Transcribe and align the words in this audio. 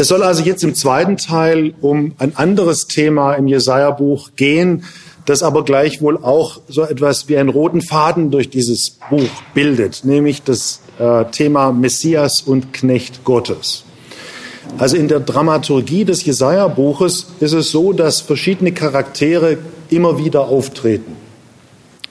Es 0.00 0.08
soll 0.08 0.22
also 0.22 0.42
jetzt 0.42 0.64
im 0.64 0.74
zweiten 0.74 1.18
Teil 1.18 1.74
um 1.82 2.12
ein 2.16 2.34
anderes 2.34 2.86
Thema 2.86 3.34
im 3.34 3.46
Jesaja-Buch 3.46 4.30
gehen, 4.34 4.84
das 5.26 5.42
aber 5.42 5.62
gleichwohl 5.62 6.16
auch 6.16 6.62
so 6.68 6.84
etwas 6.84 7.28
wie 7.28 7.36
einen 7.36 7.50
roten 7.50 7.82
Faden 7.82 8.30
durch 8.30 8.48
dieses 8.48 8.96
Buch 9.10 9.28
bildet, 9.52 10.06
nämlich 10.06 10.42
das 10.42 10.80
äh, 10.98 11.26
Thema 11.26 11.72
Messias 11.72 12.40
und 12.40 12.72
Knecht 12.72 13.24
Gottes. 13.24 13.84
Also 14.78 14.96
in 14.96 15.06
der 15.06 15.20
Dramaturgie 15.20 16.06
des 16.06 16.24
Jesaja-Buches 16.24 17.26
ist 17.40 17.52
es 17.52 17.70
so, 17.70 17.92
dass 17.92 18.22
verschiedene 18.22 18.72
Charaktere 18.72 19.58
immer 19.90 20.16
wieder 20.16 20.48
auftreten. 20.48 21.14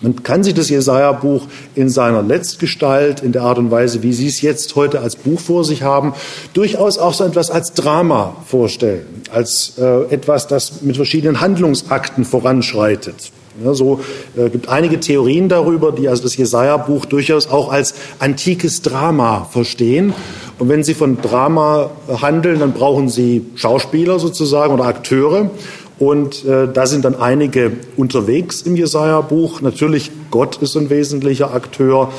Man 0.02 0.24
kann 0.24 0.44
sich 0.44 0.54
das 0.54 0.70
Jesaja-Buch 0.70 1.46
in 1.76 1.90
seiner 1.90 2.22
Letztgestalt, 2.22 3.22
in 3.22 3.34
der 3.34 3.42
Art 3.42 3.58
und 3.58 3.70
Weise, 3.70 4.02
wie 4.02 4.14
Sie 4.14 4.28
es 4.28 4.42
jetzt 4.42 4.76
heute 4.78 5.02
als 5.02 5.18
Buch 5.18 5.42
vor 5.42 5.66
sich 5.66 5.84
haben, 5.84 6.14
durchaus 6.54 6.98
auch 6.98 7.14
so 7.14 7.26
etwas 7.26 7.52
als 7.52 7.74
Drama 7.74 8.36
vorstellen, 8.46 9.06
als 9.32 9.74
äh, 9.78 10.04
etwas, 10.10 10.48
das 10.48 10.82
mit 10.84 10.96
verschiedenen 10.96 11.42
Handlungsakten 11.42 12.24
voranschreitet. 12.24 13.32
Ja, 13.62 13.74
so 13.74 14.00
äh, 14.38 14.50
gibt 14.50 14.70
einige 14.70 15.02
Theorien 15.02 15.50
darüber, 15.50 15.92
die 15.92 16.07
also 16.07 16.24
das 16.24 16.38
Jesaja-Buch 16.38 17.06
durchaus 17.06 17.48
auch 17.48 17.70
als 17.70 17.93
antikes 18.20 18.82
Drama 18.82 19.50
verstehen. 19.52 20.14
Und 20.60 20.70
wenn 20.70 20.84
Sie 20.84 20.93
von 20.93 21.21
Drama 21.21 21.90
handeln, 22.21 22.60
dann 22.60 22.71
brauchen 22.71 23.10
Sie 23.10 23.46
Schauspieler 23.56 24.18
sozusagen 24.20 24.74
oder 24.74 24.86
Akteure. 24.86 25.50
Und 26.00 26.46
äh, 26.46 26.68
da 26.71 26.88
sind 26.88 27.04
dann 27.04 27.16
einige 27.16 27.71
unterwegs 27.98 28.62
im 28.62 28.76
Jesaja-Buch. 28.78 29.62
Natürlich, 29.62 30.12
Gott 30.32 30.57
ist 30.62 30.78
ein 30.78 30.90
wesentlicher 30.90 31.54
Akteur. 31.54 32.09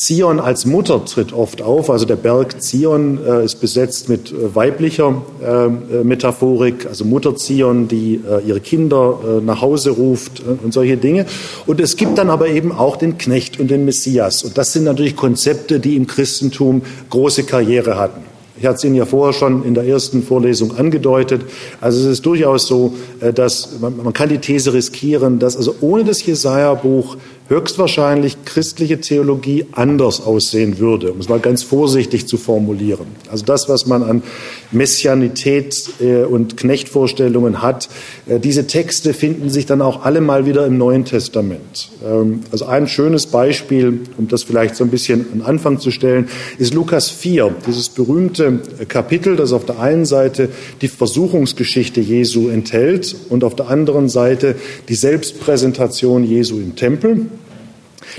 Zion 0.00 0.40
als 0.40 0.64
Mutter 0.64 1.04
tritt 1.04 1.34
oft 1.34 1.60
auf. 1.60 1.90
Also 1.90 2.06
der 2.06 2.16
Berg 2.16 2.62
Zion 2.62 3.18
äh, 3.22 3.44
ist 3.44 3.56
besetzt 3.56 4.08
mit 4.08 4.32
äh, 4.32 4.54
weiblicher 4.54 5.20
äh, 5.42 5.66
äh 5.66 6.04
Metaphorik, 6.04 6.86
also 6.86 7.04
Mutter 7.04 7.36
Zion, 7.36 7.86
die 7.86 8.14
äh, 8.14 8.40
ihre 8.46 8.60
Kinder 8.60 9.18
äh, 9.22 9.44
nach 9.44 9.60
Hause 9.60 9.90
ruft 9.90 10.40
und 10.40 10.72
solche 10.72 10.96
Dinge. 10.96 11.26
Und 11.66 11.80
es 11.80 11.96
gibt 11.96 12.16
dann 12.16 12.30
aber 12.30 12.48
eben 12.48 12.72
auch 12.72 12.96
den 12.96 13.18
Knecht 13.18 13.60
und 13.60 13.70
den 13.70 13.84
Messias. 13.84 14.42
Und 14.42 14.56
das 14.56 14.72
sind 14.72 14.84
natürlich 14.84 15.16
Konzepte, 15.16 15.80
die 15.80 15.96
im 15.96 16.06
Christentum 16.06 16.80
große 17.10 17.44
Karriere 17.44 17.98
hatten. 17.98 18.29
Ich 18.60 18.66
hatte 18.66 18.76
es 18.76 18.84
Ihnen 18.84 18.94
ja 18.94 19.06
vorher 19.06 19.32
schon 19.32 19.64
in 19.64 19.72
der 19.72 19.84
ersten 19.84 20.22
Vorlesung 20.22 20.76
angedeutet. 20.76 21.40
Also 21.80 22.00
es 22.00 22.06
ist 22.06 22.26
durchaus 22.26 22.66
so, 22.66 22.94
äh, 23.20 23.32
dass 23.32 23.80
man, 23.80 23.96
man 23.96 24.12
kann 24.12 24.28
die 24.28 24.36
These 24.36 24.74
riskieren, 24.74 25.38
dass 25.38 25.56
also 25.56 25.76
ohne 25.80 26.04
das 26.04 26.24
Jesaja-Buch 26.24 27.16
höchstwahrscheinlich 27.50 28.44
christliche 28.44 29.00
Theologie 29.00 29.66
anders 29.72 30.20
aussehen 30.20 30.78
würde, 30.78 31.12
um 31.12 31.18
es 31.18 31.28
mal 31.28 31.40
ganz 31.40 31.64
vorsichtig 31.64 32.28
zu 32.28 32.36
formulieren. 32.36 33.06
Also 33.28 33.44
das, 33.44 33.68
was 33.68 33.86
man 33.86 34.04
an 34.04 34.22
Messianität 34.70 35.90
äh, 36.00 36.22
und 36.22 36.56
Knechtvorstellungen 36.56 37.60
hat, 37.60 37.88
äh, 38.28 38.38
diese 38.38 38.68
Texte 38.68 39.14
finden 39.14 39.50
sich 39.50 39.66
dann 39.66 39.82
auch 39.82 40.04
alle 40.04 40.20
mal 40.20 40.46
wieder 40.46 40.64
im 40.64 40.78
Neuen 40.78 41.04
Testament. 41.04 41.90
Ähm, 42.06 42.44
also 42.52 42.66
ein 42.66 42.86
schönes 42.86 43.26
Beispiel, 43.26 44.02
um 44.16 44.28
das 44.28 44.44
vielleicht 44.44 44.76
so 44.76 44.84
ein 44.84 44.90
bisschen 44.90 45.26
an 45.32 45.42
Anfang 45.42 45.80
zu 45.80 45.90
stellen, 45.90 46.28
ist 46.58 46.72
Lukas 46.72 47.10
4, 47.10 47.52
dieses 47.66 47.88
berühmte 47.88 48.60
Kapitel, 48.86 49.34
das 49.34 49.52
auf 49.52 49.64
der 49.64 49.80
einen 49.80 50.04
Seite 50.04 50.50
die 50.82 50.88
Versuchungsgeschichte 50.88 52.00
Jesu 52.00 52.48
enthält 52.48 53.16
und 53.28 53.42
auf 53.42 53.56
der 53.56 53.70
anderen 53.70 54.08
Seite 54.08 54.54
die 54.88 54.94
Selbstpräsentation 54.94 56.22
Jesu 56.22 56.60
im 56.60 56.76
Tempel. 56.76 57.26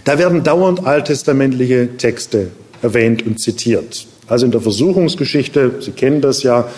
Da 0.04 0.18
werden 0.18 0.44
dauernd 0.44 0.86
alttestamentliche 0.86 1.98
Texte 1.98 2.52
erwähnt 2.82 3.26
und 3.26 3.40
zitiert. 3.40 4.08
Also 4.28 4.46
in 4.46 4.52
der 4.52 4.62
Versuchungsgeschichte, 4.62 5.76
Sie 5.82 5.92
kennen 5.92 6.22
das 6.22 6.44
ja, 6.44 6.70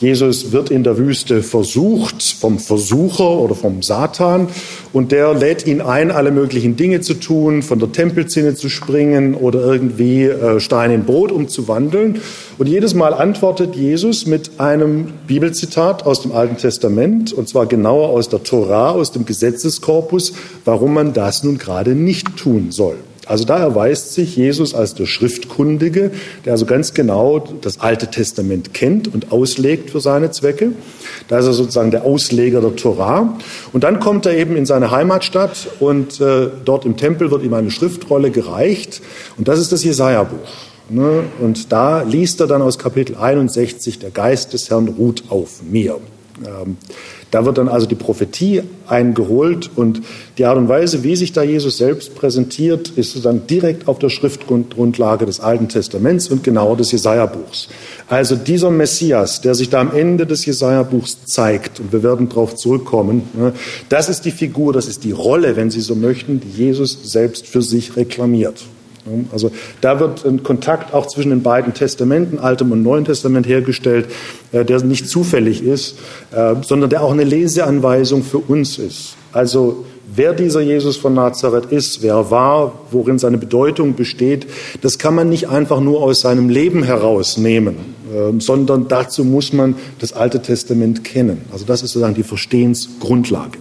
Jesus 0.00 0.52
wird 0.52 0.70
in 0.70 0.84
der 0.84 0.96
Wüste 0.96 1.42
versucht 1.42 2.22
vom 2.22 2.60
Versucher 2.60 3.30
oder 3.30 3.56
vom 3.56 3.82
Satan 3.82 4.46
und 4.92 5.10
der 5.10 5.34
lädt 5.34 5.66
ihn 5.66 5.80
ein, 5.80 6.12
alle 6.12 6.30
möglichen 6.30 6.76
Dinge 6.76 7.00
zu 7.00 7.14
tun, 7.14 7.62
von 7.62 7.80
der 7.80 7.90
Tempelzinne 7.90 8.54
zu 8.54 8.68
springen 8.68 9.34
oder 9.34 9.60
irgendwie 9.60 10.22
äh, 10.22 10.60
Stein 10.60 10.92
in 10.92 11.04
Brot 11.04 11.32
umzuwandeln. 11.32 12.20
Und 12.58 12.68
jedes 12.68 12.94
Mal 12.94 13.12
antwortet 13.12 13.74
Jesus 13.74 14.24
mit 14.24 14.60
einem 14.60 15.08
Bibelzitat 15.26 16.06
aus 16.06 16.22
dem 16.22 16.30
Alten 16.30 16.58
Testament 16.58 17.32
und 17.32 17.48
zwar 17.48 17.66
genauer 17.66 18.10
aus 18.10 18.28
der 18.28 18.44
Torah, 18.44 18.92
aus 18.92 19.10
dem 19.10 19.24
Gesetzeskorpus, 19.24 20.32
warum 20.64 20.94
man 20.94 21.12
das 21.12 21.42
nun 21.42 21.58
gerade 21.58 21.96
nicht 21.96 22.36
tun 22.36 22.70
soll. 22.70 22.96
Also 23.28 23.44
da 23.44 23.58
erweist 23.58 24.14
sich 24.14 24.36
Jesus 24.36 24.74
als 24.74 24.94
der 24.94 25.06
Schriftkundige, 25.06 26.10
der 26.44 26.52
also 26.52 26.64
ganz 26.64 26.94
genau 26.94 27.44
das 27.60 27.80
Alte 27.80 28.08
Testament 28.08 28.72
kennt 28.72 29.12
und 29.12 29.30
auslegt 29.30 29.90
für 29.90 30.00
seine 30.00 30.30
Zwecke. 30.30 30.72
Da 31.28 31.38
ist 31.38 31.46
er 31.46 31.52
sozusagen 31.52 31.90
der 31.90 32.04
Ausleger 32.04 32.60
der 32.60 32.74
Torah. 32.74 33.38
Und 33.72 33.84
dann 33.84 34.00
kommt 34.00 34.24
er 34.24 34.36
eben 34.36 34.56
in 34.56 34.64
seine 34.64 34.90
Heimatstadt 34.90 35.68
und 35.78 36.20
äh, 36.20 36.48
dort 36.64 36.86
im 36.86 36.96
Tempel 36.96 37.30
wird 37.30 37.42
ihm 37.42 37.52
eine 37.52 37.70
Schriftrolle 37.70 38.30
gereicht. 38.30 39.02
Und 39.36 39.46
das 39.46 39.58
ist 39.60 39.72
das 39.72 39.84
Jesaja-Buch. 39.84 40.48
Ne? 40.88 41.24
Und 41.38 41.70
da 41.70 42.02
liest 42.02 42.40
er 42.40 42.46
dann 42.46 42.62
aus 42.62 42.78
Kapitel 42.78 43.16
61, 43.16 43.98
der 43.98 44.10
Geist 44.10 44.54
des 44.54 44.70
Herrn 44.70 44.88
ruht 44.88 45.24
auf 45.28 45.62
mir. 45.62 45.98
Ähm, 46.44 46.76
da 47.30 47.44
wird 47.44 47.58
dann 47.58 47.68
also 47.68 47.86
die 47.86 47.94
Prophetie 47.94 48.62
eingeholt 48.86 49.70
und 49.76 50.00
die 50.38 50.46
Art 50.46 50.56
und 50.56 50.68
Weise, 50.68 51.04
wie 51.04 51.14
sich 51.14 51.32
da 51.32 51.42
Jesus 51.42 51.76
selbst 51.76 52.14
präsentiert, 52.14 52.88
ist 52.88 53.12
sozusagen 53.12 53.46
direkt 53.46 53.86
auf 53.86 53.98
der 53.98 54.08
Schriftgrundlage 54.08 55.26
des 55.26 55.40
Alten 55.40 55.68
Testaments 55.68 56.28
und 56.28 56.42
genauer 56.42 56.76
des 56.78 56.92
Jesaja-Buchs. 56.92 57.68
Also 58.08 58.34
dieser 58.34 58.70
Messias, 58.70 59.42
der 59.42 59.54
sich 59.54 59.68
da 59.68 59.80
am 59.80 59.94
Ende 59.94 60.26
des 60.26 60.46
Jesaja-Buchs 60.46 61.24
zeigt, 61.26 61.80
und 61.80 61.92
wir 61.92 62.02
werden 62.02 62.28
darauf 62.28 62.54
zurückkommen, 62.54 63.28
ne, 63.34 63.52
das 63.90 64.08
ist 64.08 64.24
die 64.24 64.30
Figur, 64.30 64.72
das 64.72 64.86
ist 64.86 65.04
die 65.04 65.12
Rolle, 65.12 65.56
wenn 65.56 65.70
Sie 65.70 65.80
so 65.80 65.94
möchten, 65.94 66.40
die 66.40 66.64
Jesus 66.64 66.98
selbst 67.02 67.46
für 67.46 67.60
sich 67.60 67.96
reklamiert. 67.96 68.64
Also 69.32 69.50
da 69.80 70.00
wird 70.00 70.24
ein 70.24 70.42
Kontakt 70.42 70.94
auch 70.94 71.06
zwischen 71.06 71.30
den 71.30 71.42
beiden 71.42 71.74
Testamenten, 71.74 72.38
Altem 72.38 72.72
und 72.72 72.82
Neuen 72.82 73.04
Testament, 73.04 73.46
hergestellt, 73.46 74.06
äh, 74.52 74.64
der 74.64 74.82
nicht 74.82 75.08
zufällig 75.08 75.62
ist, 75.62 75.98
äh, 76.32 76.54
sondern 76.62 76.90
der 76.90 77.02
auch 77.02 77.12
eine 77.12 77.24
Leseanweisung 77.24 78.22
für 78.22 78.38
uns 78.38 78.78
ist. 78.78 79.16
Also 79.32 79.84
wer 80.14 80.32
dieser 80.32 80.60
Jesus 80.60 80.96
von 80.96 81.14
Nazareth 81.14 81.66
ist, 81.66 82.02
wer 82.02 82.14
er 82.14 82.30
war, 82.30 82.72
worin 82.90 83.18
seine 83.18 83.38
Bedeutung 83.38 83.94
besteht, 83.94 84.46
das 84.80 84.98
kann 84.98 85.14
man 85.14 85.28
nicht 85.28 85.48
einfach 85.48 85.80
nur 85.80 86.02
aus 86.02 86.20
seinem 86.20 86.48
Leben 86.48 86.82
herausnehmen, 86.82 87.76
äh, 88.12 88.40
sondern 88.40 88.88
dazu 88.88 89.24
muss 89.24 89.52
man 89.52 89.76
das 90.00 90.12
Alte 90.12 90.40
Testament 90.42 91.04
kennen. 91.04 91.42
Also 91.52 91.64
das 91.64 91.82
ist 91.82 91.92
sozusagen 91.92 92.14
die 92.14 92.22
Verstehensgrundlage. 92.22 93.58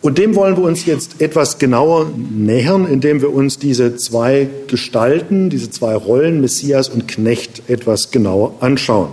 Und 0.00 0.18
dem 0.18 0.36
wollen 0.36 0.56
wir 0.56 0.62
uns 0.62 0.86
jetzt 0.86 1.20
etwas 1.20 1.58
genauer 1.58 2.10
nähern, 2.16 2.86
indem 2.86 3.20
wir 3.20 3.32
uns 3.32 3.58
diese 3.58 3.96
zwei 3.96 4.48
Gestalten, 4.68 5.50
diese 5.50 5.70
zwei 5.70 5.94
Rollen, 5.96 6.40
Messias 6.40 6.88
und 6.88 7.08
Knecht, 7.08 7.68
etwas 7.68 8.10
genauer 8.12 8.54
anschauen. 8.60 9.08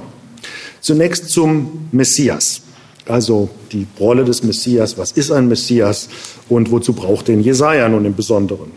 Zunächst 0.81 1.29
zum 1.29 1.87
Messias, 1.91 2.61
also 3.07 3.49
die 3.71 3.87
Rolle 3.99 4.25
des 4.25 4.43
Messias. 4.43 4.97
Was 4.99 5.11
ist 5.11 5.31
ein 5.31 5.47
Messias 5.47 6.07
und 6.49 6.69
wozu 6.69 6.93
braucht 6.93 7.27
den 7.27 7.41
Jesaja 7.41 7.89
nun 7.89 8.05
im 8.05 8.13
Besonderen? 8.13 8.71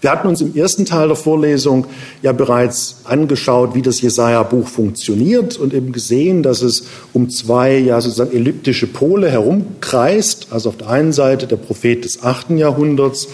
Wir 0.00 0.10
hatten 0.10 0.28
uns 0.28 0.40
im 0.40 0.54
ersten 0.54 0.84
Teil 0.84 1.08
der 1.08 1.16
Vorlesung 1.16 1.86
ja 2.22 2.32
bereits 2.32 3.02
angeschaut, 3.04 3.74
wie 3.74 3.82
das 3.82 4.00
Jesaja-Buch 4.00 4.68
funktioniert 4.68 5.56
und 5.56 5.74
eben 5.74 5.92
gesehen, 5.92 6.42
dass 6.42 6.62
es 6.62 6.84
um 7.12 7.30
zwei 7.30 7.78
ja 7.78 8.00
sozusagen 8.00 8.34
elliptische 8.34 8.86
Pole 8.86 9.30
herumkreist. 9.30 10.48
Also 10.50 10.70
auf 10.70 10.76
der 10.76 10.88
einen 10.88 11.12
Seite 11.12 11.46
der 11.46 11.56
Prophet 11.56 12.04
des 12.04 12.22
achten 12.22 12.58
Jahrhunderts 12.58 13.28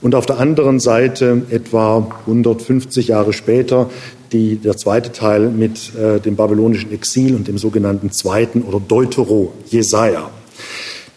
und 0.00 0.14
auf 0.14 0.26
der 0.26 0.38
anderen 0.38 0.80
Seite 0.80 1.42
etwa 1.50 2.06
150 2.26 3.08
Jahre 3.08 3.32
später 3.32 3.88
die, 4.32 4.56
der 4.56 4.76
zweite 4.76 5.12
Teil 5.12 5.48
mit 5.48 5.94
äh, 5.94 6.20
dem 6.20 6.36
babylonischen 6.36 6.92
Exil 6.92 7.34
und 7.34 7.48
dem 7.48 7.56
sogenannten 7.56 8.10
zweiten 8.10 8.62
oder 8.62 8.80
Deutero 8.80 9.52
Jesaja. 9.70 10.30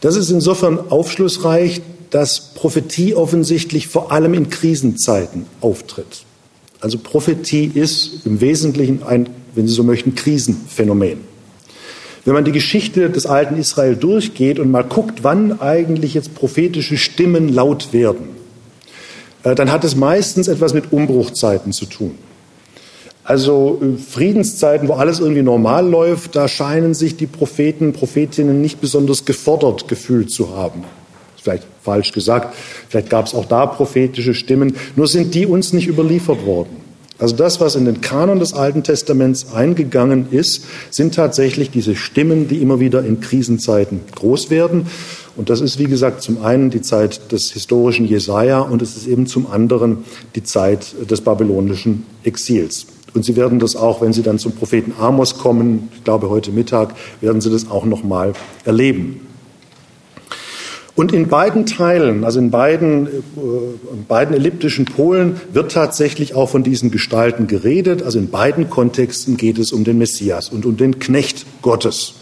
Das 0.01 0.15
ist 0.15 0.29
insofern 0.29 0.91
aufschlussreich, 0.91 1.81
dass 2.09 2.53
Prophetie 2.53 3.15
offensichtlich 3.15 3.87
vor 3.87 4.11
allem 4.11 4.33
in 4.33 4.49
Krisenzeiten 4.49 5.45
auftritt. 5.61 6.23
Also 6.79 6.97
Prophetie 6.99 7.71
ist 7.73 8.25
im 8.25 8.39
Wesentlichen 8.39 9.03
ein, 9.03 9.29
wenn 9.55 9.67
Sie 9.67 9.73
so 9.73 9.83
möchten, 9.83 10.15
Krisenphänomen. 10.15 11.19
Wenn 12.23 12.33
man 12.33 12.45
die 12.45 12.51
Geschichte 12.51 13.09
des 13.09 13.25
alten 13.25 13.57
Israel 13.57 13.95
durchgeht 13.95 14.59
und 14.59 14.69
mal 14.69 14.83
guckt, 14.83 15.23
wann 15.23 15.59
eigentlich 15.61 16.13
jetzt 16.13 16.35
prophetische 16.35 16.97
Stimmen 16.97 17.49
laut 17.49 17.93
werden, 17.93 18.27
äh, 19.43 19.55
dann 19.55 19.71
hat 19.71 19.83
es 19.83 19.95
meistens 19.95 20.47
etwas 20.47 20.73
mit 20.73 20.91
Umbruchzeiten 20.91 21.71
zu 21.71 21.85
tun. 21.85 22.17
Also 23.27 23.79
äh, 23.81 23.97
Friedenszeiten, 24.01 24.87
wo 24.87 24.93
alles 24.93 25.19
irgendwie 25.19 25.43
normal 25.43 25.87
läuft, 25.87 26.35
da 26.35 26.47
scheinen 26.47 26.93
sich 26.93 27.17
die 27.17 27.27
Propheten, 27.27 27.93
Prophetinnen 27.93 28.61
nicht 28.61 28.81
besonders 28.81 29.25
gefordert 29.25 29.87
gefühlt 29.87 30.31
zu 30.31 30.55
haben 30.55 30.85
vielleicht 31.47 31.67
falsch 31.81 32.11
gesagt, 32.11 32.55
vielleicht 32.89 33.09
gab 33.09 33.25
es 33.25 33.33
auch 33.33 33.45
da 33.45 33.65
prophetische 33.65 34.33
Stimmen, 34.33 34.75
nur 34.97 35.07
sind 35.07 35.33
die 35.33 35.45
uns 35.45 35.71
nicht 35.71 35.87
überliefert 35.87 36.45
worden. 36.45 36.75
Also 37.19 37.37
das, 37.37 37.61
was 37.61 37.75
in 37.75 37.85
den 37.85 38.01
Kanon 38.01 38.39
des 38.39 38.53
Alten 38.53 38.83
Testaments 38.83 39.53
eingegangen 39.53 40.27
ist, 40.29 40.65
sind 40.91 41.15
tatsächlich 41.15 41.71
diese 41.71 41.95
Stimmen, 41.95 42.49
die 42.49 42.61
immer 42.61 42.81
wieder 42.81 43.03
in 43.03 43.21
Krisenzeiten 43.21 44.01
groß 44.13 44.49
werden. 44.49 44.87
Und 45.37 45.49
das 45.49 45.61
ist, 45.61 45.79
wie 45.79 45.85
gesagt, 45.85 46.21
zum 46.21 46.43
einen 46.43 46.69
die 46.69 46.81
Zeit 46.81 47.31
des 47.31 47.51
historischen 47.53 48.05
Jesaja 48.05 48.59
und 48.59 48.81
es 48.81 48.97
ist 48.97 49.07
eben 49.07 49.25
zum 49.25 49.49
anderen 49.49 50.03
die 50.35 50.43
Zeit 50.43 50.93
des 51.09 51.21
babylonischen 51.21 52.05
Exils. 52.23 52.87
Und 53.13 53.25
Sie 53.25 53.35
werden 53.35 53.59
das 53.59 53.75
auch, 53.75 54.01
wenn 54.01 54.13
Sie 54.13 54.21
dann 54.21 54.39
zum 54.39 54.53
Propheten 54.53 54.93
Amos 54.99 55.37
kommen, 55.37 55.89
ich 55.95 56.03
glaube 56.03 56.29
heute 56.29 56.51
Mittag, 56.51 56.93
werden 57.21 57.41
Sie 57.41 57.49
das 57.49 57.69
auch 57.69 57.85
noch 57.85 58.03
mal 58.03 58.33
erleben. 58.65 59.21
Und 60.97 61.13
in 61.13 61.27
beiden 61.27 61.67
Teilen, 61.67 62.23
also 62.23 62.39
in 62.39 62.49
beiden, 62.49 63.05
äh, 63.05 63.11
in 63.93 64.05
beiden 64.07 64.35
elliptischen 64.35 64.85
Polen, 64.85 65.39
wird 65.53 65.71
tatsächlich 65.71 66.33
auch 66.33 66.49
von 66.49 66.63
diesen 66.63 66.89
Gestalten 66.89 67.45
geredet. 67.45 68.01
Also 68.01 68.17
in 68.17 68.31
beiden 68.31 68.71
Kontexten 68.71 69.37
geht 69.37 69.59
es 69.59 69.71
um 69.71 69.83
den 69.83 69.99
Messias 69.99 70.49
und 70.49 70.65
um 70.65 70.75
den 70.75 70.97
Knecht 70.97 71.45
Gottes. 71.61 72.15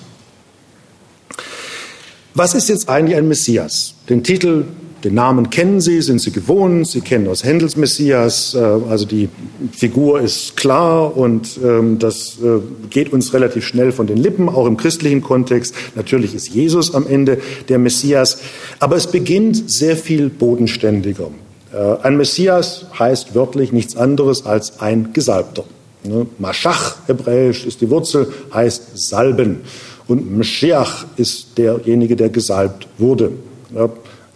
Was 2.33 2.53
ist 2.53 2.67
jetzt 2.67 2.89
eigentlich 2.89 3.15
ein 3.15 3.29
Messias? 3.29 3.95
Den 4.09 4.23
Titel 4.23 4.65
den 5.05 5.13
Namen 5.13 5.51
kennen 5.51 5.81
Sie, 5.81 6.01
sind 6.01 6.19
Sie 6.19 6.31
gewohnt, 6.31 6.87
Sie 6.87 7.01
kennen 7.01 7.27
aus 7.27 7.43
Händels 7.43 7.77
Messias, 7.77 8.55
äh, 8.55 8.57
also 8.59 9.05
die 9.05 9.29
Figur 9.71 10.19
ist 10.19 10.57
klar 10.57 11.15
und 11.15 11.59
ähm, 11.63 11.99
das 11.99 12.39
äh, 12.43 12.59
geht 12.89 13.13
uns 13.13 13.31
relativ 13.33 13.65
schnell 13.65 13.91
von 13.91 14.07
den 14.07 14.17
Lippen, 14.17 14.49
auch 14.49 14.65
im 14.65 14.77
christlichen 14.77 15.21
Kontext. 15.21 15.75
Natürlich 15.93 16.33
ist 16.33 16.49
Jesus 16.49 16.95
am 16.95 17.05
Ende 17.05 17.37
der 17.69 17.77
Messias, 17.77 18.39
aber 18.79 18.95
es 18.95 19.05
beginnt 19.05 19.69
sehr 19.69 19.95
viel 19.95 20.29
bodenständiger. 20.29 21.29
Äh, 21.71 21.77
ein 22.01 22.17
Messias 22.17 22.87
heißt 22.97 23.35
wörtlich 23.35 23.71
nichts 23.71 23.95
anderes 23.95 24.47
als 24.47 24.79
ein 24.79 25.13
Gesalbter. 25.13 25.65
Ne? 26.03 26.25
Maschach, 26.39 26.97
hebräisch, 27.05 27.67
ist 27.67 27.79
die 27.81 27.91
Wurzel, 27.91 28.33
heißt 28.51 28.97
salben. 28.97 29.61
Und 30.07 30.35
Mashiach 30.35 31.05
ist 31.15 31.57
derjenige, 31.59 32.15
der 32.15 32.29
gesalbt 32.29 32.87
wurde. 32.97 33.31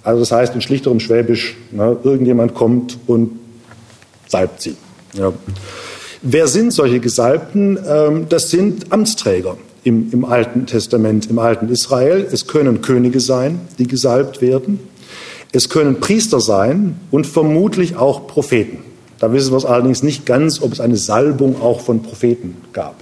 Also 0.04 0.22
das 0.22 0.32
heißt 0.32 0.56
in 0.56 0.62
schlichterem 0.62 1.00
Schwäbisch, 1.00 1.58
na, 1.72 1.96
irgendjemand 2.04 2.54
kommt 2.54 2.98
und 3.08 3.40
salbt 4.28 4.62
sie. 4.62 4.76
Ja. 5.14 5.34
Wer 6.22 6.48
sind 6.48 6.72
solche 6.74 7.00
Gesalbten? 7.00 7.80
Ähm, 7.88 8.26
das 8.30 8.50
sind 8.50 8.92
Amtsträger 8.92 9.58
im, 9.84 10.10
im 10.12 10.26
Alten 10.26 10.66
Testament, 10.66 11.30
im 11.30 11.40
alten 11.40 11.70
Israel. 11.70 12.28
Es 12.32 12.48
können 12.48 12.82
Könige 12.82 13.20
sein, 13.20 13.62
die 13.78 13.88
gesalbt 13.88 14.42
werden. 14.42 14.80
Es 15.52 15.70
können 15.70 16.00
Priester 16.00 16.40
sein 16.40 17.00
und 17.12 17.26
vermutlich 17.26 17.96
auch 17.96 18.28
Propheten. 18.28 18.80
Da 19.20 19.34
wissen 19.34 19.52
wir 19.52 19.58
es 19.58 19.66
allerdings 19.66 20.04
nicht 20.04 20.26
ganz, 20.26 20.62
ob 20.62 20.74
es 20.74 20.80
eine 20.80 20.96
Salbung 20.96 21.62
auch 21.62 21.82
von 21.82 22.04
Propheten 22.04 22.58
gab. 22.72 22.96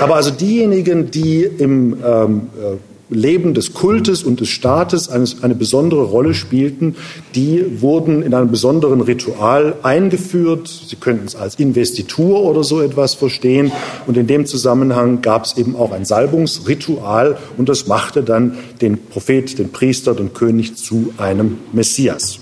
Aber 0.00 0.16
also 0.16 0.30
diejenigen, 0.30 1.10
die 1.10 1.42
im 1.44 1.96
ähm, 2.04 2.50
äh, 2.60 2.91
Leben 3.12 3.54
des 3.54 3.74
Kultes 3.74 4.22
und 4.22 4.40
des 4.40 4.48
Staates 4.48 5.08
eine 5.08 5.54
besondere 5.54 6.02
Rolle 6.02 6.34
spielten, 6.34 6.96
die 7.34 7.80
wurden 7.80 8.22
in 8.22 8.34
einem 8.34 8.50
besonderen 8.50 9.00
Ritual 9.00 9.76
eingeführt. 9.82 10.68
Sie 10.68 10.96
könnten 10.96 11.26
es 11.26 11.36
als 11.36 11.56
Investitur 11.56 12.42
oder 12.42 12.64
so 12.64 12.80
etwas 12.80 13.14
verstehen. 13.14 13.72
Und 14.06 14.16
in 14.16 14.26
dem 14.26 14.46
Zusammenhang 14.46 15.22
gab 15.22 15.44
es 15.44 15.56
eben 15.56 15.76
auch 15.76 15.92
ein 15.92 16.04
Salbungsritual 16.04 17.38
und 17.56 17.68
das 17.68 17.86
machte 17.86 18.22
dann 18.22 18.56
den 18.80 18.98
Prophet, 19.06 19.58
den 19.58 19.70
Priester, 19.70 20.14
den 20.14 20.32
König 20.32 20.76
zu 20.76 21.12
einem 21.18 21.58
Messias. 21.72 22.38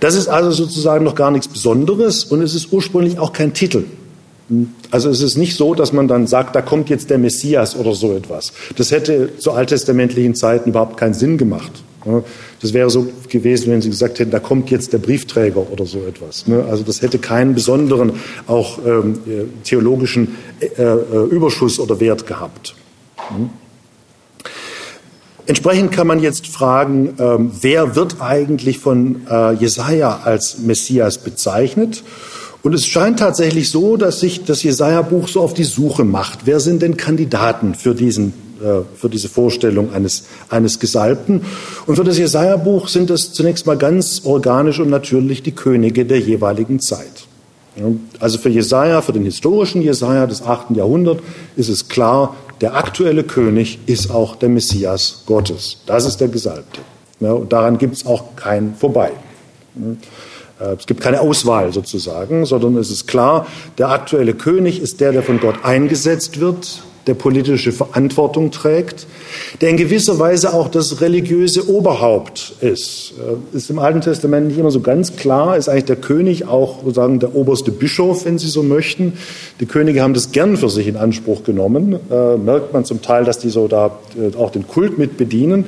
Das 0.00 0.14
ist 0.14 0.28
also 0.28 0.50
sozusagen 0.50 1.04
noch 1.04 1.14
gar 1.14 1.30
nichts 1.30 1.48
Besonderes 1.48 2.24
und 2.24 2.40
es 2.42 2.54
ist 2.54 2.72
ursprünglich 2.72 3.18
auch 3.18 3.32
kein 3.32 3.52
Titel. 3.52 3.84
Also 4.90 5.10
es 5.10 5.20
ist 5.20 5.36
nicht 5.36 5.56
so, 5.56 5.74
dass 5.74 5.92
man 5.92 6.08
dann 6.08 6.26
sagt, 6.26 6.56
da 6.56 6.62
kommt 6.62 6.90
jetzt 6.90 7.10
der 7.10 7.18
Messias 7.18 7.76
oder 7.76 7.94
so 7.94 8.12
etwas. 8.12 8.52
Das 8.76 8.90
hätte 8.90 9.38
zu 9.38 9.52
alttestamentlichen 9.52 10.34
Zeiten 10.34 10.70
überhaupt 10.70 10.96
keinen 10.96 11.14
Sinn 11.14 11.38
gemacht. 11.38 11.72
Das 12.62 12.72
wäre 12.72 12.88
so 12.88 13.06
gewesen, 13.28 13.70
wenn 13.70 13.82
Sie 13.82 13.90
gesagt 13.90 14.18
hätten, 14.18 14.30
da 14.30 14.40
kommt 14.40 14.70
jetzt 14.70 14.92
der 14.92 14.98
Briefträger 14.98 15.70
oder 15.70 15.84
so 15.84 15.98
etwas. 15.98 16.44
Also 16.68 16.82
das 16.82 17.02
hätte 17.02 17.18
keinen 17.18 17.54
besonderen, 17.54 18.12
auch 18.46 18.78
ähm, 18.86 19.18
theologischen 19.64 20.36
äh, 20.60 20.66
äh, 20.82 21.26
Überschuss 21.30 21.78
oder 21.78 22.00
Wert 22.00 22.26
gehabt. 22.26 22.74
Hm? 23.28 23.50
Entsprechend 25.46 25.92
kann 25.92 26.06
man 26.06 26.20
jetzt 26.20 26.46
fragen, 26.46 27.14
ähm, 27.18 27.50
wer 27.60 27.96
wird 27.96 28.20
eigentlich 28.20 28.78
von 28.78 29.26
äh, 29.28 29.52
Jesaja 29.54 30.20
als 30.24 30.58
Messias 30.58 31.18
bezeichnet? 31.18 32.02
Und 32.62 32.74
es 32.74 32.86
scheint 32.86 33.18
tatsächlich 33.18 33.70
so, 33.70 33.96
dass 33.96 34.20
sich 34.20 34.44
das 34.44 34.62
Jesaja-Buch 34.62 35.28
so 35.28 35.40
auf 35.40 35.54
die 35.54 35.64
Suche 35.64 36.04
macht. 36.04 36.40
Wer 36.44 36.60
sind 36.60 36.82
denn 36.82 36.96
Kandidaten 36.96 37.74
für 37.74 37.94
diesen 37.94 38.34
äh, 38.60 38.82
für 38.94 39.08
diese 39.08 39.30
Vorstellung 39.30 39.94
eines, 39.94 40.24
eines 40.50 40.78
Gesalbten. 40.78 41.40
Und 41.86 41.96
für 41.96 42.04
das 42.04 42.18
Jesaja-Buch 42.18 42.88
sind 42.88 43.08
es 43.08 43.32
zunächst 43.32 43.66
mal 43.66 43.78
ganz 43.78 44.22
organisch 44.24 44.80
und 44.80 44.90
natürlich 44.90 45.42
die 45.42 45.52
Könige 45.52 46.04
der 46.04 46.20
jeweiligen 46.20 46.78
Zeit. 46.78 47.26
Also 48.18 48.36
für 48.36 48.50
Jesaja, 48.50 49.00
für 49.00 49.14
den 49.14 49.24
historischen 49.24 49.80
Jesaja 49.80 50.26
des 50.26 50.42
8. 50.42 50.76
Jahrhunderts 50.76 51.22
ist 51.56 51.70
es 51.70 51.88
klar, 51.88 52.36
der 52.60 52.74
aktuelle 52.74 53.24
König 53.24 53.78
ist 53.86 54.10
auch 54.10 54.36
der 54.36 54.50
Messias 54.50 55.22
Gottes. 55.24 55.78
Das 55.86 56.04
ist 56.04 56.18
der 56.18 56.28
Gesalbte. 56.28 56.80
Und 57.20 57.52
daran 57.52 57.78
gibt 57.78 57.96
es 57.96 58.04
auch 58.04 58.36
kein 58.36 58.74
Vorbei. 58.74 59.12
Äh, 60.60 60.76
es 60.78 60.86
gibt 60.86 61.00
keine 61.00 61.20
Auswahl 61.20 61.72
sozusagen, 61.72 62.44
sondern 62.44 62.76
es 62.76 62.90
ist 62.90 63.06
klar, 63.06 63.46
der 63.78 63.88
aktuelle 63.88 64.34
König 64.34 64.80
ist 64.80 65.00
der, 65.00 65.12
der 65.12 65.22
von 65.22 65.40
Gott 65.40 65.56
eingesetzt 65.64 66.40
wird, 66.40 66.82
der 67.06 67.14
politische 67.14 67.72
Verantwortung 67.72 68.50
trägt, 68.50 69.06
der 69.60 69.70
in 69.70 69.78
gewisser 69.78 70.18
Weise 70.18 70.52
auch 70.52 70.68
das 70.68 71.00
religiöse 71.00 71.68
Oberhaupt 71.68 72.52
ist. 72.60 73.14
Äh, 73.18 73.56
ist 73.56 73.70
im 73.70 73.78
Alten 73.78 74.02
Testament 74.02 74.48
nicht 74.48 74.58
immer 74.58 74.70
so 74.70 74.80
ganz 74.80 75.16
klar, 75.16 75.56
ist 75.56 75.68
eigentlich 75.68 75.86
der 75.86 75.96
König 75.96 76.46
auch 76.46 76.80
sozusagen 76.82 77.18
der 77.18 77.34
oberste 77.34 77.72
Bischof, 77.72 78.26
wenn 78.26 78.38
Sie 78.38 78.48
so 78.48 78.62
möchten. 78.62 79.14
Die 79.60 79.66
Könige 79.66 80.02
haben 80.02 80.14
das 80.14 80.30
gern 80.32 80.56
für 80.56 80.68
sich 80.68 80.86
in 80.86 80.96
Anspruch 80.96 81.42
genommen. 81.42 81.98
Äh, 82.10 82.36
merkt 82.36 82.72
man 82.72 82.84
zum 82.84 83.02
Teil, 83.02 83.24
dass 83.24 83.38
die 83.38 83.50
so 83.50 83.66
da 83.66 83.98
auch 84.38 84.50
den 84.50 84.66
Kult 84.66 84.98
mit 84.98 85.16
bedienen. 85.16 85.64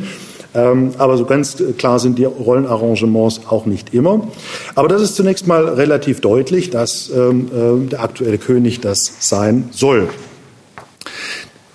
Ähm, 0.55 0.93
aber 0.99 1.17
so 1.17 1.25
ganz 1.25 1.57
klar 1.79 1.99
sind 1.99 2.19
die 2.19 2.25
Rollenarrangements 2.25 3.43
auch 3.49 3.67
nicht 3.67 3.95
immer. 3.95 4.29
Aber 4.75 4.89
das 4.89 5.03
ist 5.03 5.17
zunächst 5.17 5.47
mal 5.47 5.67
relativ 5.67 6.21
deutlich, 6.21 6.71
dass 6.71 7.11
ähm, 7.11 7.49
äh, 7.49 7.89
der 7.89 8.03
aktuelle 8.03 8.39
König 8.39 8.81
das 8.81 9.15
sein 9.21 9.69
soll. 9.73 10.09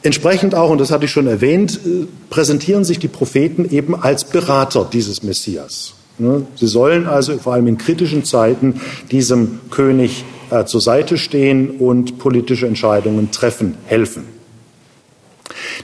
Entsprechend 0.04 0.54
auch, 0.56 0.70
und 0.70 0.80
das 0.80 0.92
hatte 0.92 1.06
ich 1.06 1.12
schon 1.12 1.28
erwähnt, 1.28 1.80
äh, 1.86 2.06
präsentieren 2.30 2.84
sich 2.84 3.00
die 3.00 3.08
Propheten 3.08 3.68
eben 3.70 3.96
als 3.96 4.26
Berater 4.26 4.88
dieses 4.92 5.24
Messias. 5.24 5.96
Ne? 6.20 6.46
Sie 6.56 6.68
sollen 6.68 7.08
also 7.08 7.38
vor 7.38 7.54
allem 7.54 7.68
in 7.68 7.78
kritischen 7.78 8.24
Zeiten 8.24 8.80
diesem 9.12 9.60
König 9.72 10.24
äh, 10.50 10.66
zur 10.66 10.82
Seite 10.82 11.18
stehen 11.18 11.72
und 11.72 12.20
politische 12.20 12.68
Entscheidungen 12.68 13.32
treffen, 13.32 13.76
helfen. 13.86 14.37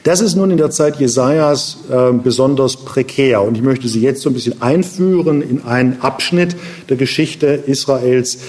Das 0.04 0.22
ist 0.22 0.36
nun 0.36 0.52
in 0.52 0.58
der 0.58 0.70
Zeit 0.70 1.00
Jesajas 1.00 1.78
äh, 1.90 2.12
besonders 2.12 2.78
prekär. 2.78 3.42
Und 3.42 3.56
ich 3.56 3.64
möchte 3.64 3.88
Sie 3.88 4.02
jetzt 4.02 4.22
so 4.22 4.30
ein 4.30 4.34
bisschen 4.34 4.62
einführen 4.62 5.42
in 5.42 5.64
einen 5.64 6.02
Abschnitt 6.02 6.56
der 6.90 6.98
Geschichte 6.98 7.48
Israels, 7.48 8.40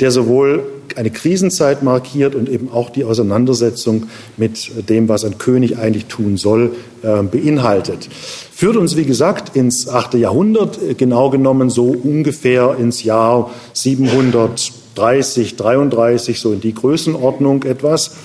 der 0.00 0.10
sowohl 0.10 0.64
eine 0.96 1.10
Krisenzeit 1.10 1.82
markiert 1.82 2.34
und 2.34 2.48
eben 2.48 2.70
auch 2.72 2.90
die 2.90 3.04
Auseinandersetzung 3.04 4.08
mit 4.36 4.88
dem, 4.88 5.08
was 5.08 5.24
ein 5.24 5.38
König 5.38 5.78
eigentlich 5.78 6.06
tun 6.06 6.36
soll, 6.36 6.72
äh, 7.02 7.22
beinhaltet. 7.22 8.08
Führt 8.52 8.76
uns, 8.76 8.96
wie 8.96 9.04
gesagt, 9.04 9.54
ins 9.56 9.88
achte 9.88 10.18
Jahrhundert, 10.18 10.80
äh, 10.82 10.94
genau 10.94 11.30
genommen 11.30 11.70
so 11.70 11.84
ungefähr 11.84 12.76
ins 12.78 13.04
Jahr 13.04 13.52
730, 13.74 15.56
33, 15.56 16.40
so 16.40 16.52
in 16.52 16.60
die 16.60 16.74
Größenordnung 16.74 17.62
etwas 17.64 18.16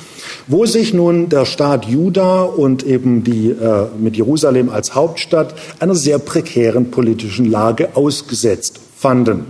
wo 0.48 0.66
sich 0.66 0.94
nun 0.94 1.30
der 1.30 1.46
Staat 1.46 1.86
Juda 1.86 2.44
und 2.44 2.84
eben 2.84 3.24
die 3.24 3.50
äh, 3.50 3.88
mit 3.98 4.18
Jerusalem 4.18 4.70
als 4.70 4.96
Hauptstadt 4.96 5.56
einer 5.80 5.96
sehr 5.96 6.20
prekären 6.20 6.92
politischen 6.92 7.50
Lage 7.50 7.96
ausgesetzt 7.96 8.80
fanden. 8.98 9.46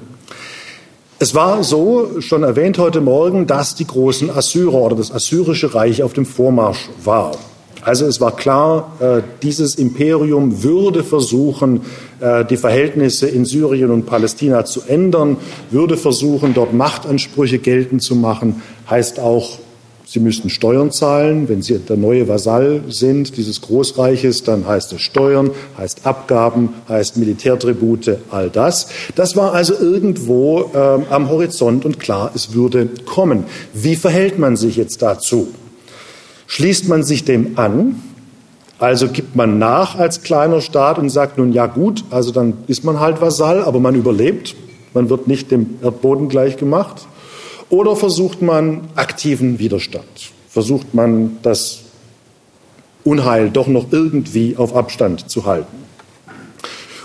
Es 1.20 1.34
war 1.34 1.64
so, 1.64 2.20
schon 2.20 2.44
erwähnt 2.44 2.78
heute 2.78 3.00
Morgen, 3.00 3.48
dass 3.48 3.76
die 3.76 3.88
großen 3.88 4.30
Assyrer 4.30 4.74
oder 4.74 4.96
das 4.96 5.12
assyrische 5.12 5.74
Reich 5.74 6.04
auf 6.04 6.14
dem 6.14 6.26
Vormarsch 6.26 6.90
war. 7.04 7.32
Also 7.82 8.06
es 8.06 8.22
war 8.22 8.36
klar, 8.36 8.94
äh, 9.00 9.22
dieses 9.42 9.76
Imperium 9.76 10.64
würde 10.64 11.04
versuchen, 11.04 11.82
äh, 12.22 12.46
die 12.46 12.58
Verhältnisse 12.58 13.28
in 13.28 13.46
Syrien 13.46 13.92
und 13.92 14.06
Palästina 14.06 14.64
zu 14.64 14.82
ändern, 14.88 15.38
würde 15.70 15.98
versuchen, 15.98 16.54
dort 16.54 16.74
Machtansprüche 16.74 17.60
geltend 17.60 18.02
zu 18.02 18.16
machen, 18.16 18.62
heißt 18.90 19.20
auch 19.20 19.60
Sie 20.14 20.20
müssten 20.20 20.52
Steuern 20.52 20.92
zahlen. 20.92 21.50
Wenn 21.50 21.64
Sie 21.64 21.80
der 21.80 21.98
neue 21.98 22.28
Vasall 22.28 22.84
sind 22.88 23.36
dieses 23.36 23.62
Großreiches, 23.62 24.44
dann 24.44 24.68
heißt 24.68 24.94
es 24.94 25.02
Steuern, 25.02 25.50
heißt 25.76 26.06
Abgaben, 26.06 26.70
heißt 26.88 27.18
Militärtribute, 27.18 28.20
all 28.30 28.52
das. 28.52 28.90
Das 29.16 29.36
war 29.36 29.54
also 29.54 29.74
irgendwo 29.74 30.70
äh, 30.72 31.00
am 31.10 31.32
Horizont 31.32 31.84
und 31.84 32.00
klar, 32.00 32.30
es 32.36 32.54
würde 32.54 32.90
kommen. 33.08 33.46
Wie 33.74 33.96
verhält 33.96 34.38
man 34.38 34.56
sich 34.56 34.76
jetzt 34.76 35.02
dazu? 35.02 35.48
Schließt 36.46 36.88
man 36.88 37.02
sich 37.02 37.26
dem 37.26 37.58
an? 37.58 38.00
Also 38.78 39.08
gibt 39.08 39.36
man 39.36 39.58
nach 39.58 39.98
als 39.98 40.22
kleiner 40.22 40.62
Staat 40.62 41.00
und 41.00 41.10
sagt 41.10 41.40
nun, 41.40 41.54
ja 41.54 41.66
gut, 41.66 42.04
also 42.12 42.30
dann 42.30 42.54
ist 42.68 42.84
man 42.84 43.00
halt 43.00 43.20
Vasall, 43.20 43.64
aber 43.64 43.80
man 43.80 43.96
überlebt. 43.96 44.56
Man 44.94 45.10
wird 45.10 45.28
nicht 45.28 45.50
dem 45.50 45.80
Erdboden 45.82 46.30
gleich 46.30 46.58
gemacht. 46.58 47.08
Oder 47.74 47.96
versucht 47.96 48.44
man 48.44 48.82
aktiven 48.94 49.58
Widerstand? 49.58 50.06
Versucht 50.48 50.94
man 50.94 51.40
das 51.42 51.80
Unheil 53.04 53.50
doch 53.50 53.66
noch 53.66 53.88
irgendwie 53.90 54.58
auf 54.58 54.76
Abstand 54.76 55.28
zu 55.28 55.48
halten? 55.48 55.76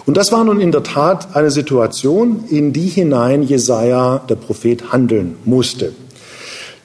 Und 0.04 0.18
das 0.18 0.30
war 0.30 0.44
nun 0.44 0.60
in 0.60 0.70
der 0.70 0.82
Tat 0.82 1.34
eine 1.34 1.50
Situation, 1.50 2.44
in 2.50 2.75
die 2.75 2.88
hinein 2.88 3.42
Jesaja, 3.44 4.18
der 4.28 4.34
Prophet, 4.34 4.92
handeln 4.92 5.37
musste. 5.46 5.94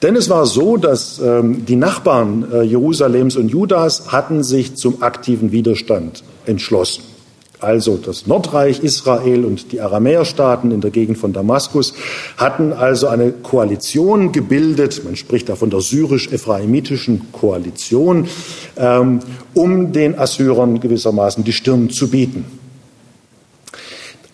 Denn 0.00 0.16
es 0.16 0.30
war 0.30 0.46
so, 0.46 0.78
dass 0.78 1.18
ähm, 1.18 1.66
die 1.66 1.76
Nachbarn 1.76 2.50
äh, 2.50 2.62
Jerusalems 2.62 3.36
und 3.36 3.48
Judas 3.48 4.10
hatten 4.10 4.42
sich 4.42 4.76
zum 4.76 5.02
aktiven 5.02 5.52
Widerstand 5.52 6.24
entschlossen 6.46 7.13
also 7.64 7.96
das 7.96 8.26
Nordreich 8.26 8.80
Israel 8.82 9.44
und 9.44 9.72
die 9.72 9.80
Aramäerstaaten 9.80 10.70
in 10.70 10.80
der 10.80 10.90
Gegend 10.90 11.18
von 11.18 11.32
Damaskus, 11.32 11.94
hatten 12.36 12.72
also 12.72 13.08
eine 13.08 13.32
Koalition 13.32 14.32
gebildet, 14.32 15.02
man 15.04 15.16
spricht 15.16 15.48
da 15.48 15.56
von 15.56 15.70
der 15.70 15.80
syrisch-ephraimitischen 15.80 17.32
Koalition, 17.32 18.28
ähm, 18.76 19.20
um 19.54 19.92
den 19.92 20.18
Assyrern 20.18 20.80
gewissermaßen 20.80 21.44
die 21.44 21.52
Stirn 21.52 21.90
zu 21.90 22.08
bieten. 22.08 22.44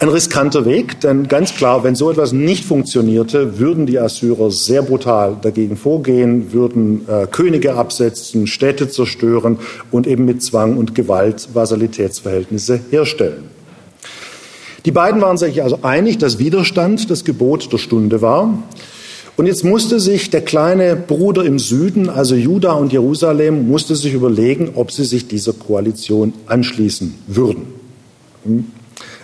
Ein 0.03 0.09
riskanter 0.09 0.65
Weg, 0.65 1.03
denn 1.03 1.29
ganz 1.29 1.55
klar, 1.55 1.85
wenn 1.85 1.95
so 1.95 2.11
etwas 2.11 2.33
nicht 2.33 2.65
funktionierte, 2.65 3.59
würden 3.59 3.85
die 3.85 3.99
Assyrer 3.99 4.51
sehr 4.51 4.81
brutal 4.81 5.37
dagegen 5.43 5.77
vorgehen, 5.77 6.55
würden 6.55 7.07
äh, 7.07 7.27
Könige 7.27 7.75
absetzen, 7.75 8.47
Städte 8.47 8.89
zerstören 8.89 9.59
und 9.91 10.07
eben 10.07 10.25
mit 10.25 10.43
Zwang 10.43 10.79
und 10.79 10.95
Gewalt 10.95 11.51
Vasalitätsverhältnisse 11.53 12.81
herstellen. 12.89 13.45
Die 14.87 14.91
beiden 14.91 15.21
waren 15.21 15.37
sich 15.37 15.63
also 15.63 15.81
einig, 15.83 16.17
dass 16.17 16.39
Widerstand 16.39 17.11
das 17.11 17.27
Gebot 17.27 17.71
der 17.71 17.77
Stunde 17.77 18.23
war. 18.23 18.63
Und 19.37 19.45
jetzt 19.45 19.65
musste 19.65 20.01
sich 20.01 20.31
der 20.31 20.41
kleine 20.41 20.97
Bruder 20.97 21.45
im 21.45 21.59
Süden, 21.59 22.09
also 22.09 22.35
Juda 22.37 22.73
und 22.73 22.91
Jerusalem, 22.95 23.69
musste 23.69 23.95
sich 23.97 24.15
überlegen, 24.15 24.71
ob 24.77 24.93
sie 24.93 25.05
sich 25.05 25.29
dieser 25.29 25.53
Koalition 25.53 26.33
anschließen 26.47 27.17
würden. 27.27 27.67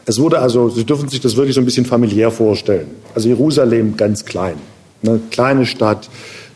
Es 0.09 0.21
wurde 0.21 0.39
also, 0.39 0.69
Sie 0.69 0.85
dürfen 0.85 1.09
sich 1.09 1.21
das 1.21 1.37
wirklich 1.37 1.55
so 1.57 1.61
ein 1.61 1.65
bisschen 1.65 1.85
familiär 1.85 2.31
vorstellen. 2.31 2.87
Also 3.15 3.29
Jerusalem 3.29 3.97
ganz 3.97 4.25
klein, 4.25 4.55
eine 5.03 5.21
kleine 5.31 5.67
Stadt, 5.67 6.09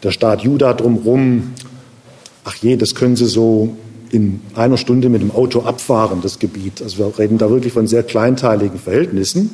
der 0.05 0.13
Staat 0.13 0.43
Juda 0.43 0.73
drumherum. 0.73 1.53
Ach 2.45 2.55
je, 2.55 2.77
das 2.77 2.95
können 2.95 3.17
Sie 3.17 3.27
so 3.27 3.77
in 4.13 4.41
einer 4.55 4.77
Stunde 4.77 5.09
mit 5.09 5.21
dem 5.21 5.33
Auto 5.33 5.63
abfahren, 5.63 6.21
das 6.23 6.39
Gebiet. 6.39 6.81
Also 6.81 6.99
wir 6.99 7.19
reden 7.19 7.39
da 7.39 7.51
wirklich 7.51 7.73
von 7.73 7.89
sehr 7.89 8.05
kleinteiligen 8.05 8.79
Verhältnissen. 8.79 9.51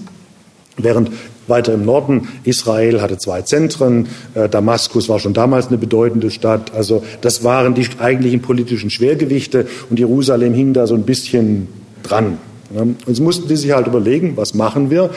Während 0.76 1.10
weiter 1.46 1.72
im 1.72 1.86
Norden 1.86 2.28
Israel 2.44 3.00
hatte 3.00 3.16
zwei 3.16 3.40
Zentren, 3.42 4.08
äh, 4.34 4.46
Damaskus 4.46 5.08
war 5.08 5.18
schon 5.18 5.32
damals 5.32 5.68
eine 5.68 5.78
bedeutende 5.78 6.30
Stadt. 6.30 6.74
Also 6.74 7.02
das 7.22 7.44
waren 7.44 7.74
die 7.74 7.88
eigentlichen 7.98 8.42
politischen 8.42 8.90
Schwergewichte 8.90 9.66
und 9.88 9.98
Jerusalem 9.98 10.52
hing 10.52 10.74
da 10.74 10.86
so 10.86 10.94
ein 10.94 11.04
bisschen 11.04 11.68
dran. 12.02 12.36
Und 12.74 12.96
jetzt 13.06 13.20
mussten 13.20 13.48
die 13.48 13.56
sich 13.56 13.72
halt 13.72 13.86
überlegen, 13.86 14.36
was 14.36 14.54
machen 14.54 14.90
wir? 14.90 15.10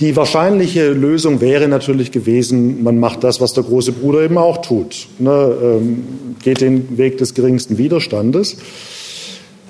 Die 0.00 0.16
wahrscheinliche 0.16 0.92
Lösung 0.92 1.40
wäre 1.40 1.68
natürlich 1.68 2.10
gewesen, 2.10 2.82
man 2.82 2.98
macht 2.98 3.22
das, 3.22 3.40
was 3.40 3.52
der 3.52 3.62
große 3.62 3.92
Bruder 3.92 4.22
eben 4.22 4.38
auch 4.38 4.60
tut. 4.60 5.06
Ne, 5.20 5.54
ähm, 5.62 6.04
geht 6.42 6.60
den 6.60 6.98
Weg 6.98 7.18
des 7.18 7.34
geringsten 7.34 7.78
Widerstandes. 7.78 8.56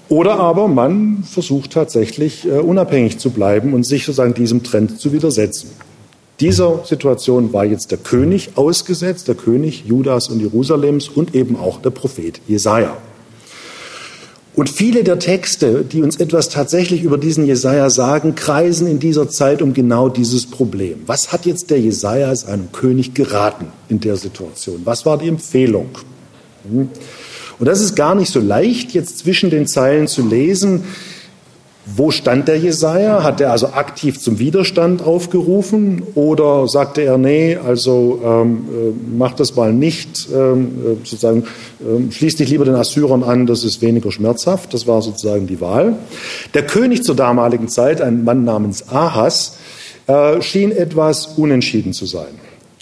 Oder 0.09 0.39
aber 0.39 0.69
man 0.69 1.25
versucht 1.25 1.73
tatsächlich 1.73 2.47
äh, 2.47 2.53
unabhängig 2.53 3.19
zu 3.19 3.31
bleiben 3.31 3.75
und 3.75 3.85
sich 3.85 4.05
sozusagen 4.05 4.35
diesem 4.35 4.63
Trend 4.63 4.99
zu 4.99 5.13
widersetzen. 5.13 5.71
Dieser 6.41 6.85
Situation 6.85 7.53
war 7.53 7.65
jetzt 7.65 7.91
der 7.91 7.99
König 7.99 8.51
ausgesetzt, 8.57 9.29
der 9.29 9.35
König 9.35 9.85
Judas 9.87 10.29
und 10.29 10.41
Jerusalems 10.41 11.09
und 11.09 11.35
eben 11.35 11.57
auch 11.57 11.81
der 11.81 11.91
Prophet 11.91 12.41
Jesaja. 12.49 12.97
Und 14.57 14.71
viele 14.71 15.03
der 15.03 15.19
Texte, 15.19 15.85
die 15.85 16.03
uns 16.03 16.17
etwas 16.17 16.49
tatsächlich 16.49 17.03
über 17.03 17.19
diesen 17.19 17.45
Jesaja 17.45 17.91
sagen, 17.91 18.37
kreisen 18.37 18.87
in 18.87 19.01
dieser 19.01 19.29
Zeit 19.29 19.63
um 19.63 19.75
genau 19.75 20.09
dieses 20.09 20.47
Problem. 20.47 21.03
Was 21.07 21.33
hat 21.33 21.45
jetzt 21.45 21.71
der 21.71 21.81
Jesaja 21.81 22.29
als 22.29 22.45
einem 22.45 22.71
König 22.71 23.15
geraten 23.15 23.67
in 23.89 23.99
der 23.99 24.17
Situation? 24.17 24.83
Was 24.85 25.05
war 25.05 25.19
die 25.19 25.27
Empfehlung? 25.27 25.89
Hm? 26.71 26.89
Und 27.59 27.67
das 27.67 27.81
ist 27.81 27.97
gar 27.97 28.15
nicht 28.15 28.31
so 28.31 28.41
leicht, 28.41 28.93
jetzt 28.93 29.19
zwischen 29.19 29.51
den 29.51 29.67
Zeilen 29.67 30.07
zu 30.07 30.23
lesen. 30.27 30.85
Wo 31.87 32.11
stand 32.11 32.49
der 32.49 32.57
Jesaja? 32.57 33.23
Hat 33.23 33.43
er 33.43 33.53
also 33.53 33.69
aktiv 33.69 34.19
zum 34.19 34.39
Widerstand 34.39 35.03
aufgerufen 35.03 36.03
oder 36.15 36.67
sagte 36.67 37.03
er, 37.03 37.19
nee, 37.19 37.57
also 37.57 38.23
ähm, 38.25 38.65
äh, 38.71 39.17
mach 39.19 39.35
das 39.35 39.55
mal 39.55 39.73
nicht, 39.73 40.29
ähm, 40.35 40.69
äh, 40.83 40.89
sozusagen, 41.05 41.45
ähm, 41.87 42.11
schließ 42.11 42.37
dich 42.37 42.49
lieber 42.49 42.65
den 42.65 42.75
Assyrern 42.75 43.23
an, 43.23 43.47
das 43.47 43.65
ist 43.65 43.83
weniger 43.83 44.11
schmerzhaft. 44.11 44.73
Das 44.73 44.87
war 44.87 45.03
sozusagen 45.03 45.47
die 45.47 45.61
Wahl. 45.61 45.97
Der 46.55 46.67
König 46.67 47.05
zur 47.05 47.17
damaligen 47.17 47.69
Zeit, 47.69 48.01
ein 48.01 48.25
Mann 48.25 48.45
namens 48.45 48.89
Ahas, 48.89 49.59
äh, 50.07 50.41
schien 50.41 50.73
etwas 50.73 51.27
unentschieden 51.37 51.93
zu 51.93 52.07
sein. 52.07 52.35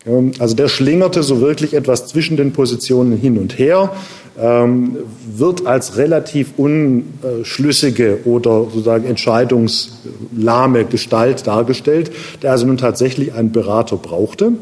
Ähm, 0.06 0.32
also 0.38 0.54
der 0.54 0.68
schlingerte 0.68 1.23
so 1.23 1.40
wirklich 1.40 1.75
etwas 1.75 2.06
zwischen 2.06 2.37
den 2.37 2.52
Positionen 2.52 3.16
hin 3.16 3.38
und 3.38 3.59
her 3.59 3.92
ähm, 4.39 4.97
wird 5.27 5.67
als 5.67 5.97
relativ 5.97 6.53
unschlüssige 6.57 8.21
oder 8.25 8.65
sozusagen 8.65 9.05
entscheidungslahme 9.05 10.85
Gestalt 10.85 11.47
dargestellt, 11.47 12.11
der 12.43 12.53
also 12.53 12.67
nun 12.67 12.79
tatsächlich 12.79 13.35
einen 13.35 13.53
Berater 13.53 13.97
brauchte. 13.97 14.53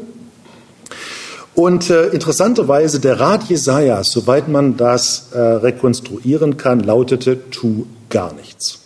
Und 1.53 1.89
äh, 1.89 2.07
interessanterweise 2.07 2.99
der 2.99 3.19
Rat 3.19 3.43
Jesajas, 3.43 4.11
soweit 4.11 4.47
man 4.47 4.77
das 4.77 5.29
äh, 5.33 5.39
rekonstruieren 5.39 6.57
kann, 6.57 6.79
lautete: 6.79 7.49
Tu 7.49 7.85
gar 8.09 8.33
nichts. 8.33 8.79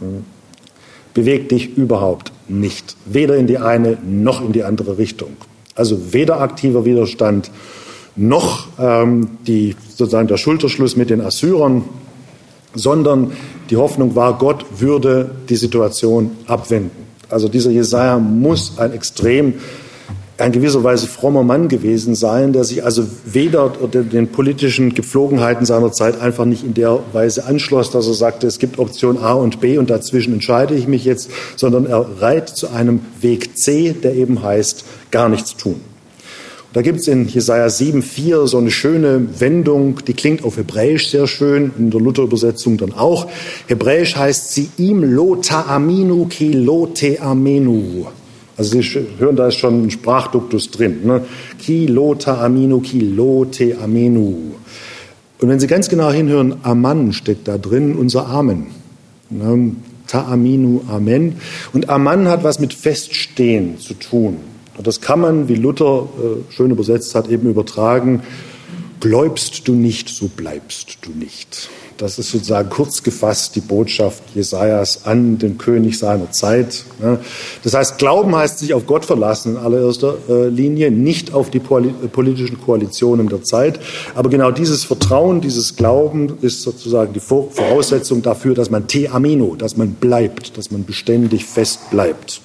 Hm. 0.00 0.24
Beweg 1.14 1.48
dich 1.48 1.76
überhaupt 1.76 2.32
nicht, 2.48 2.96
weder 3.06 3.36
in 3.36 3.46
die 3.46 3.58
eine 3.58 3.98
noch 4.04 4.42
in 4.42 4.52
die 4.52 4.64
andere 4.64 4.98
Richtung. 4.98 5.36
Also 5.74 6.12
weder 6.12 6.40
aktiver 6.40 6.84
Widerstand 6.84 7.50
noch 8.16 8.68
ähm, 8.78 9.38
die, 9.46 9.76
sozusagen 9.88 10.28
der 10.28 10.36
Schulterschluss 10.36 10.96
mit 10.96 11.10
den 11.10 11.20
Assyrern, 11.20 11.84
sondern 12.74 13.32
die 13.70 13.76
Hoffnung 13.76 14.14
war, 14.14 14.38
Gott 14.38 14.64
würde 14.78 15.30
die 15.48 15.56
Situation 15.56 16.32
abwenden. 16.46 17.04
Also 17.28 17.48
dieser 17.48 17.70
Jesaja 17.70 18.18
muss 18.18 18.78
ein 18.78 18.92
extrem, 18.92 19.54
ein 20.38 20.52
gewisser 20.52 20.84
Weise 20.84 21.06
frommer 21.06 21.42
Mann 21.42 21.68
gewesen 21.68 22.14
sein, 22.14 22.52
der 22.52 22.64
sich 22.64 22.84
also 22.84 23.06
weder 23.24 23.70
den 23.70 24.28
politischen 24.28 24.94
Gepflogenheiten 24.94 25.64
seiner 25.64 25.92
Zeit 25.92 26.20
einfach 26.20 26.44
nicht 26.44 26.64
in 26.64 26.74
der 26.74 27.00
Weise 27.12 27.46
anschloss, 27.46 27.90
dass 27.90 28.06
er 28.06 28.14
sagte, 28.14 28.46
es 28.46 28.58
gibt 28.58 28.78
Option 28.78 29.18
A 29.18 29.32
und 29.32 29.60
B 29.60 29.78
und 29.78 29.90
dazwischen 29.90 30.34
entscheide 30.34 30.74
ich 30.74 30.86
mich 30.86 31.04
jetzt, 31.04 31.30
sondern 31.56 31.86
er 31.86 32.06
reiht 32.20 32.48
zu 32.48 32.68
einem 32.70 33.00
Weg 33.20 33.56
C, 33.56 33.92
der 33.92 34.14
eben 34.14 34.42
heißt, 34.42 34.84
gar 35.10 35.28
nichts 35.28 35.56
tun. 35.56 35.80
Da 36.74 36.82
gibt 36.82 36.98
es 36.98 37.06
in 37.06 37.28
Jesaja 37.28 37.66
7,4 37.68 38.48
so 38.48 38.58
eine 38.58 38.72
schöne 38.72 39.28
Wendung, 39.38 40.00
die 40.08 40.12
klingt 40.12 40.42
auf 40.42 40.56
Hebräisch 40.56 41.06
sehr 41.08 41.28
schön, 41.28 41.70
in 41.78 41.92
der 41.92 42.00
Luther-Übersetzung 42.00 42.78
dann 42.78 42.92
auch. 42.92 43.28
Hebräisch 43.68 44.16
heißt 44.16 44.52
sie 44.52 44.70
im 44.76 45.04
lo 45.04 45.36
ta'aminu 45.36 46.26
ki 46.26 46.50
lo 46.50 46.88
te'amenu. 46.92 48.06
Also 48.56 48.80
Sie 48.80 49.06
hören, 49.18 49.36
da 49.36 49.46
ist 49.48 49.54
schon 49.54 49.84
ein 49.84 49.90
Sprachduktus 49.92 50.72
drin. 50.72 51.02
Ne? 51.04 51.20
Ki 51.60 51.86
lo 51.86 52.16
ta'aminu 52.16 52.80
ki 52.80 52.98
lo 52.98 53.44
te'amenu. 53.44 54.34
Und 55.40 55.48
wenn 55.48 55.60
Sie 55.60 55.68
ganz 55.68 55.88
genau 55.88 56.10
hinhören, 56.10 56.56
Aman 56.64 57.12
steckt 57.12 57.46
da 57.46 57.56
drin, 57.56 57.94
unser 57.94 58.26
Amen. 58.26 58.66
Ne? 59.30 59.76
Ta'aminu 60.08 60.80
Amen. 60.88 61.36
Und 61.72 61.88
Aman 61.88 62.26
hat 62.26 62.42
was 62.42 62.58
mit 62.58 62.74
Feststehen 62.74 63.78
zu 63.78 63.94
tun. 63.94 64.38
Und 64.76 64.86
das 64.86 65.00
kann 65.00 65.20
man, 65.20 65.48
wie 65.48 65.54
Luther 65.54 66.08
äh, 66.18 66.52
schön 66.52 66.70
übersetzt 66.70 67.14
hat, 67.14 67.28
eben 67.28 67.48
übertragen. 67.48 68.22
gläubst 69.00 69.68
du 69.68 69.74
nicht, 69.74 70.08
so 70.08 70.28
bleibst 70.28 70.98
du 71.02 71.10
nicht. 71.10 71.68
Das 71.98 72.18
ist 72.18 72.32
sozusagen 72.32 72.70
kurz 72.70 73.02
gefasst 73.02 73.54
die 73.54 73.60
Botschaft 73.60 74.22
Jesajas 74.34 75.04
an 75.04 75.38
den 75.38 75.58
König 75.58 75.96
seiner 75.98 76.32
Zeit. 76.32 76.84
Das 77.62 77.74
heißt, 77.74 77.98
Glauben 77.98 78.34
heißt 78.34 78.58
sich 78.58 78.74
auf 78.74 78.86
Gott 78.86 79.04
verlassen 79.04 79.52
in 79.52 79.58
allererster 79.58 80.16
äh, 80.28 80.48
Linie, 80.48 80.90
nicht 80.90 81.32
auf 81.32 81.50
die 81.50 81.60
politischen 81.60 82.60
Koalitionen 82.60 83.28
der 83.28 83.42
Zeit. 83.44 83.78
Aber 84.14 84.28
genau 84.28 84.50
dieses 84.50 84.84
Vertrauen, 84.84 85.40
dieses 85.40 85.76
Glauben 85.76 86.38
ist 86.40 86.62
sozusagen 86.62 87.12
die 87.12 87.20
Voraussetzung 87.20 88.22
dafür, 88.22 88.54
dass 88.54 88.70
man 88.70 88.88
te 88.88 89.08
amino, 89.12 89.54
dass 89.54 89.76
man 89.76 89.92
bleibt, 89.92 90.58
dass 90.58 90.72
man 90.72 90.84
beständig 90.84 91.44
fest 91.44 91.90
bleibt. 91.90 92.40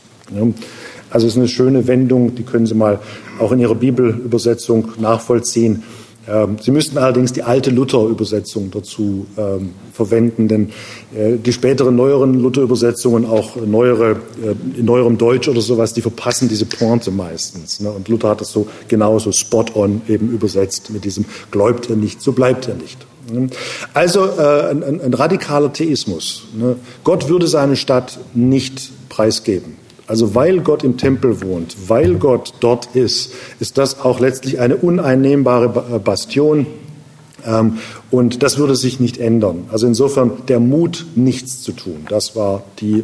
Also 1.09 1.27
es 1.27 1.33
ist 1.33 1.39
eine 1.39 1.47
schöne 1.47 1.87
Wendung, 1.87 2.35
die 2.35 2.43
können 2.43 2.65
Sie 2.65 2.75
mal 2.75 2.99
auch 3.39 3.51
in 3.51 3.59
Ihrer 3.59 3.75
Bibelübersetzung 3.75 4.89
nachvollziehen. 4.99 5.83
Ähm, 6.27 6.57
Sie 6.61 6.71
müssten 6.71 6.97
allerdings 6.97 7.33
die 7.33 7.43
alte 7.43 7.71
Luther-Übersetzung 7.71 8.69
dazu 8.71 9.25
ähm, 9.37 9.71
verwenden, 9.93 10.47
denn 10.47 10.69
äh, 11.15 11.37
die 11.37 11.51
späteren 11.51 11.95
neueren 11.95 12.35
Luther-Übersetzungen, 12.35 13.25
auch 13.25 13.55
neuere, 13.55 14.17
äh, 14.43 14.79
in 14.79 14.85
neuerem 14.85 15.17
Deutsch 15.17 15.47
oder 15.47 15.61
sowas, 15.61 15.93
die 15.93 16.01
verpassen 16.01 16.47
diese 16.47 16.65
Pointe 16.65 17.09
meistens. 17.09 17.79
Ne? 17.79 17.89
Und 17.89 18.07
Luther 18.07 18.29
hat 18.29 18.41
das 18.41 18.51
so 18.51 18.67
genauso 18.87 19.31
spot-on 19.31 20.03
eben 20.07 20.31
übersetzt 20.31 20.91
mit 20.91 21.05
diesem 21.05 21.25
Gläubt 21.51 21.89
er 21.89 21.95
nicht, 21.95 22.21
so 22.21 22.33
bleibt 22.33 22.67
er 22.67 22.75
nicht. 22.75 22.99
Ne? 23.31 23.49
Also 23.93 24.25
äh, 24.25 24.69
ein, 24.69 25.01
ein, 25.01 25.13
radikaler 25.13 25.73
Theismus. 25.73 26.43
Ne? 26.55 26.75
Gott 27.03 27.29
würde 27.29 27.47
seine 27.47 27.75
Stadt 27.75 28.19
nicht 28.33 28.91
preisgeben. 29.09 29.78
Also 30.09 30.33
weil 30.33 30.61
Gott 30.61 30.83
im 30.83 30.97
Tempel 30.97 31.39
wohnt, 31.43 31.77
weil 31.87 32.15
Gott 32.15 32.55
dort 32.61 32.95
ist, 32.95 33.31
ist 33.59 33.77
das 33.77 34.01
auch 34.01 34.19
letztlich 34.19 34.59
eine 34.59 34.75
uneinnehmbare 34.75 35.95
äh, 35.95 35.99
Bastion. 35.99 36.65
Ähm, 37.45 37.77
und 38.09 38.41
das 38.41 38.57
würde 38.57 38.75
sich 38.75 38.99
nicht 38.99 39.19
ändern. 39.19 39.65
Also 39.71 39.85
insofern 39.85 40.31
der 40.47 40.59
Mut, 40.59 41.05
nichts 41.13 41.61
zu 41.61 41.73
tun. 41.73 42.07
Das 42.09 42.35
war 42.35 42.63
die 42.79 43.01
äh, 43.01 43.03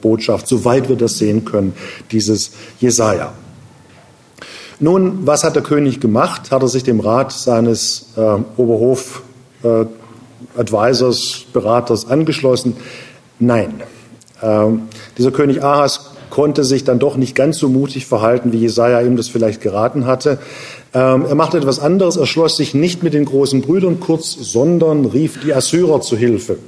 Botschaft, 0.00 0.46
soweit 0.46 0.88
wir 0.88 0.94
das 0.94 1.18
sehen 1.18 1.44
können, 1.44 1.74
dieses 2.12 2.52
Jesaja. 2.78 3.32
Nun, 4.78 5.26
was 5.26 5.42
hat 5.42 5.56
der 5.56 5.64
König 5.64 5.98
gemacht? 5.98 6.52
Hat 6.52 6.62
er 6.62 6.68
sich 6.68 6.84
dem 6.84 7.00
Rat 7.00 7.32
seines 7.32 8.10
äh, 8.16 8.20
Oberhof 8.56 9.22
äh, 9.64 9.84
Advisors, 10.56 11.44
Beraters 11.52 12.08
angeschlossen? 12.08 12.76
Nein. 13.40 13.82
Ähm, 14.40 14.82
dieser 15.18 15.32
König 15.32 15.64
Ahas 15.64 16.12
konnte 16.30 16.64
sich 16.64 16.84
dann 16.84 16.98
doch 16.98 17.16
nicht 17.16 17.34
ganz 17.34 17.58
so 17.58 17.68
mutig 17.68 18.06
verhalten, 18.06 18.52
wie 18.52 18.58
Jesaja 18.58 19.00
ihm 19.00 19.16
das 19.16 19.28
vielleicht 19.28 19.60
geraten 19.60 20.06
hatte. 20.06 20.38
Ähm, 20.94 21.24
er 21.28 21.34
machte 21.34 21.58
etwas 21.58 21.78
anderes. 21.78 22.16
Er 22.16 22.26
schloss 22.26 22.56
sich 22.56 22.74
nicht 22.74 23.02
mit 23.02 23.14
den 23.14 23.24
großen 23.24 23.62
Brüdern 23.62 24.00
kurz, 24.00 24.36
sondern 24.38 25.04
rief 25.04 25.40
die 25.40 25.54
Assyrer 25.54 26.00
zu 26.00 26.16
Hilfe. 26.16 26.58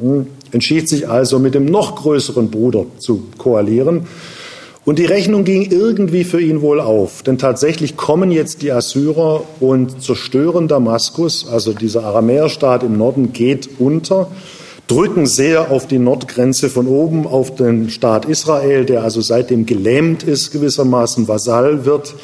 Hm. 0.00 0.26
Entschied 0.50 0.88
sich 0.88 1.08
also, 1.08 1.38
mit 1.38 1.54
dem 1.54 1.64
noch 1.64 1.96
größeren 1.96 2.50
Bruder 2.50 2.86
zu 2.98 3.22
koalieren. 3.38 4.06
Und 4.84 4.98
die 4.98 5.04
Rechnung 5.04 5.44
ging 5.44 5.70
irgendwie 5.70 6.24
für 6.24 6.40
ihn 6.40 6.60
wohl 6.60 6.80
auf, 6.80 7.22
denn 7.22 7.38
tatsächlich 7.38 7.96
kommen 7.96 8.32
jetzt 8.32 8.62
die 8.62 8.72
Assyrer 8.72 9.44
und 9.60 10.02
zerstören 10.02 10.66
Damaskus, 10.66 11.46
also 11.48 11.72
dieser 11.72 12.02
Aramäerstaat 12.02 12.82
im 12.82 12.98
Norden 12.98 13.32
geht 13.32 13.68
unter 13.78 14.28
drücken 14.92 15.26
sehr 15.26 15.70
auf 15.70 15.86
die 15.86 15.98
Nordgrenze 15.98 16.68
von 16.68 16.86
oben, 16.86 17.26
auf 17.26 17.54
den 17.54 17.88
Staat 17.88 18.26
Israel, 18.26 18.84
der 18.84 19.02
also 19.02 19.22
seitdem 19.22 19.64
gelähmt 19.64 20.22
ist, 20.22 20.52
gewissermaßen 20.52 21.28
Vasall 21.28 21.86
wird 21.86 22.14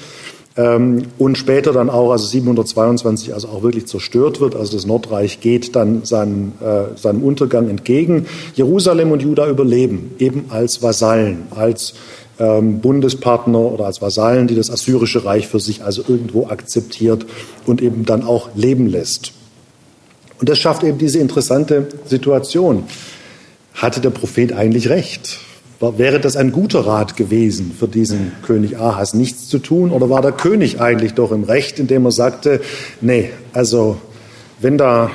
ähm, 0.54 1.04
und 1.16 1.38
später 1.38 1.72
dann 1.72 1.88
auch, 1.88 2.10
also 2.10 2.26
722, 2.26 3.32
also 3.32 3.48
auch 3.48 3.62
wirklich 3.62 3.86
zerstört 3.86 4.42
wird. 4.42 4.54
Also 4.54 4.76
das 4.76 4.86
Nordreich 4.86 5.40
geht 5.40 5.76
dann 5.76 6.04
seinen, 6.04 6.52
äh, 6.60 6.98
seinem 6.98 7.22
Untergang 7.22 7.70
entgegen. 7.70 8.26
Jerusalem 8.54 9.12
und 9.12 9.22
Juda 9.22 9.48
überleben, 9.48 10.14
eben 10.18 10.44
als 10.50 10.82
Vasallen, 10.82 11.44
als 11.50 11.94
ähm, 12.38 12.80
Bundespartner 12.80 13.60
oder 13.60 13.86
als 13.86 14.02
Vasallen, 14.02 14.46
die 14.46 14.56
das 14.56 14.70
assyrische 14.70 15.24
Reich 15.24 15.48
für 15.48 15.58
sich 15.58 15.84
also 15.84 16.02
irgendwo 16.06 16.48
akzeptiert 16.48 17.24
und 17.64 17.80
eben 17.80 18.04
dann 18.04 18.24
auch 18.24 18.50
leben 18.54 18.88
lässt. 18.88 19.32
Und 20.40 20.48
das 20.48 20.58
schafft 20.58 20.82
eben 20.84 20.98
diese 20.98 21.18
interessante 21.18 21.88
Situation. 22.06 22.84
Hatte 23.74 24.00
der 24.00 24.10
Prophet 24.10 24.52
eigentlich 24.52 24.88
recht? 24.88 25.38
Wäre 25.80 26.18
das 26.18 26.36
ein 26.36 26.50
guter 26.50 26.80
Rat 26.80 27.16
gewesen 27.16 27.72
für 27.78 27.86
diesen 27.86 28.32
König 28.44 28.78
Ahas, 28.78 29.14
nichts 29.14 29.48
zu 29.48 29.60
tun? 29.60 29.92
Oder 29.92 30.10
war 30.10 30.22
der 30.22 30.32
König 30.32 30.80
eigentlich 30.80 31.14
doch 31.14 31.30
im 31.30 31.44
Recht, 31.44 31.78
indem 31.78 32.04
er 32.04 32.10
sagte, 32.10 32.60
nee, 33.00 33.30
also 33.52 33.96
wenn 34.60 34.76
da 34.76 35.12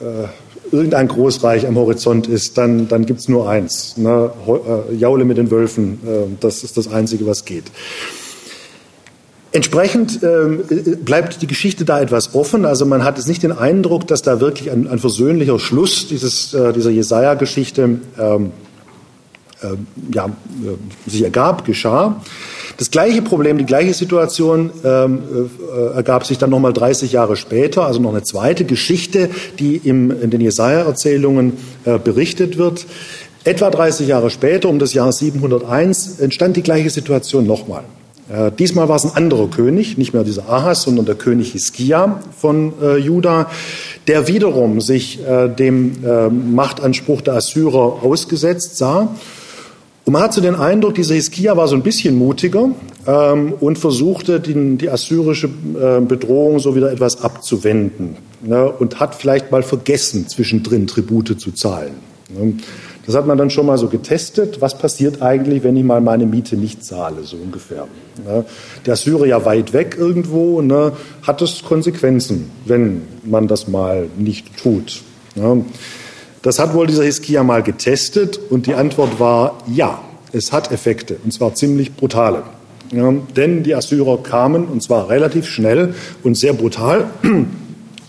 äh, 0.00 0.28
irgendein 0.70 1.08
Großreich 1.08 1.66
am 1.66 1.76
Horizont 1.76 2.28
ist, 2.28 2.56
dann, 2.58 2.86
dann 2.86 3.06
gibt 3.06 3.20
es 3.20 3.28
nur 3.28 3.48
eins. 3.48 3.96
Ne? 3.96 4.30
Äh, 4.46 4.94
Jaule 4.94 5.24
mit 5.24 5.36
den 5.36 5.50
Wölfen, 5.50 6.00
äh, 6.06 6.36
das 6.38 6.62
ist 6.62 6.76
das 6.76 6.86
Einzige, 6.86 7.26
was 7.26 7.44
geht. 7.44 7.64
Entsprechend 9.54 10.22
ähm, 10.22 10.64
bleibt 11.04 11.42
die 11.42 11.46
Geschichte 11.46 11.84
da 11.84 12.00
etwas 12.00 12.34
offen. 12.34 12.64
Also 12.64 12.86
man 12.86 13.04
hat 13.04 13.18
es 13.18 13.26
nicht 13.26 13.42
den 13.42 13.52
Eindruck, 13.52 14.06
dass 14.06 14.22
da 14.22 14.40
wirklich 14.40 14.70
ein, 14.70 14.88
ein 14.88 14.98
versöhnlicher 14.98 15.58
Schluss 15.58 16.08
dieses, 16.08 16.54
äh, 16.54 16.72
dieser 16.72 16.90
Jesaja-Geschichte 16.90 17.98
ähm, 18.18 18.52
äh, 19.62 19.76
ja, 20.14 20.26
äh, 20.26 21.10
sich 21.10 21.22
ergab, 21.22 21.66
geschah. 21.66 22.22
Das 22.78 22.90
gleiche 22.90 23.20
Problem, 23.20 23.58
die 23.58 23.66
gleiche 23.66 23.92
Situation 23.92 24.70
ähm, 24.84 25.18
äh, 25.76 25.96
ergab 25.96 26.24
sich 26.24 26.38
dann 26.38 26.48
nochmal 26.48 26.72
30 26.72 27.12
Jahre 27.12 27.36
später, 27.36 27.86
also 27.86 28.00
noch 28.00 28.10
eine 28.10 28.22
zweite 28.22 28.64
Geschichte, 28.64 29.28
die 29.58 29.76
im, 29.76 30.10
in 30.22 30.30
den 30.30 30.40
Jesaja-Erzählungen 30.40 31.58
äh, 31.84 31.98
berichtet 31.98 32.56
wird. 32.56 32.86
Etwa 33.44 33.68
30 33.68 34.08
Jahre 34.08 34.30
später, 34.30 34.70
um 34.70 34.78
das 34.78 34.94
Jahr 34.94 35.12
701, 35.12 36.20
entstand 36.20 36.56
die 36.56 36.62
gleiche 36.62 36.88
Situation 36.88 37.46
nochmal. 37.46 37.84
Äh, 38.30 38.52
diesmal 38.52 38.88
war 38.88 38.96
es 38.96 39.04
ein 39.04 39.16
anderer 39.16 39.48
König, 39.48 39.98
nicht 39.98 40.14
mehr 40.14 40.24
dieser 40.24 40.48
Ahas, 40.48 40.82
sondern 40.82 41.06
der 41.06 41.16
König 41.16 41.52
Hiskia 41.52 42.20
von 42.36 42.72
äh, 42.80 42.96
Juda, 42.96 43.50
der 44.06 44.28
wiederum 44.28 44.80
sich 44.80 45.20
äh, 45.26 45.48
dem 45.48 46.04
äh, 46.04 46.28
Machtanspruch 46.28 47.20
der 47.20 47.34
Assyrer 47.34 48.02
ausgesetzt 48.02 48.76
sah. 48.76 49.08
Und 50.04 50.12
man 50.12 50.22
hat 50.22 50.32
so 50.32 50.40
den 50.40 50.56
Eindruck, 50.56 50.94
dieser 50.94 51.14
Hiskia 51.14 51.56
war 51.56 51.68
so 51.68 51.76
ein 51.76 51.82
bisschen 51.82 52.16
mutiger 52.16 52.70
ähm, 53.06 53.54
und 53.60 53.78
versuchte, 53.78 54.40
die, 54.40 54.76
die 54.76 54.90
assyrische 54.90 55.46
äh, 55.46 56.00
Bedrohung 56.00 56.58
so 56.58 56.74
wieder 56.74 56.90
etwas 56.90 57.22
abzuwenden 57.22 58.16
ne, 58.42 58.68
und 58.68 58.98
hat 58.98 59.14
vielleicht 59.14 59.52
mal 59.52 59.62
vergessen, 59.62 60.28
zwischendrin 60.28 60.88
Tribute 60.88 61.40
zu 61.40 61.52
zahlen. 61.52 61.92
Ne. 62.36 62.54
Das 63.04 63.16
hat 63.16 63.26
man 63.26 63.36
dann 63.36 63.50
schon 63.50 63.66
mal 63.66 63.78
so 63.78 63.88
getestet. 63.88 64.60
Was 64.60 64.78
passiert 64.78 65.22
eigentlich, 65.22 65.64
wenn 65.64 65.76
ich 65.76 65.82
mal 65.82 66.00
meine 66.00 66.24
Miete 66.24 66.56
nicht 66.56 66.84
zahle, 66.84 67.24
so 67.24 67.36
ungefähr? 67.36 67.88
Ne? 68.24 68.44
Der 68.86 68.94
ja 69.26 69.44
weit 69.44 69.72
weg 69.72 69.96
irgendwo, 69.98 70.62
ne? 70.62 70.92
hat 71.22 71.42
es 71.42 71.64
Konsequenzen, 71.64 72.50
wenn 72.64 73.02
man 73.24 73.48
das 73.48 73.66
mal 73.66 74.08
nicht 74.16 74.56
tut. 74.56 75.02
Ne? 75.34 75.64
Das 76.42 76.58
hat 76.58 76.74
wohl 76.74 76.86
dieser 76.86 77.04
Hiskia 77.04 77.42
mal 77.42 77.62
getestet 77.62 78.38
und 78.50 78.66
die 78.66 78.74
Antwort 78.74 79.18
war 79.18 79.58
ja, 79.66 80.00
es 80.32 80.52
hat 80.52 80.70
Effekte 80.70 81.16
und 81.24 81.32
zwar 81.32 81.54
ziemlich 81.54 81.94
brutale. 81.94 82.44
Ja, 82.92 83.10
denn 83.36 83.62
die 83.62 83.74
Assyrer 83.74 84.22
kamen 84.22 84.66
und 84.66 84.82
zwar 84.82 85.08
relativ 85.08 85.46
schnell 85.46 85.94
und 86.22 86.36
sehr 86.36 86.52
brutal 86.52 87.06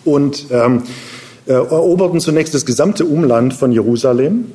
und 0.04 0.48
ähm, 0.52 0.84
äh, 1.46 1.54
eroberten 1.54 2.20
zunächst 2.20 2.54
das 2.54 2.66
gesamte 2.66 3.06
Umland 3.06 3.54
von 3.54 3.72
Jerusalem 3.72 4.46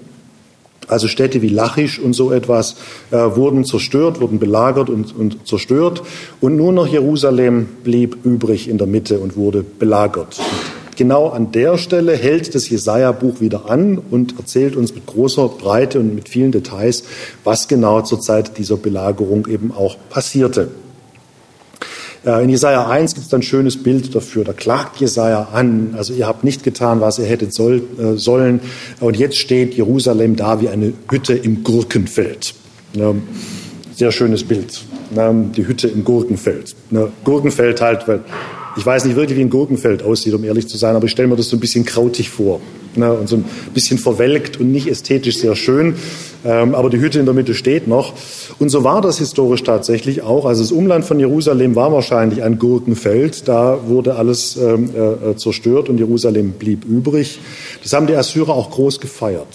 also 0.88 1.08
Städte 1.08 1.42
wie 1.42 1.48
Lachisch 1.48 1.98
und 1.98 2.14
so 2.14 2.32
etwas 2.32 2.76
äh, 3.10 3.16
wurden 3.16 3.64
zerstört, 3.64 4.20
wurden 4.20 4.38
belagert 4.38 4.90
und, 4.90 5.14
und 5.16 5.46
zerstört. 5.46 6.02
Und 6.40 6.56
nur 6.56 6.72
noch 6.72 6.86
Jerusalem 6.86 7.68
blieb 7.84 8.24
übrig 8.24 8.68
in 8.68 8.78
der 8.78 8.86
Mitte 8.86 9.18
und 9.18 9.36
wurde 9.36 9.62
belagert. 9.62 10.38
Und 10.86 10.96
genau 10.96 11.28
an 11.28 11.52
der 11.52 11.78
Stelle 11.78 12.16
hält 12.16 12.54
das 12.54 12.68
Jesaja-Buch 12.68 13.40
wieder 13.40 13.70
an 13.70 13.98
und 14.10 14.38
erzählt 14.38 14.76
uns 14.76 14.94
mit 14.94 15.06
großer 15.06 15.48
Breite 15.48 16.00
und 16.00 16.14
mit 16.14 16.28
vielen 16.28 16.52
Details, 16.52 17.04
was 17.44 17.68
genau 17.68 18.00
zur 18.02 18.20
Zeit 18.20 18.58
dieser 18.58 18.76
Belagerung 18.76 19.46
eben 19.46 19.72
auch 19.72 19.96
passierte. 20.10 20.68
Äh, 22.28 22.44
in 22.44 22.50
Jesaja 22.50 22.86
1 22.86 23.14
gibt 23.14 23.26
es 23.26 23.34
ein 23.34 23.42
schönes 23.42 23.82
Bild 23.82 24.14
dafür. 24.14 24.44
Da 24.44 24.52
klagt 24.52 25.00
Jesaja 25.00 25.48
an. 25.52 25.94
Also 25.96 26.12
ihr 26.12 26.26
habt 26.26 26.44
nicht 26.44 26.62
getan, 26.62 27.00
was 27.00 27.18
ihr 27.18 27.24
hättet 27.24 27.54
soll, 27.54 27.82
äh, 27.98 28.18
sollen. 28.18 28.60
Und 29.00 29.16
jetzt 29.16 29.38
steht 29.38 29.74
Jerusalem 29.74 30.36
da 30.36 30.60
wie 30.60 30.68
eine 30.68 30.92
Hütte 31.10 31.34
im 31.34 31.64
Gurkenfeld. 31.64 32.54
Ja, 32.92 33.14
sehr 33.94 34.12
schönes 34.12 34.44
Bild. 34.44 34.82
Ja, 35.14 35.32
die 35.32 35.66
Hütte 35.66 35.88
im 35.88 36.04
Gurkenfeld. 36.04 36.76
Ja, 36.90 37.08
Gurkenfeld 37.24 37.80
halt, 37.80 38.06
weil 38.06 38.20
ich 38.76 38.84
weiß 38.84 39.06
nicht 39.06 39.16
wirklich, 39.16 39.38
wie 39.38 39.42
ein 39.42 39.50
Gurkenfeld 39.50 40.02
aussieht, 40.02 40.34
um 40.34 40.44
ehrlich 40.44 40.68
zu 40.68 40.76
sein, 40.76 40.94
aber 40.94 41.06
ich 41.06 41.10
stelle 41.10 41.28
mir 41.28 41.36
das 41.36 41.48
so 41.48 41.56
ein 41.56 41.60
bisschen 41.60 41.84
krautig 41.84 42.28
vor. 42.28 42.60
Ne, 42.98 43.12
und 43.12 43.28
so 43.28 43.36
ein 43.36 43.44
bisschen 43.74 43.98
verwelkt 43.98 44.58
und 44.60 44.70
nicht 44.70 44.88
ästhetisch 44.88 45.38
sehr 45.38 45.56
schön. 45.56 45.94
Ähm, 46.44 46.74
aber 46.74 46.88
die 46.90 47.00
Hütte 47.00 47.18
in 47.18 47.24
der 47.24 47.34
Mitte 47.34 47.54
steht 47.54 47.88
noch. 47.88 48.12
Und 48.58 48.68
so 48.68 48.84
war 48.84 49.00
das 49.00 49.18
historisch 49.18 49.62
tatsächlich 49.64 50.22
auch. 50.22 50.44
Also 50.44 50.62
das 50.62 50.72
Umland 50.72 51.04
von 51.04 51.18
Jerusalem 51.18 51.74
war 51.74 51.92
wahrscheinlich 51.92 52.42
ein 52.42 52.58
Gurkenfeld. 52.58 53.48
Da 53.48 53.78
wurde 53.86 54.14
alles 54.16 54.56
ähm, 54.56 54.90
äh, 54.94 55.36
zerstört 55.36 55.88
und 55.88 55.98
Jerusalem 55.98 56.52
blieb 56.52 56.84
übrig. 56.84 57.40
Das 57.82 57.92
haben 57.92 58.06
die 58.06 58.14
Assyrer 58.14 58.50
auch 58.50 58.70
groß 58.70 59.00
gefeiert. 59.00 59.46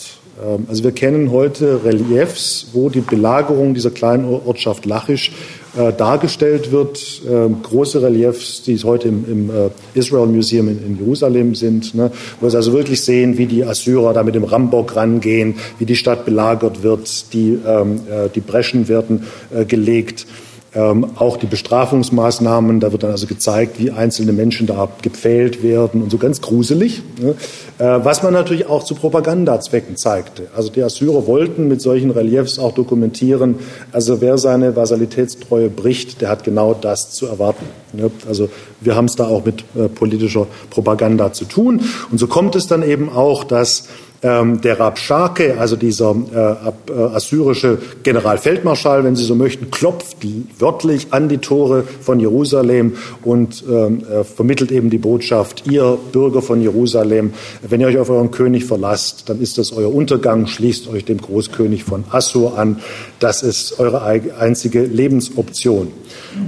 Ähm, 0.44 0.66
also 0.68 0.84
wir 0.84 0.92
kennen 0.92 1.32
heute 1.32 1.86
Reliefs, 1.86 2.68
wo 2.74 2.90
die 2.90 3.02
Belagerung 3.02 3.74
dieser 3.74 3.92
kleinen 3.92 4.26
Ortschaft 4.26 4.86
Lachisch 4.86 5.32
äh, 5.76 5.92
dargestellt 5.94 6.72
wird. 6.72 7.22
Ähm, 7.28 7.58
große 7.64 8.02
Reliefs, 8.02 8.62
die 8.62 8.78
heute 8.78 9.08
im, 9.08 9.26
im 9.28 9.50
äh, 9.50 9.70
Israel 9.94 10.28
Museum 10.28 10.68
in, 10.68 10.86
in 10.86 11.00
Jerusalem 11.00 11.56
sind, 11.56 11.96
ne, 11.96 12.12
wo 12.40 12.50
Sie 12.50 12.58
also 12.58 12.74
wirklich 12.74 13.02
sehen, 13.02 13.38
wie 13.38 13.46
die 13.46 13.64
Assyrer 13.64 14.14
da 14.14 14.24
mit 14.24 14.36
dem 14.36 14.44
Rambock 14.44 14.96
rangehen, 14.96 15.56
wie 15.80 15.86
die 15.86 15.96
Stadt 15.96 16.26
belagert 16.26 16.84
wird, 16.84 17.34
die, 17.34 17.58
ähm, 17.66 18.02
äh, 18.10 18.30
die 18.34 18.42
Breschen 18.42 18.88
werden 18.88 19.26
äh, 19.52 19.66
gelegt. 19.66 20.28
Ähm, 20.76 21.06
auch 21.18 21.38
die 21.38 21.46
Bestrafungsmaßnahmen, 21.46 22.80
da 22.80 22.92
wird 22.92 23.04
dann 23.04 23.12
also 23.12 23.28
gezeigt, 23.28 23.80
wie 23.80 23.92
einzelne 23.92 24.34
Menschen 24.34 24.66
da 24.66 24.90
gepfählt 25.04 25.62
werden 25.62 26.02
und 26.02 26.10
so 26.10 26.18
ganz 26.18 26.42
gruselig, 26.42 27.04
ne? 27.22 27.36
äh, 27.78 28.04
was 28.04 28.24
man 28.24 28.34
natürlich 28.34 28.66
auch 28.66 28.84
zu 28.84 28.96
Propagandazwecken 28.96 29.98
zeigte. 29.98 30.48
Also 30.56 30.72
die 30.72 30.82
Assyrer 30.82 31.28
wollten 31.28 31.68
mit 31.68 31.80
solchen 31.80 32.10
Reliefs 32.10 32.58
auch 32.58 32.72
dokumentieren, 32.74 33.60
also 33.92 34.20
wer 34.20 34.40
seine 34.40 34.76
Vasalitätstreue 34.76 35.70
bricht, 35.70 36.22
der 36.22 36.30
hat 36.30 36.44
genau 36.44 36.74
das 36.74 37.12
zu 37.12 37.28
erwarten. 37.28 37.66
Ne? 37.94 38.10
Also 38.28 38.50
wir 38.82 38.96
haben 38.96 39.06
es 39.06 39.16
da 39.16 39.28
auch 39.28 39.46
mit 39.46 39.64
äh, 39.76 39.88
politischer 39.90 40.48
Propaganda 40.72 41.34
zu 41.34 41.46
tun. 41.46 41.82
Und 42.12 42.18
so 42.18 42.26
kommt 42.26 42.56
es 42.56 42.66
dann 42.66 42.82
eben 42.82 43.10
auch, 43.10 43.44
dass 43.44 43.90
ähm, 44.24 44.62
der 44.62 44.80
Rabschake, 44.80 45.60
also 45.60 45.76
dieser 45.76 46.16
äh, 46.34 46.92
äh, 46.92 47.04
assyrische 47.14 47.78
Generalfeldmarschall, 48.04 49.04
wenn 49.04 49.16
Sie 49.16 49.26
so 49.26 49.36
möchten, 49.36 49.70
klopft 49.70 50.18
wörtlich 50.60 51.08
an 51.12 51.28
die 51.28 51.40
Tore 51.40 51.84
von 52.02 52.20
Jerusalem 52.20 52.94
und 53.24 53.64
ähm, 53.70 54.04
äh, 54.10 54.24
vermittelt 54.24 54.72
eben 54.72 54.90
die 54.90 54.98
Botschaft, 54.98 55.68
ihr 55.70 55.98
Bürger 56.12 56.42
von 56.42 56.62
Jerusalem, 56.62 57.34
wenn 57.68 57.82
ihr 57.82 57.88
euch 57.88 57.98
auf 57.98 58.10
euren 58.10 58.32
König 58.32 58.64
verlasst, 58.66 59.30
dann 59.30 59.42
ist 59.42 59.58
das 59.58 59.74
euer 59.74 59.94
Untergang, 59.94 60.48
schließt 60.48 60.88
euch 60.88 61.04
dem 61.04 61.20
Großkönig 61.20 61.84
von 61.84 62.06
Assur 62.12 62.58
an. 62.58 62.80
Das 63.20 63.44
ist 63.44 63.80
eure 63.80 64.04
einzige 64.04 64.84
Lebensoption. 64.84 65.90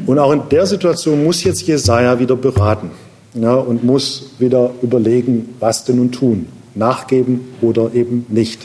Und 0.05 0.19
auch 0.19 0.31
in 0.31 0.43
der 0.49 0.65
Situation 0.65 1.23
muss 1.23 1.43
jetzt 1.43 1.63
Jesaja 1.63 2.19
wieder 2.19 2.35
beraten 2.35 2.91
ja, 3.33 3.55
und 3.55 3.83
muss 3.83 4.31
wieder 4.39 4.71
überlegen, 4.81 5.55
was 5.59 5.83
denn 5.83 5.97
nun 5.97 6.11
tun 6.11 6.47
nachgeben 6.75 7.41
oder 7.61 7.93
eben 7.93 8.25
nicht. 8.29 8.61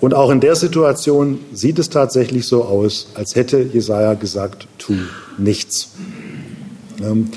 Und 0.00 0.14
auch 0.14 0.30
in 0.30 0.40
der 0.40 0.56
Situation 0.56 1.38
sieht 1.52 1.78
es 1.78 1.88
tatsächlich 1.88 2.46
so 2.46 2.64
aus, 2.64 3.08
als 3.14 3.36
hätte 3.36 3.60
Jesaja 3.60 4.14
gesagt, 4.14 4.66
tu 4.78 4.94
nichts. 5.38 5.90
Ähm, 7.00 7.28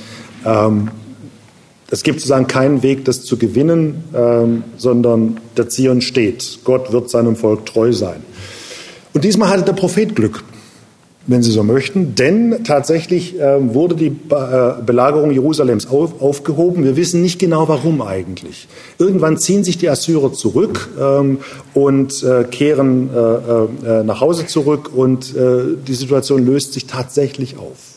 ähm, 0.46 0.90
es 1.92 2.02
gibt 2.02 2.20
sozusagen 2.20 2.48
keinen 2.48 2.82
Weg, 2.82 3.06
das 3.06 3.24
zu 3.24 3.38
gewinnen, 3.38 4.04
ähm, 4.16 4.64
sondern 4.78 5.40
der 5.56 5.70
Zion 5.70 6.02
steht. 6.02 6.60
Gott 6.64 6.92
wird 6.92 7.10
seinem 7.10 7.36
Volk 7.36 7.66
treu 7.68 7.94
sein. 7.94 8.24
Und 9.14 9.24
diesmal 9.24 9.50
hatte 9.50 9.64
der 9.64 9.74
Prophet 9.74 10.16
Glück 10.16 10.44
wenn 11.28 11.44
Sie 11.44 11.52
so 11.52 11.64
möchten. 11.64 12.16
Denn 12.16 12.64
tatsächlich 12.64 13.40
äh, 13.40 13.74
wurde 13.74 13.96
die 13.96 14.08
äh, 14.08 14.82
Belagerung 14.86 15.32
Jerusalems 15.32 15.88
auf, 15.88 16.22
aufgehoben. 16.22 16.84
Wir 16.84 16.96
wissen 16.96 17.22
nicht 17.22 17.40
genau, 17.40 17.68
warum 17.68 18.02
eigentlich. 18.02 18.68
Irgendwann 19.00 19.38
ziehen 19.38 19.64
sich 19.64 19.78
die 19.78 19.90
Assyrer 19.90 20.34
zurück 20.34 20.90
ähm, 21.00 21.40
und 21.74 22.24
äh, 22.24 22.44
kehren 22.44 23.10
nach 24.06 24.22
Hause 24.22 24.48
zurück 24.48 24.92
und 24.94 25.34
die 25.36 25.94
Situation 25.94 26.46
löst 26.46 26.74
sich 26.74 26.86
tatsächlich 26.86 27.58
auf. 27.58 27.96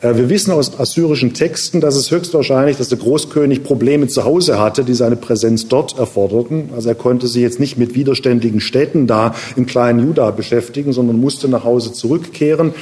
Äh, 0.00 0.16
wir 0.16 0.28
wissen 0.28 0.52
aus 0.52 0.78
assyrischen 0.78 1.32
Texten, 1.34 1.80
dass 1.80 1.96
es 1.96 2.10
höchstwahrscheinlich, 2.10 2.76
dass 2.76 2.88
der 2.88 2.98
Großkönig 2.98 3.64
Probleme 3.64 4.08
zu 4.08 4.24
Hause 4.24 4.58
hatte, 4.58 4.84
die 4.84 4.94
seine 4.94 5.16
Präsenz 5.16 5.68
dort 5.68 5.98
erforderten. 5.98 6.70
Also 6.74 6.88
er 6.88 6.94
konnte 6.94 7.26
sich 7.26 7.42
jetzt 7.42 7.60
nicht 7.60 7.78
mit 7.78 7.94
widerständigen 7.94 8.60
Städten 8.60 9.06
da 9.06 9.34
im 9.56 9.66
kleinen 9.66 10.00
Juda 10.00 10.30
beschäftigen, 10.30 10.92
sondern 10.92 11.20
musste 11.20 11.48
nach 11.48 11.64
Hause 11.64 11.92
zurückkehren. 11.92 12.74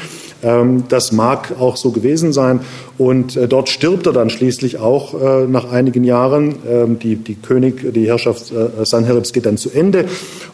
Ähm, 0.45 0.85
das 0.89 1.11
mag 1.13 1.53
auch 1.59 1.77
so 1.77 1.91
gewesen 1.91 2.33
sein. 2.33 2.61
Und 2.99 3.37
äh, 3.37 3.49
dort 3.49 3.69
stirbt 3.69 4.07
er 4.07 4.13
dann 4.13 4.31
schließlich 4.31 4.79
auch 4.79 5.15
äh, 5.15 5.47
nach 5.47 5.71
einigen 5.71 6.05
Jahren. 6.05 6.57
Ähm, 6.69 6.99
die, 6.99 7.17
die 7.17 7.35
König, 7.35 7.93
die 7.93 8.07
Herrschaft 8.07 8.53
äh, 8.53 8.85
Sanheribs 8.85 9.33
geht 9.33 9.47
dann 9.47 9.57
zu 9.57 9.71
Ende. 9.71 10.05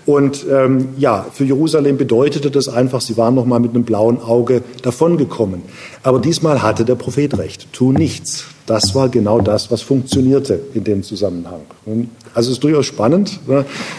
Und 0.06 0.46
ähm, 0.50 0.90
ja, 0.96 1.26
für 1.32 1.44
Jerusalem 1.44 1.98
bedeutete 1.98 2.50
das 2.50 2.68
einfach, 2.68 3.00
sie 3.00 3.16
waren 3.16 3.34
noch 3.34 3.44
mal 3.44 3.60
mit 3.60 3.74
einem 3.74 3.84
blauen 3.84 4.22
Auge 4.22 4.62
davongekommen. 4.82 5.62
Aber 6.02 6.20
diesmal 6.20 6.62
hatte 6.62 6.84
der 6.84 6.94
Prophet 6.94 7.36
recht. 7.36 7.72
Tu 7.72 7.92
nichts. 7.92 8.44
Das 8.66 8.94
war 8.94 9.08
genau 9.08 9.40
das, 9.40 9.72
was 9.72 9.82
funktionierte 9.82 10.60
in 10.74 10.84
dem 10.84 11.02
Zusammenhang. 11.02 11.62
Also 12.34 12.50
es 12.50 12.58
ist 12.58 12.62
durchaus 12.62 12.86
spannend. 12.86 13.40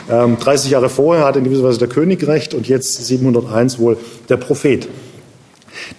30 0.08 0.72
Jahre 0.72 0.88
vorher 0.88 1.26
hatte 1.26 1.40
in 1.40 1.46
gewisser 1.46 1.64
Weise 1.64 1.80
der 1.80 1.90
König 1.90 2.26
recht 2.26 2.54
und 2.54 2.70
jetzt 2.70 3.06
701 3.06 3.80
wohl 3.80 3.98
der 4.30 4.38
Prophet. 4.38 4.88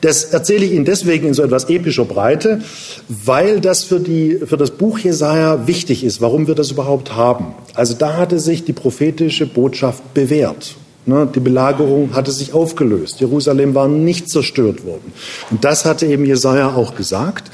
Das 0.01 0.25
erzähle 0.25 0.65
ich 0.65 0.73
Ihnen 0.73 0.85
deswegen 0.85 1.29
in 1.29 1.35
so 1.35 1.43
etwas 1.43 1.69
epischer 1.69 2.05
Breite, 2.05 2.63
weil 3.09 3.61
das 3.61 3.85
für, 3.85 4.01
die, 4.01 4.41
für 4.45 4.57
das 4.57 4.71
Buch 4.73 4.99
Jesaja 4.99 5.67
wichtig 5.67 6.03
ist, 6.05 6.21
warum 6.21 6.47
wir 6.47 6.55
das 6.55 6.71
überhaupt 6.71 7.15
haben. 7.15 7.55
Also 7.75 7.95
da 7.95 8.17
hatte 8.17 8.41
sich 8.41 8.65
die 8.65 8.73
prophetische 8.73 9.47
Botschaft 9.47 10.15
bewährt. 10.15 10.77
Ne, 11.05 11.29
die 11.35 11.41
Belagerung 11.41 12.15
hatte 12.15 12.31
sich 12.31 12.55
aufgelöst. 12.55 13.19
Jerusalem 13.19 13.75
war 13.75 13.89
nicht 13.89 14.31
zerstört 14.31 14.85
worden. 14.85 15.13
Und 15.51 15.65
das 15.65 15.85
hatte 15.85 16.07
eben 16.07 16.25
Jesaja 16.25 16.77
auch 16.77 16.95
gesagt. 16.95 17.51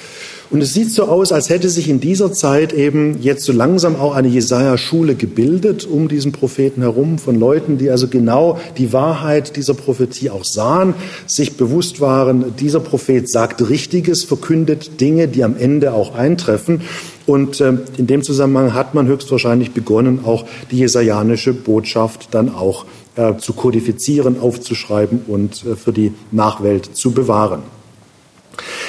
Und 0.51 0.63
es 0.63 0.73
sieht 0.73 0.91
so 0.91 1.05
aus, 1.05 1.31
als 1.31 1.51
hätte 1.51 1.69
sich 1.69 1.91
in 1.91 2.01
dieser 2.01 2.33
Zeit 2.33 2.73
eben 2.73 3.21
jetzt 3.21 3.45
so 3.45 3.53
langsam 3.53 3.97
auch 3.97 4.15
eine 4.15 4.29
Jesaja-Schule 4.29 5.15
gebildet 5.15 5.87
um 5.87 6.09
diesen 6.09 6.33
Propheten 6.33 6.81
herum 6.81 7.19
von 7.19 7.39
Leuten, 7.39 7.77
die 7.77 7.91
also 7.91 8.09
genau 8.09 8.59
die 8.79 8.95
Wahrheit 8.95 9.57
dieser 9.57 9.75
Prophetie 9.75 10.31
auch 10.31 10.45
sahen, 10.45 10.95
sich 11.27 11.59
bewusst 11.59 12.01
waren, 12.01 12.57
dieser 12.59 12.81
Prophet 12.81 13.29
sagt 13.29 13.69
Richtiges, 13.69 14.25
verkündet 14.25 15.03
Dinge, 15.03 15.29
die 15.29 15.45
am 15.45 15.55
Ende 15.55 15.93
auch 15.93 16.15
eintreffen. 16.15 16.81
Und 17.27 17.61
äh, 17.61 17.75
in 17.99 18.07
dem 18.07 18.23
Zusammenhang 18.23 18.73
hat 18.73 18.95
man 18.95 19.07
höchstwahrscheinlich 19.07 19.73
begonnen, 19.73 20.21
auch 20.25 20.47
die 20.71 20.79
jesajanische 20.79 21.53
Botschaft 21.53 22.29
dann 22.31 22.55
auch 22.55 22.87
äh, 23.17 23.37
zu 23.37 23.53
kodifizieren, 23.53 24.41
aufzuschreiben 24.41 25.21
und 25.27 25.67
äh, 25.67 25.77
für 25.77 25.93
die 25.93 26.15
Nachwelt 26.31 26.97
zu 26.97 27.11
bewahren. 27.11 27.63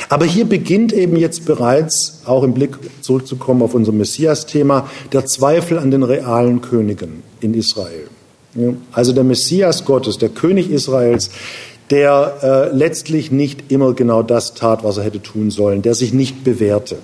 Aber 0.09 0.25
hier 0.25 0.45
beginnt 0.45 0.93
eben 0.93 1.15
jetzt 1.15 1.45
bereits, 1.45 2.21
auch 2.25 2.43
im 2.43 2.53
Blick 2.53 2.77
zurückzukommen 3.01 3.61
auf 3.61 3.73
unser 3.73 3.91
Messias-Thema, 3.91 4.89
der 5.11 5.25
Zweifel 5.25 5.79
an 5.79 5.91
den 5.91 6.03
realen 6.03 6.61
Königen 6.61 7.23
in 7.39 7.53
Israel. 7.53 8.07
Also 8.91 9.13
der 9.13 9.23
Messias 9.23 9.85
Gottes, 9.85 10.17
der 10.17 10.29
König 10.29 10.71
Israels, 10.71 11.29
der 11.89 12.69
äh, 12.71 12.75
letztlich 12.75 13.31
nicht 13.31 13.71
immer 13.71 13.93
genau 13.93 14.21
das 14.21 14.53
tat, 14.53 14.83
was 14.83 14.97
er 14.97 15.03
hätte 15.03 15.21
tun 15.21 15.49
sollen, 15.51 15.81
der 15.81 15.95
sich 15.95 16.13
nicht 16.13 16.43
bewährte. 16.43 16.97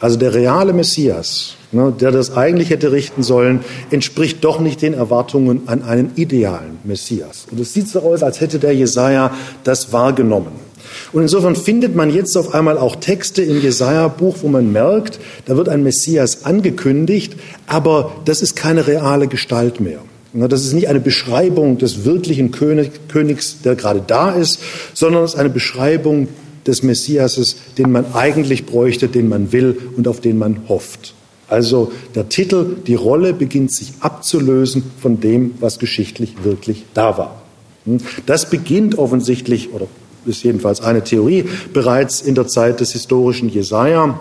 Also 0.00 0.16
der 0.16 0.32
reale 0.32 0.72
Messias, 0.72 1.54
ne, 1.72 1.92
der 1.98 2.12
das 2.12 2.36
eigentlich 2.36 2.70
hätte 2.70 2.92
richten 2.92 3.22
sollen, 3.22 3.64
entspricht 3.90 4.44
doch 4.44 4.60
nicht 4.60 4.80
den 4.82 4.94
Erwartungen 4.94 5.62
an 5.66 5.82
einen 5.82 6.12
idealen 6.14 6.78
Messias. 6.84 7.46
Und 7.50 7.58
es 7.58 7.72
sieht 7.72 7.88
so 7.88 8.00
aus, 8.00 8.22
als 8.22 8.40
hätte 8.40 8.58
der 8.58 8.74
Jesaja 8.74 9.32
das 9.64 9.92
wahrgenommen. 9.92 10.67
Und 11.12 11.22
insofern 11.22 11.56
findet 11.56 11.96
man 11.96 12.10
jetzt 12.10 12.36
auf 12.36 12.54
einmal 12.54 12.78
auch 12.78 12.96
Texte 12.96 13.42
im 13.42 13.60
Jesaja-Buch, 13.60 14.36
wo 14.42 14.48
man 14.48 14.72
merkt, 14.72 15.18
da 15.46 15.56
wird 15.56 15.68
ein 15.68 15.82
Messias 15.82 16.44
angekündigt, 16.44 17.36
aber 17.66 18.12
das 18.24 18.42
ist 18.42 18.56
keine 18.56 18.86
reale 18.86 19.28
Gestalt 19.28 19.80
mehr. 19.80 20.00
Das 20.34 20.64
ist 20.64 20.74
nicht 20.74 20.88
eine 20.88 21.00
Beschreibung 21.00 21.78
des 21.78 22.04
wirklichen 22.04 22.50
Königs, 22.50 23.62
der 23.64 23.74
gerade 23.76 24.02
da 24.06 24.30
ist, 24.30 24.60
sondern 24.92 25.24
es 25.24 25.34
ist 25.34 25.40
eine 25.40 25.48
Beschreibung 25.48 26.28
des 26.66 26.82
Messiases, 26.82 27.56
den 27.78 27.90
man 27.90 28.12
eigentlich 28.12 28.66
bräuchte, 28.66 29.08
den 29.08 29.28
man 29.28 29.52
will 29.52 29.78
und 29.96 30.06
auf 30.06 30.20
den 30.20 30.36
man 30.36 30.68
hofft. 30.68 31.14
Also 31.48 31.92
der 32.14 32.28
Titel, 32.28 32.76
die 32.86 32.94
Rolle 32.94 33.32
beginnt 33.32 33.72
sich 33.72 33.94
abzulösen 34.00 34.82
von 35.00 35.18
dem, 35.18 35.54
was 35.60 35.78
geschichtlich 35.78 36.44
wirklich 36.44 36.84
da 36.92 37.16
war. 37.16 37.42
Das 38.26 38.50
beginnt 38.50 38.98
offensichtlich 38.98 39.72
oder 39.72 39.86
ist 40.26 40.42
jedenfalls 40.42 40.80
eine 40.80 41.02
Theorie, 41.02 41.44
bereits 41.72 42.20
in 42.20 42.34
der 42.34 42.46
Zeit 42.46 42.80
des 42.80 42.92
historischen 42.92 43.48
Jesaja. 43.48 44.20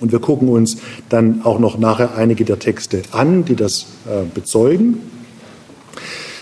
Und 0.00 0.12
wir 0.12 0.18
gucken 0.18 0.48
uns 0.48 0.78
dann 1.08 1.40
auch 1.44 1.58
noch 1.58 1.78
nachher 1.78 2.16
einige 2.16 2.44
der 2.44 2.58
Texte 2.58 3.02
an, 3.12 3.44
die 3.44 3.56
das 3.56 3.86
äh, 4.06 4.24
bezeugen. 4.34 5.00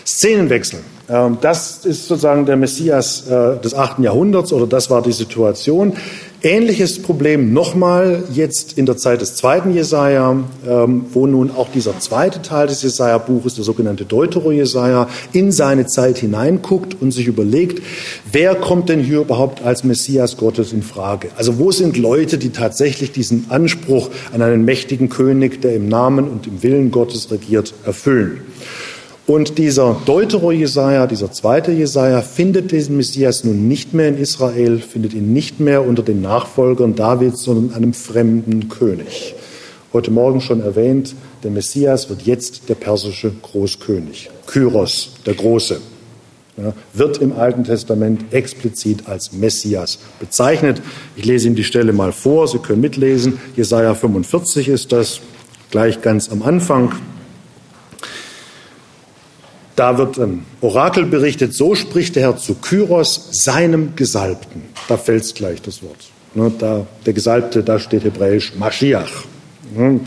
Szenenwechsel. 0.05 0.79
Ähm, 1.07 1.37
das 1.41 1.85
ist 1.85 2.07
sozusagen 2.07 2.45
der 2.45 2.57
Messias 2.57 3.27
äh, 3.27 3.59
des 3.59 3.73
achten 3.73 4.03
Jahrhunderts 4.03 4.51
oder 4.51 4.67
das 4.67 4.89
war 4.89 5.01
die 5.01 5.11
Situation. 5.11 5.93
Ähnliches 6.45 7.01
Problem 7.01 7.53
nochmal 7.53 8.23
jetzt 8.31 8.77
in 8.77 8.85
der 8.85 8.97
Zeit 8.97 9.19
des 9.19 9.35
zweiten 9.35 9.73
Jesaja, 9.73 10.43
ähm, 10.69 11.05
wo 11.11 11.25
nun 11.25 11.49
auch 11.49 11.69
dieser 11.71 11.99
zweite 11.99 12.43
Teil 12.43 12.67
des 12.67 12.83
Jesaja-Buches, 12.83 13.55
der 13.55 13.63
sogenannte 13.63 14.05
Deutero-Jesaja, 14.05 15.09
in 15.33 15.51
seine 15.51 15.87
Zeit 15.87 16.19
hineinguckt 16.19 17.01
und 17.01 17.09
sich 17.09 17.25
überlegt, 17.25 17.81
wer 18.31 18.53
kommt 18.53 18.89
denn 18.89 18.99
hier 18.99 19.21
überhaupt 19.21 19.63
als 19.63 19.83
Messias 19.83 20.37
Gottes 20.37 20.71
in 20.71 20.83
Frage? 20.83 21.29
Also 21.35 21.57
wo 21.57 21.71
sind 21.71 21.97
Leute, 21.97 22.37
die 22.37 22.51
tatsächlich 22.51 23.11
diesen 23.11 23.47
Anspruch 23.49 24.11
an 24.31 24.43
einen 24.43 24.65
mächtigen 24.65 25.09
König, 25.09 25.63
der 25.63 25.73
im 25.73 25.89
Namen 25.89 26.27
und 26.27 26.45
im 26.45 26.61
Willen 26.61 26.91
Gottes 26.91 27.31
regiert, 27.31 27.73
erfüllen? 27.87 28.41
Und 29.27 29.57
dieser 29.57 29.99
Deutero 30.05 30.51
Jesaja, 30.51 31.07
dieser 31.07 31.31
zweite 31.31 31.71
Jesaja, 31.71 32.21
findet 32.21 32.71
diesen 32.71 32.95
Messias 32.95 33.43
nun 33.43 33.67
nicht 33.67 33.91
mehr 33.91 34.09
in 34.09 34.19
Israel, 34.19 34.77
findet 34.77 35.15
ihn 35.15 35.33
nicht 35.33 35.59
mehr 35.59 35.83
unter 35.83 36.03
den 36.03 36.21
Nachfolgern 36.21 36.95
Davids, 36.95 37.41
sondern 37.41 37.75
einem 37.75 37.93
fremden 37.93 38.69
König. 38.69 39.33
Heute 39.93 40.11
Morgen 40.11 40.41
schon 40.41 40.61
erwähnt, 40.61 41.15
der 41.41 41.49
Messias 41.49 42.07
wird 42.07 42.21
jetzt 42.21 42.69
der 42.69 42.75
persische 42.75 43.31
Großkönig. 43.41 44.29
Kyros, 44.45 45.13
der 45.25 45.33
Große, 45.33 45.79
ja, 46.57 46.73
wird 46.93 47.17
im 47.17 47.33
Alten 47.33 47.63
Testament 47.63 48.25
explizit 48.31 49.07
als 49.07 49.33
Messias 49.33 49.97
bezeichnet. 50.19 50.83
Ich 51.15 51.25
lese 51.25 51.47
Ihnen 51.47 51.55
die 51.55 51.63
Stelle 51.63 51.93
mal 51.93 52.11
vor, 52.11 52.47
Sie 52.47 52.59
können 52.59 52.81
mitlesen. 52.81 53.39
Jesaja 53.55 53.95
45 53.95 54.67
ist 54.67 54.91
das, 54.91 55.19
gleich 55.71 56.03
ganz 56.03 56.31
am 56.31 56.43
Anfang. 56.43 56.91
Da 59.75 59.97
wird 59.97 60.17
ein 60.19 60.45
Orakel 60.61 61.05
berichtet, 61.05 61.53
so 61.53 61.75
spricht 61.75 62.15
der 62.15 62.23
Herr 62.23 62.37
zu 62.37 62.55
Kyros, 62.55 63.29
seinem 63.31 63.95
Gesalbten. 63.95 64.61
Da 64.87 64.97
fällt 64.97 65.35
gleich 65.35 65.61
das 65.61 65.83
Wort. 65.83 66.11
Ne, 66.33 66.51
da, 66.57 66.85
der 67.05 67.13
Gesalbte, 67.13 67.63
da 67.63 67.79
steht 67.79 68.03
hebräisch 68.03 68.53
Maschiach. 68.55 69.23
Ne. 69.75 69.99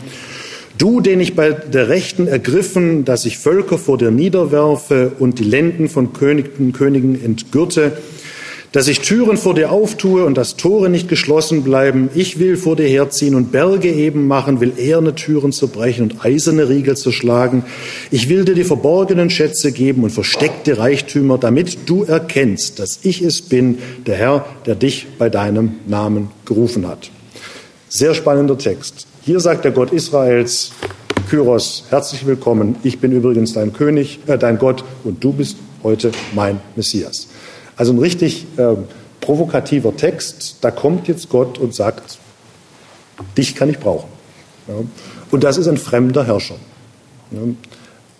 Du, 0.77 1.01
den 1.01 1.19
ich 1.19 1.35
bei 1.35 1.51
der 1.51 1.89
Rechten 1.89 2.27
ergriffen, 2.27 3.03
dass 3.03 3.25
ich 3.25 3.37
Völker 3.37 3.77
vor 3.77 3.97
dir 3.97 4.11
niederwerfe 4.11 5.11
und 5.19 5.39
die 5.39 5.43
Lenden 5.43 5.89
von 5.89 6.13
Königen, 6.13 6.71
Königen 6.71 7.21
entgürte, 7.21 7.97
dass 8.71 8.87
ich 8.87 8.99
Türen 9.01 9.37
vor 9.37 9.55
dir 9.55 9.71
auftue 9.71 10.25
und 10.25 10.35
dass 10.35 10.55
Tore 10.55 10.89
nicht 10.89 11.07
geschlossen 11.07 11.63
bleiben. 11.63 12.09
Ich 12.13 12.39
will 12.39 12.55
vor 12.55 12.75
dir 12.75 12.87
herziehen 12.87 13.35
und 13.35 13.51
Berge 13.51 13.91
eben 13.91 14.27
machen, 14.27 14.59
will 14.59 14.73
eherne 14.77 15.15
Türen 15.15 15.51
zerbrechen 15.51 16.03
und 16.03 16.25
eiserne 16.25 16.69
Riegel 16.69 16.95
zerschlagen. 16.95 17.63
Ich 18.11 18.29
will 18.29 18.45
dir 18.45 18.53
die 18.53 18.63
verborgenen 18.63 19.29
Schätze 19.29 19.71
geben 19.71 20.03
und 20.03 20.11
versteckte 20.11 20.77
Reichtümer, 20.77 21.37
damit 21.37 21.89
du 21.89 22.03
erkennst, 22.03 22.79
dass 22.79 22.99
ich 23.03 23.21
es 23.21 23.41
bin, 23.41 23.79
der 24.05 24.15
Herr, 24.15 24.45
der 24.65 24.75
dich 24.75 25.07
bei 25.17 25.29
deinem 25.29 25.75
Namen 25.87 26.29
gerufen 26.45 26.87
hat. 26.87 27.09
Sehr 27.89 28.13
spannender 28.13 28.57
Text. 28.57 29.07
Hier 29.25 29.39
sagt 29.39 29.65
der 29.65 29.71
Gott 29.71 29.91
Israels, 29.91 30.71
Kyros, 31.29 31.85
herzlich 31.89 32.25
willkommen. 32.25 32.75
Ich 32.83 32.99
bin 32.99 33.11
übrigens 33.11 33.53
dein 33.53 33.73
König, 33.73 34.19
äh, 34.27 34.37
dein 34.37 34.59
Gott 34.59 34.83
und 35.03 35.23
du 35.23 35.31
bist 35.31 35.57
heute 35.83 36.11
mein 36.33 36.59
Messias. 36.75 37.28
Also 37.79 37.93
ein 37.93 37.99
richtig 37.99 38.45
äh, 38.57 38.75
provokativer 39.21 39.95
Text. 39.95 40.57
Da 40.59 40.69
kommt 40.69 41.07
jetzt 41.07 41.29
Gott 41.29 41.57
und 41.57 41.73
sagt, 41.73 42.17
dich 43.37 43.55
kann 43.55 43.69
ich 43.69 43.79
brauchen. 43.79 44.09
Ja. 44.67 44.73
Und 45.31 45.45
das 45.45 45.57
ist 45.57 45.67
ein 45.69 45.77
fremder 45.77 46.25
Herrscher. 46.25 46.55
Ja. 47.31 47.39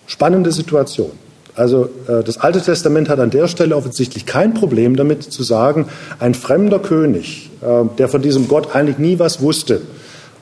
Spannende 0.06 0.50
Situation. 0.50 1.10
Also 1.54 1.90
äh, 2.08 2.24
das 2.24 2.38
Alte 2.38 2.62
Testament 2.62 3.10
hat 3.10 3.20
an 3.20 3.28
der 3.28 3.48
Stelle 3.48 3.76
offensichtlich 3.76 4.24
kein 4.24 4.54
Problem 4.54 4.96
damit 4.96 5.24
zu 5.24 5.42
sagen, 5.42 5.88
ein 6.20 6.32
fremder 6.32 6.78
König, 6.78 7.50
äh, 7.60 7.84
der 7.98 8.08
von 8.08 8.22
diesem 8.22 8.48
Gott 8.48 8.74
eigentlich 8.74 8.96
nie 8.96 9.18
was 9.18 9.42
wusste 9.42 9.82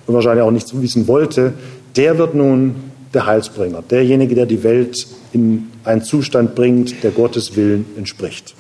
und 0.07 0.15
wahrscheinlich 0.15 0.45
auch 0.45 0.53
nichts 0.53 0.81
wissen 0.81 1.09
wollte, 1.09 1.55
der 1.97 2.19
wird 2.19 2.37
nun 2.37 2.77
der 3.15 3.27
Heilsbringer, 3.27 3.83
derjenige, 3.83 4.37
der 4.37 4.47
die 4.47 4.63
Welt 4.63 5.09
in 5.33 5.71
einen 5.83 6.03
Zustand 6.05 6.55
bringt, 6.55 7.03
der 7.03 7.11
Gottes 7.11 7.57
Willen 7.57 7.85
entspricht. 7.97 8.55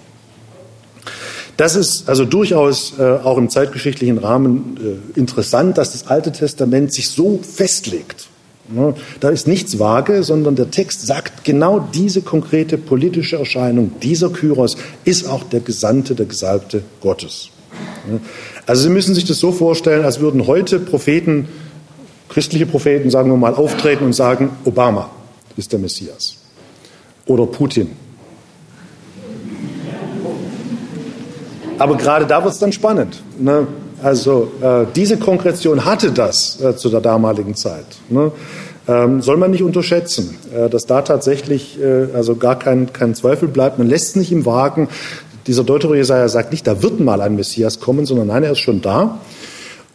Das 1.58 1.74
ist 1.74 2.08
also 2.08 2.24
durchaus 2.24 2.94
äh, 3.00 3.02
auch 3.02 3.36
im 3.36 3.50
zeitgeschichtlichen 3.50 4.18
Rahmen 4.18 4.78
äh, 5.16 5.18
interessant, 5.18 5.76
dass 5.76 5.90
das 5.90 6.06
Alte 6.06 6.30
Testament 6.30 6.94
sich 6.94 7.10
so 7.10 7.40
festlegt. 7.42 8.28
Ja, 8.74 8.94
da 9.18 9.30
ist 9.30 9.48
nichts 9.48 9.80
vage, 9.80 10.22
sondern 10.22 10.54
der 10.54 10.70
Text 10.70 11.04
sagt 11.04 11.42
genau 11.42 11.80
diese 11.80 12.22
konkrete 12.22 12.78
politische 12.78 13.38
Erscheinung, 13.38 13.92
dieser 14.02 14.28
Kyros 14.28 14.76
ist 15.04 15.26
auch 15.26 15.42
der 15.42 15.58
Gesandte, 15.58 16.14
der 16.14 16.26
Gesalbte 16.26 16.82
Gottes. 17.00 17.48
Ja, 18.08 18.20
also 18.66 18.82
Sie 18.84 18.90
müssen 18.90 19.16
sich 19.16 19.24
das 19.24 19.40
so 19.40 19.50
vorstellen, 19.50 20.04
als 20.04 20.20
würden 20.20 20.46
heute 20.46 20.78
Propheten, 20.78 21.48
christliche 22.28 22.66
Propheten, 22.66 23.10
sagen 23.10 23.30
wir 23.30 23.36
mal, 23.36 23.54
auftreten 23.54 24.04
und 24.04 24.12
sagen, 24.12 24.50
Obama 24.64 25.10
ist 25.56 25.72
der 25.72 25.80
Messias 25.80 26.36
oder 27.26 27.46
Putin 27.46 27.90
Aber 31.78 31.96
gerade 31.96 32.26
da 32.26 32.42
wird 32.42 32.54
es 32.54 32.60
dann 32.60 32.72
spannend. 32.72 33.22
Ne? 33.38 33.66
Also 34.02 34.50
äh, 34.60 34.86
diese 34.94 35.16
Konkretion 35.16 35.84
hatte 35.84 36.12
das 36.12 36.60
äh, 36.60 36.76
zu 36.76 36.88
der 36.88 37.00
damaligen 37.00 37.54
Zeit. 37.54 37.86
Ne? 38.08 38.32
Ähm, 38.86 39.20
soll 39.20 39.36
man 39.36 39.50
nicht 39.50 39.62
unterschätzen, 39.62 40.36
äh, 40.54 40.68
dass 40.68 40.86
da 40.86 41.02
tatsächlich 41.02 41.80
äh, 41.80 42.08
also 42.14 42.36
gar 42.36 42.58
kein, 42.58 42.92
kein 42.92 43.14
Zweifel 43.14 43.48
bleibt. 43.48 43.78
Man 43.78 43.88
lässt 43.88 44.16
nicht 44.16 44.32
im 44.32 44.46
Wagen. 44.46 44.88
Dieser 45.46 45.64
Deutero 45.64 45.94
Jesaja 45.94 46.28
sagt 46.28 46.52
nicht, 46.52 46.66
da 46.66 46.82
wird 46.82 47.00
mal 47.00 47.20
ein 47.20 47.36
Messias 47.36 47.80
kommen, 47.80 48.06
sondern 48.06 48.28
nein, 48.28 48.44
er 48.44 48.52
ist 48.52 48.60
schon 48.60 48.80
da. 48.80 49.18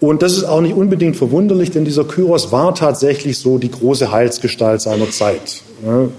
Und 0.03 0.21
das 0.21 0.33
ist 0.33 0.43
auch 0.43 0.59
nicht 0.59 0.75
unbedingt 0.75 1.15
verwunderlich, 1.15 1.71
denn 1.71 1.85
dieser 1.85 2.03
Kyros 2.03 2.51
war 2.51 2.75
tatsächlich 2.75 3.37
so 3.39 3.57
die 3.57 3.71
große 3.71 4.11
Heilsgestalt 4.11 4.81
seiner 4.81 5.09
Zeit. 5.11 5.61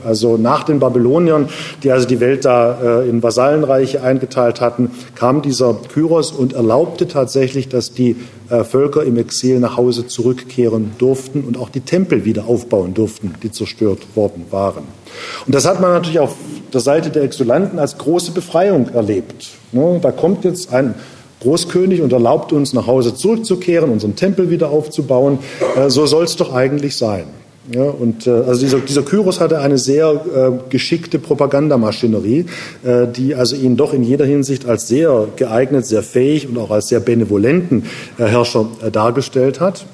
Also 0.03 0.38
nach 0.38 0.62
den 0.62 0.79
Babyloniern, 0.79 1.51
die 1.83 1.90
also 1.90 2.09
die 2.09 2.18
Welt 2.18 2.47
da 2.47 3.03
äh, 3.03 3.09
in 3.11 3.23
Vasallenreiche 3.23 4.03
eingeteilt 4.03 4.62
hatten, 4.62 4.90
kam 5.14 5.42
dieser 5.42 5.75
Kyros 5.92 6.33
und 6.33 6.55
erlaubte 6.55 7.09
tatsächlich, 7.09 7.68
dass 7.68 7.92
die 7.92 8.16
äh, 8.49 8.64
Völker 8.64 9.05
im 9.05 9.18
Exil 9.18 9.61
nach 9.61 9.77
Hause 9.77 10.07
zurückkehren 10.07 10.92
durften 10.97 11.44
und 11.44 11.59
auch 11.59 11.68
die 11.68 11.81
Tempel 11.81 12.25
wieder 12.25 12.47
aufbauen 12.47 12.94
durften, 12.94 13.35
die 13.42 13.51
zerstört 13.51 14.01
worden 14.14 14.47
waren. 14.51 14.85
Und 15.44 15.55
das 15.55 15.66
hat 15.66 15.83
man 15.83 15.92
natürlich 15.92 16.20
auf 16.20 16.37
der 16.73 16.81
Seite 16.81 17.11
der 17.11 17.23
Exulanten 17.23 17.79
als 17.79 17.99
große 17.99 18.33
Befreiung 18.33 18.88
erlebt. 18.94 19.51
Da 19.73 20.11
kommt 20.11 20.44
jetzt 20.44 20.73
ein 20.73 20.94
Großkönig 21.45 22.01
und 22.01 22.13
erlaubt 22.13 22.53
uns, 22.53 22.73
nach 22.73 22.87
Hause 22.87 23.15
zurückzukehren, 23.15 23.91
unseren 23.91 24.17
Tempel 24.17 24.51
wieder 24.51 24.71
aufzubauen. 24.71 25.39
Äh, 25.77 25.91
so 25.91 26.07
soll 26.07 26.25
es 26.25 26.37
doch 26.37 26.55
eigentlich 26.55 26.97
sein. 26.97 27.25
Ja, 27.73 27.85
und 27.85 28.27
äh, 28.27 28.31
also 28.31 28.61
dieser, 28.61 28.81
dieser 28.81 29.03
Kyros 29.03 29.41
hatte 29.41 29.61
eine 29.61 29.79
sehr 29.79 30.11
äh, 30.11 30.71
geschickte 30.71 31.19
Propagandamaschinerie, 31.19 32.47
äh, 32.85 33.07
die 33.07 33.35
also 33.35 33.57
ihn 33.57 33.77
doch 33.77 33.95
in 33.95 34.03
jeder 34.03 34.27
Hinsicht 34.27 34.67
als 34.67 34.89
sehr 34.89 35.29
geeignet, 35.37 35.87
sehr 35.87 36.03
fähig 36.03 36.49
und 36.49 36.59
auch 36.59 36.71
als 36.71 36.89
sehr 36.89 37.01
benevolenten 37.01 37.85
äh, 38.19 38.25
Herrscher 38.25 38.67
äh, 38.83 38.91
dargestellt 38.91 39.61
hat. 39.61 39.87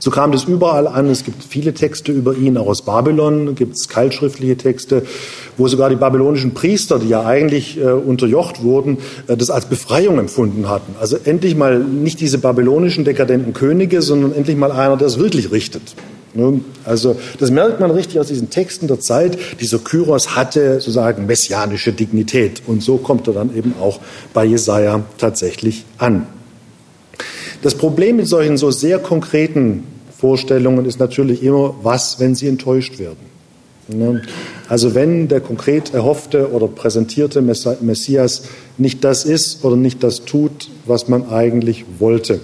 So 0.00 0.10
kam 0.10 0.32
das 0.32 0.44
überall 0.44 0.86
an. 0.86 1.08
Es 1.08 1.24
gibt 1.24 1.42
viele 1.44 1.74
Texte 1.74 2.12
über 2.12 2.34
ihn, 2.34 2.56
auch 2.56 2.66
aus 2.66 2.82
Babylon 2.82 3.54
gibt 3.54 3.76
es 3.76 3.88
keilschriftliche 3.88 4.56
Texte, 4.56 5.02
wo 5.56 5.68
sogar 5.68 5.90
die 5.90 5.96
babylonischen 5.96 6.54
Priester, 6.54 6.98
die 6.98 7.08
ja 7.08 7.24
eigentlich 7.24 7.78
äh, 7.78 7.90
unterjocht 7.90 8.62
wurden, 8.62 8.98
äh, 9.26 9.36
das 9.36 9.50
als 9.50 9.66
Befreiung 9.66 10.18
empfunden 10.18 10.68
hatten. 10.68 10.94
Also 11.00 11.16
endlich 11.22 11.56
mal 11.56 11.78
nicht 11.78 12.20
diese 12.20 12.38
babylonischen 12.38 13.04
dekadenten 13.04 13.52
Könige, 13.52 14.02
sondern 14.02 14.32
endlich 14.32 14.56
mal 14.56 14.72
einer, 14.72 14.96
der 14.96 15.06
es 15.06 15.18
wirklich 15.18 15.50
richtet. 15.50 15.94
Ne? 16.34 16.60
Also 16.84 17.16
das 17.38 17.50
merkt 17.50 17.80
man 17.80 17.90
richtig 17.90 18.20
aus 18.20 18.28
diesen 18.28 18.50
Texten 18.50 18.86
der 18.86 19.00
Zeit. 19.00 19.38
Dieser 19.60 19.78
Kyros 19.78 20.36
hatte 20.36 20.74
sozusagen 20.74 21.26
messianische 21.26 21.92
Dignität 21.92 22.62
und 22.66 22.82
so 22.82 22.96
kommt 22.96 23.26
er 23.26 23.34
dann 23.34 23.54
eben 23.56 23.74
auch 23.80 24.00
bei 24.32 24.44
Jesaja 24.44 25.02
tatsächlich 25.18 25.84
an. 25.98 26.26
Das 27.62 27.74
Problem 27.74 28.16
mit 28.16 28.28
solchen 28.28 28.56
so 28.56 28.70
sehr 28.70 28.98
konkreten 28.98 29.84
Vorstellungen 30.16 30.84
ist 30.84 31.00
natürlich 31.00 31.42
immer, 31.42 31.74
was, 31.82 32.20
wenn 32.20 32.34
sie 32.34 32.48
enttäuscht 32.48 32.98
werden. 32.98 33.28
Ne? 33.88 34.22
Also 34.68 34.94
wenn 34.94 35.28
der 35.28 35.40
konkret 35.40 35.94
erhoffte 35.94 36.52
oder 36.52 36.68
präsentierte 36.68 37.42
Messias 37.42 38.42
nicht 38.76 39.02
das 39.02 39.24
ist 39.24 39.64
oder 39.64 39.76
nicht 39.76 40.02
das 40.04 40.24
tut, 40.24 40.70
was 40.86 41.08
man 41.08 41.30
eigentlich 41.30 41.84
wollte. 41.98 42.40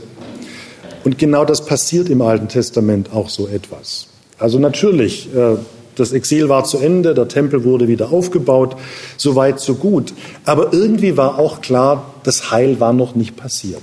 Und 1.04 1.18
genau 1.18 1.44
das 1.44 1.66
passiert 1.66 2.08
im 2.08 2.22
Alten 2.22 2.48
Testament 2.48 3.12
auch 3.12 3.28
so 3.28 3.46
etwas. 3.46 4.06
Also 4.38 4.58
natürlich, 4.58 5.28
äh, 5.34 5.56
das 5.96 6.12
Exil 6.12 6.48
war 6.48 6.64
zu 6.64 6.78
Ende, 6.78 7.14
der 7.14 7.28
Tempel 7.28 7.62
wurde 7.62 7.88
wieder 7.88 8.10
aufgebaut, 8.10 8.76
so 9.16 9.36
weit, 9.36 9.60
so 9.60 9.74
gut. 9.74 10.12
Aber 10.44 10.72
irgendwie 10.72 11.16
war 11.16 11.38
auch 11.38 11.60
klar, 11.60 12.14
das 12.24 12.50
Heil 12.50 12.80
war 12.80 12.92
noch 12.92 13.14
nicht 13.14 13.36
passiert. 13.36 13.82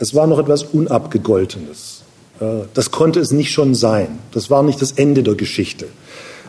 Es 0.00 0.14
war 0.14 0.26
noch 0.26 0.38
etwas 0.38 0.62
Unabgegoltenes. 0.64 2.02
Äh, 2.40 2.64
das 2.72 2.90
konnte 2.90 3.20
es 3.20 3.30
nicht 3.32 3.52
schon 3.52 3.74
sein. 3.74 4.18
Das 4.32 4.50
war 4.50 4.62
nicht 4.62 4.80
das 4.80 4.92
Ende 4.92 5.22
der 5.22 5.34
Geschichte. 5.34 5.86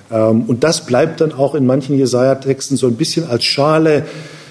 Ähm, 0.09 0.43
und 0.47 0.63
das 0.63 0.85
bleibt 0.85 1.19
dann 1.19 1.33
auch 1.33 1.53
in 1.53 1.65
manchen 1.65 1.97
Jesaja-Texten 1.97 2.77
so 2.77 2.87
ein 2.87 2.95
bisschen 2.95 3.27
als 3.27 3.43
Schale 3.43 4.05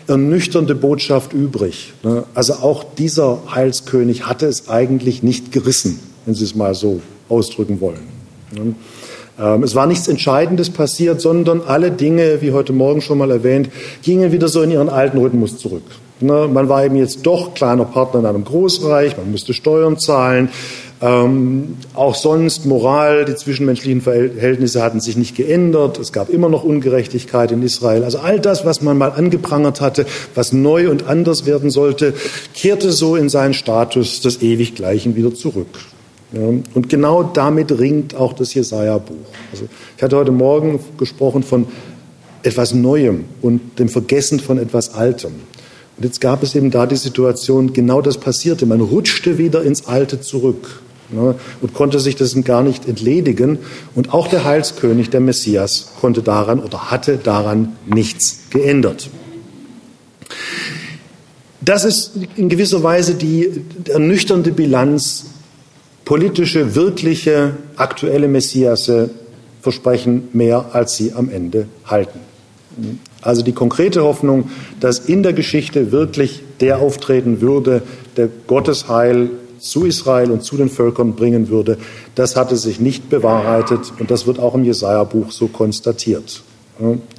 ernüchternde 0.06 0.74
Botschaft 0.74 1.32
übrig. 1.32 1.94
Ne? 2.02 2.24
Also 2.34 2.54
auch 2.54 2.84
dieser 2.84 3.38
Heilskönig 3.54 4.26
hatte 4.26 4.46
es 4.46 4.68
eigentlich 4.68 5.22
nicht 5.22 5.50
gerissen, 5.50 5.98
wenn 6.26 6.34
Sie 6.34 6.44
es 6.44 6.54
mal 6.54 6.74
so 6.74 7.00
ausdrücken 7.30 7.80
wollen. 7.80 8.06
Ne? 8.52 8.74
Ähm, 9.38 9.62
es 9.62 9.74
war 9.74 9.86
nichts 9.86 10.08
Entscheidendes 10.08 10.68
passiert, 10.68 11.22
sondern 11.22 11.62
alle 11.62 11.90
Dinge, 11.90 12.42
wie 12.42 12.52
heute 12.52 12.74
Morgen 12.74 13.00
schon 13.00 13.16
mal 13.16 13.30
erwähnt, 13.30 13.70
gingen 14.02 14.30
wieder 14.30 14.48
so 14.48 14.60
in 14.60 14.70
ihren 14.70 14.90
alten 14.90 15.16
Rhythmus 15.16 15.56
zurück. 15.56 15.84
Ne? 16.20 16.48
Man 16.52 16.68
war 16.68 16.84
eben 16.84 16.96
jetzt 16.96 17.26
doch 17.26 17.54
kleiner 17.54 17.84
Partner 17.84 18.20
in 18.20 18.26
einem 18.26 18.44
Großreich, 18.44 19.16
man 19.16 19.30
musste 19.30 19.54
Steuern 19.54 19.98
zahlen, 19.98 20.50
ähm, 21.02 21.78
auch 21.94 22.14
sonst 22.14 22.66
Moral, 22.66 23.24
die 23.24 23.34
zwischenmenschlichen 23.34 24.02
Verhältnisse 24.02 24.82
hatten 24.82 25.00
sich 25.00 25.16
nicht 25.16 25.34
geändert. 25.34 25.98
Es 25.98 26.12
gab 26.12 26.28
immer 26.28 26.50
noch 26.50 26.62
Ungerechtigkeit 26.62 27.52
in 27.52 27.62
Israel. 27.62 28.04
Also 28.04 28.18
all 28.18 28.38
das, 28.38 28.66
was 28.66 28.82
man 28.82 28.98
mal 28.98 29.12
angeprangert 29.12 29.80
hatte, 29.80 30.04
was 30.34 30.52
neu 30.52 30.90
und 30.90 31.06
anders 31.08 31.46
werden 31.46 31.70
sollte, 31.70 32.12
kehrte 32.54 32.92
so 32.92 33.16
in 33.16 33.30
seinen 33.30 33.54
Status 33.54 34.20
des 34.20 34.42
ewig 34.42 34.74
Gleichen 34.74 35.16
wieder 35.16 35.34
zurück. 35.34 35.68
Ja, 36.32 36.42
und 36.42 36.88
genau 36.88 37.22
damit 37.22 37.76
ringt 37.78 38.14
auch 38.14 38.34
das 38.34 38.52
Jesaja-Buch. 38.52 39.16
Also 39.52 39.64
ich 39.96 40.02
hatte 40.02 40.16
heute 40.16 40.32
Morgen 40.32 40.80
gesprochen 40.98 41.42
von 41.42 41.66
etwas 42.42 42.74
Neuem 42.74 43.24
und 43.40 43.78
dem 43.78 43.88
Vergessen 43.88 44.38
von 44.38 44.58
etwas 44.58 44.94
Altem. 44.94 45.32
Und 46.00 46.06
jetzt 46.06 46.22
gab 46.22 46.42
es 46.42 46.54
eben 46.54 46.70
da 46.70 46.86
die 46.86 46.96
Situation, 46.96 47.74
genau 47.74 48.00
das 48.00 48.16
passierte. 48.16 48.64
Man 48.64 48.80
rutschte 48.80 49.36
wieder 49.36 49.62
ins 49.62 49.86
Alte 49.86 50.18
zurück 50.18 50.80
ne, 51.10 51.34
und 51.60 51.74
konnte 51.74 52.00
sich 52.00 52.16
dessen 52.16 52.42
gar 52.42 52.62
nicht 52.62 52.88
entledigen. 52.88 53.58
Und 53.94 54.14
auch 54.14 54.26
der 54.26 54.44
Heilskönig, 54.44 55.10
der 55.10 55.20
Messias, 55.20 55.92
konnte 56.00 56.22
daran 56.22 56.58
oder 56.60 56.90
hatte 56.90 57.18
daran 57.18 57.76
nichts 57.84 58.44
geändert. 58.48 59.10
Das 61.60 61.84
ist 61.84 62.12
in 62.34 62.48
gewisser 62.48 62.82
Weise 62.82 63.12
die 63.12 63.62
ernüchternde 63.86 64.52
Bilanz. 64.52 65.26
Politische, 66.06 66.74
wirkliche, 66.74 67.58
aktuelle 67.76 68.26
Messiasse 68.26 69.10
versprechen 69.60 70.28
mehr, 70.32 70.70
als 70.72 70.96
sie 70.96 71.12
am 71.12 71.28
Ende 71.28 71.66
halten. 71.84 72.20
Also 73.22 73.42
die 73.42 73.52
konkrete 73.52 74.02
Hoffnung, 74.02 74.50
dass 74.80 74.98
in 74.98 75.22
der 75.22 75.32
Geschichte 75.32 75.92
wirklich 75.92 76.42
der 76.60 76.78
auftreten 76.78 77.40
würde, 77.40 77.82
der 78.16 78.28
Gottesheil 78.46 79.30
zu 79.58 79.84
Israel 79.84 80.30
und 80.30 80.42
zu 80.42 80.56
den 80.56 80.70
Völkern 80.70 81.14
bringen 81.14 81.48
würde, 81.48 81.76
das 82.14 82.36
hatte 82.36 82.56
sich 82.56 82.80
nicht 82.80 83.10
bewahrheitet 83.10 83.92
und 83.98 84.10
das 84.10 84.26
wird 84.26 84.38
auch 84.38 84.54
im 84.54 84.64
Jesaja-Buch 84.64 85.30
so 85.30 85.48
konstatiert. 85.48 86.42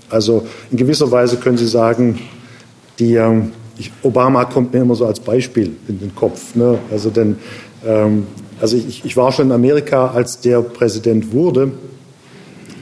Also 0.09 0.45
in 0.71 0.77
gewisser 0.77 1.11
Weise 1.11 1.37
können 1.37 1.57
Sie 1.57 1.67
sagen, 1.67 2.19
die, 2.97 3.15
ähm, 3.15 3.51
ich, 3.77 3.91
Obama 4.03 4.45
kommt 4.45 4.73
mir 4.73 4.81
immer 4.81 4.95
so 4.95 5.05
als 5.05 5.19
Beispiel 5.19 5.75
in 5.87 5.99
den 5.99 6.15
Kopf. 6.15 6.55
Ne? 6.55 6.79
Also, 6.91 7.09
denn, 7.09 7.37
ähm, 7.85 8.27
also 8.59 8.75
ich, 8.75 9.05
ich, 9.05 9.17
war 9.17 9.31
schon 9.31 9.47
in 9.47 9.51
Amerika, 9.51 10.07
als 10.07 10.39
der 10.39 10.61
Präsident 10.61 11.31
wurde 11.31 11.71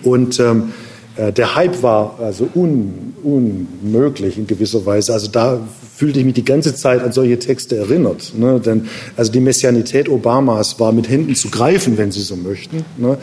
und 0.04 0.40
ähm, 0.40 0.72
äh, 0.72 0.89
der 1.20 1.56
Hype 1.56 1.84
war 1.84 2.18
also 2.20 2.48
un, 2.56 3.14
unmöglich 3.24 4.38
in 4.38 4.48
gewisser 4.48 4.86
Weise. 4.86 5.14
Also 5.14 5.28
da 5.28 5.60
fühlte 6.00 6.20
ich 6.20 6.26
mich 6.26 6.36
die 6.36 6.46
ganze 6.46 6.74
Zeit 6.76 7.04
an 7.04 7.12
solche 7.12 7.38
Texte 7.40 7.76
erinnert. 7.76 8.32
Ne? 8.38 8.62
Denn 8.62 8.88
also 9.18 9.34
die 9.34 9.42
Messianität 9.42 10.08
Obamas 10.08 10.80
war 10.80 10.94
mit 10.94 11.10
Händen 11.10 11.36
zu 11.36 11.50
greifen, 11.50 11.98
wenn 11.98 12.10
Sie 12.10 12.22
so 12.22 12.38
möchten. 12.38 12.86
Ne? 12.96 13.18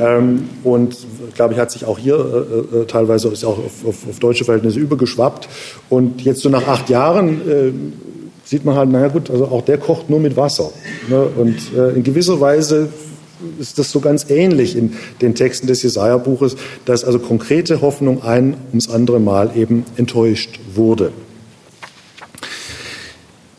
Ähm, 0.00 0.48
und 0.64 0.96
glaube 1.36 1.54
ich, 1.54 1.60
hat 1.60 1.70
sich 1.70 1.84
auch 1.84 1.98
hier 1.98 2.16
äh, 2.16 2.78
äh, 2.78 2.84
teilweise 2.86 3.28
ist 3.28 3.44
auch 3.44 3.58
auf, 3.58 3.86
auf, 3.86 4.08
auf, 4.08 4.18
deutsche 4.18 4.44
Verhältnisse 4.44 4.80
übergeschwappt. 4.80 5.48
Und 5.88 6.22
jetzt 6.22 6.40
so 6.40 6.48
nach 6.48 6.66
acht 6.66 6.90
Jahren 6.90 7.48
äh, 7.48 7.72
sieht 8.44 8.64
man 8.64 8.74
halt, 8.74 8.90
naja 8.90 9.06
gut, 9.06 9.30
also 9.30 9.44
auch 9.44 9.62
der 9.62 9.78
kocht 9.78 10.10
nur 10.10 10.18
mit 10.18 10.36
Wasser. 10.36 10.70
Ne? 11.08 11.28
Und 11.36 11.58
äh, 11.76 11.90
in 11.90 12.02
gewisser 12.02 12.40
Weise 12.40 12.88
ist 13.58 13.78
das 13.78 13.90
so 13.90 14.00
ganz 14.00 14.26
ähnlich 14.30 14.76
in 14.76 14.94
den 15.20 15.34
Texten 15.34 15.66
des 15.66 15.82
Jesaja-Buches, 15.82 16.56
dass 16.84 17.04
also 17.04 17.18
konkrete 17.18 17.80
Hoffnung 17.80 18.22
ein 18.22 18.56
ums 18.70 18.88
andere 18.88 19.20
Mal 19.20 19.50
eben 19.56 19.84
enttäuscht 19.96 20.60
wurde. 20.74 21.12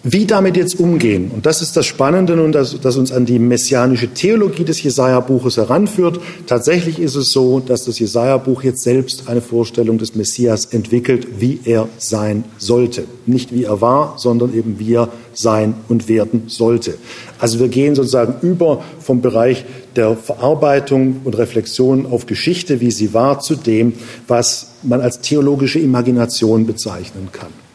Wie 0.10 0.26
damit 0.26 0.56
jetzt 0.56 0.80
umgehen, 0.80 1.32
und 1.36 1.46
das 1.46 1.62
ist 1.62 1.76
das 1.76 1.86
Spannende 1.86 2.41
und 2.41 2.54
das, 2.54 2.80
das 2.80 2.96
uns 2.96 3.12
an 3.12 3.26
die 3.26 3.39
messianische 3.39 4.08
Theologie 4.08 4.63
des 4.63 4.82
Jesaja-Buches 4.82 5.58
heranführt. 5.58 6.22
Tatsächlich 6.46 7.00
ist 7.00 7.15
es 7.15 7.34
so, 7.34 7.60
dass 7.60 7.84
das 7.84 8.00
Jesaja-Buch 8.00 8.63
jetzt 8.63 8.84
selbst 8.84 9.28
eine 9.28 9.41
Vorstellung 9.41 9.98
des 9.98 10.15
Messias 10.15 10.63
entwickelt, 10.63 11.41
wie 11.41 11.60
er 11.65 11.89
sein 11.98 12.46
sollte. 12.58 13.04
Nicht 13.26 13.54
wie 13.54 13.65
er 13.65 13.82
war, 13.82 14.13
sondern 14.17 14.54
eben 14.54 14.80
wie 14.80 14.93
er 14.93 15.10
sein 15.34 15.74
und 15.89 16.08
werden 16.08 16.43
sollte. 16.48 16.93
Also 17.38 17.60
wir 17.60 17.67
gehen 17.67 17.93
sozusagen 17.93 18.36
über 18.48 18.86
vom 19.02 19.20
Bereich 19.20 19.65
der 19.98 20.15
Verarbeitung 20.15 21.20
und 21.26 21.38
Reflexion 21.38 22.06
auf 22.06 22.28
Geschichte, 22.28 22.80
wie 22.80 22.91
sie 22.91 23.13
war, 23.13 23.41
zu 23.41 23.56
dem, 23.56 23.91
was 24.26 24.70
man 24.84 25.02
als 25.02 25.20
theologische 25.20 25.80
Imagination 25.80 26.65
bezeichnen 26.65 27.28
kann. 27.34 27.66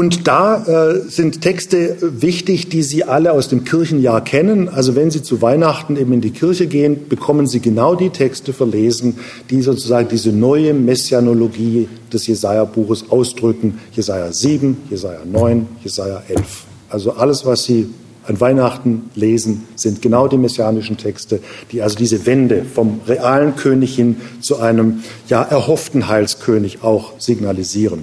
Und 0.00 0.26
da 0.26 0.64
äh, 0.64 1.00
sind 1.10 1.42
Texte 1.42 1.98
wichtig, 2.00 2.70
die 2.70 2.82
Sie 2.82 3.04
alle 3.04 3.32
aus 3.32 3.48
dem 3.48 3.64
Kirchenjahr 3.64 4.24
kennen. 4.24 4.70
Also 4.70 4.96
wenn 4.96 5.10
Sie 5.10 5.22
zu 5.22 5.42
Weihnachten 5.42 5.98
eben 5.98 6.14
in 6.14 6.22
die 6.22 6.30
Kirche 6.30 6.68
gehen, 6.68 7.06
bekommen 7.10 7.46
Sie 7.46 7.60
genau 7.60 7.94
die 7.94 8.08
Texte 8.08 8.54
verlesen, 8.54 9.18
die 9.50 9.60
sozusagen 9.60 10.08
diese 10.08 10.32
neue 10.32 10.72
Messianologie 10.72 11.86
des 12.10 12.26
Jesaja-Buches 12.28 13.10
ausdrücken. 13.10 13.78
Jesaja 13.92 14.32
7, 14.32 14.78
Jesaja 14.88 15.20
9, 15.30 15.66
Jesaja 15.84 16.22
11. 16.28 16.64
Also 16.88 17.12
alles, 17.12 17.44
was 17.44 17.64
Sie 17.64 17.90
an 18.26 18.40
Weihnachten 18.40 19.10
lesen, 19.14 19.68
sind 19.76 20.00
genau 20.00 20.28
die 20.28 20.38
messianischen 20.38 20.96
Texte, 20.96 21.40
die 21.72 21.82
also 21.82 21.98
diese 21.98 22.24
Wende 22.24 22.64
vom 22.64 23.02
realen 23.06 23.54
König 23.54 23.96
hin 23.96 24.16
zu 24.40 24.60
einem 24.60 25.02
ja 25.28 25.42
erhofften 25.42 26.08
Heilskönig 26.08 26.82
auch 26.82 27.12
signalisieren. 27.18 28.02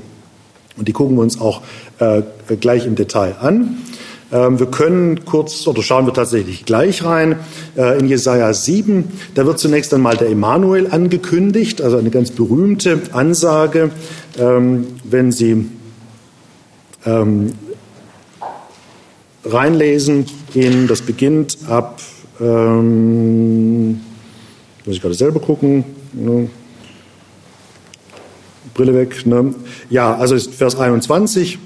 Und 0.77 0.88
die 0.88 0.93
gucken 0.93 1.15
wir 1.15 1.23
uns 1.23 1.41
auch 1.41 1.62
äh, 1.99 2.21
gleich 2.60 2.86
im 2.86 2.95
Detail 2.95 3.36
an. 3.39 3.77
Ähm, 4.31 4.60
wir 4.60 4.67
können 4.67 5.25
kurz, 5.25 5.65
oder 5.67 5.81
schauen 5.81 6.05
wir 6.05 6.13
tatsächlich 6.13 6.65
gleich 6.65 7.03
rein, 7.03 7.38
äh, 7.77 7.97
in 7.99 8.07
Jesaja 8.07 8.53
7. 8.53 9.05
Da 9.36 9.45
wird 9.45 9.60
zunächst 9.60 9.93
einmal 9.93 10.17
der 10.17 10.29
Emanuel 10.29 10.88
angekündigt, 10.88 11.81
also 11.81 11.97
eine 11.97 12.10
ganz 12.10 12.31
berühmte 12.31 13.01
Ansage, 13.13 13.91
ähm, 14.38 14.88
wenn 15.03 15.31
Sie 15.31 15.69
ähm, 17.05 17.53
reinlesen 19.45 20.25
in, 20.53 20.88
das 20.88 21.01
beginnt 21.01 21.57
ab, 21.69 22.01
muss 22.39 22.45
ich 24.86 25.01
gerade 25.01 25.15
selber 25.15 25.39
gucken, 25.39 25.83
ne? 26.13 26.49
Brille 28.77 28.93
weg. 28.93 29.25
Ne? 29.25 29.55
Ja, 29.89 30.15
also 30.15 30.36
ist 30.36 30.53
Vers 30.53 30.79
21. 30.79 31.57
Ähm, 31.57 31.62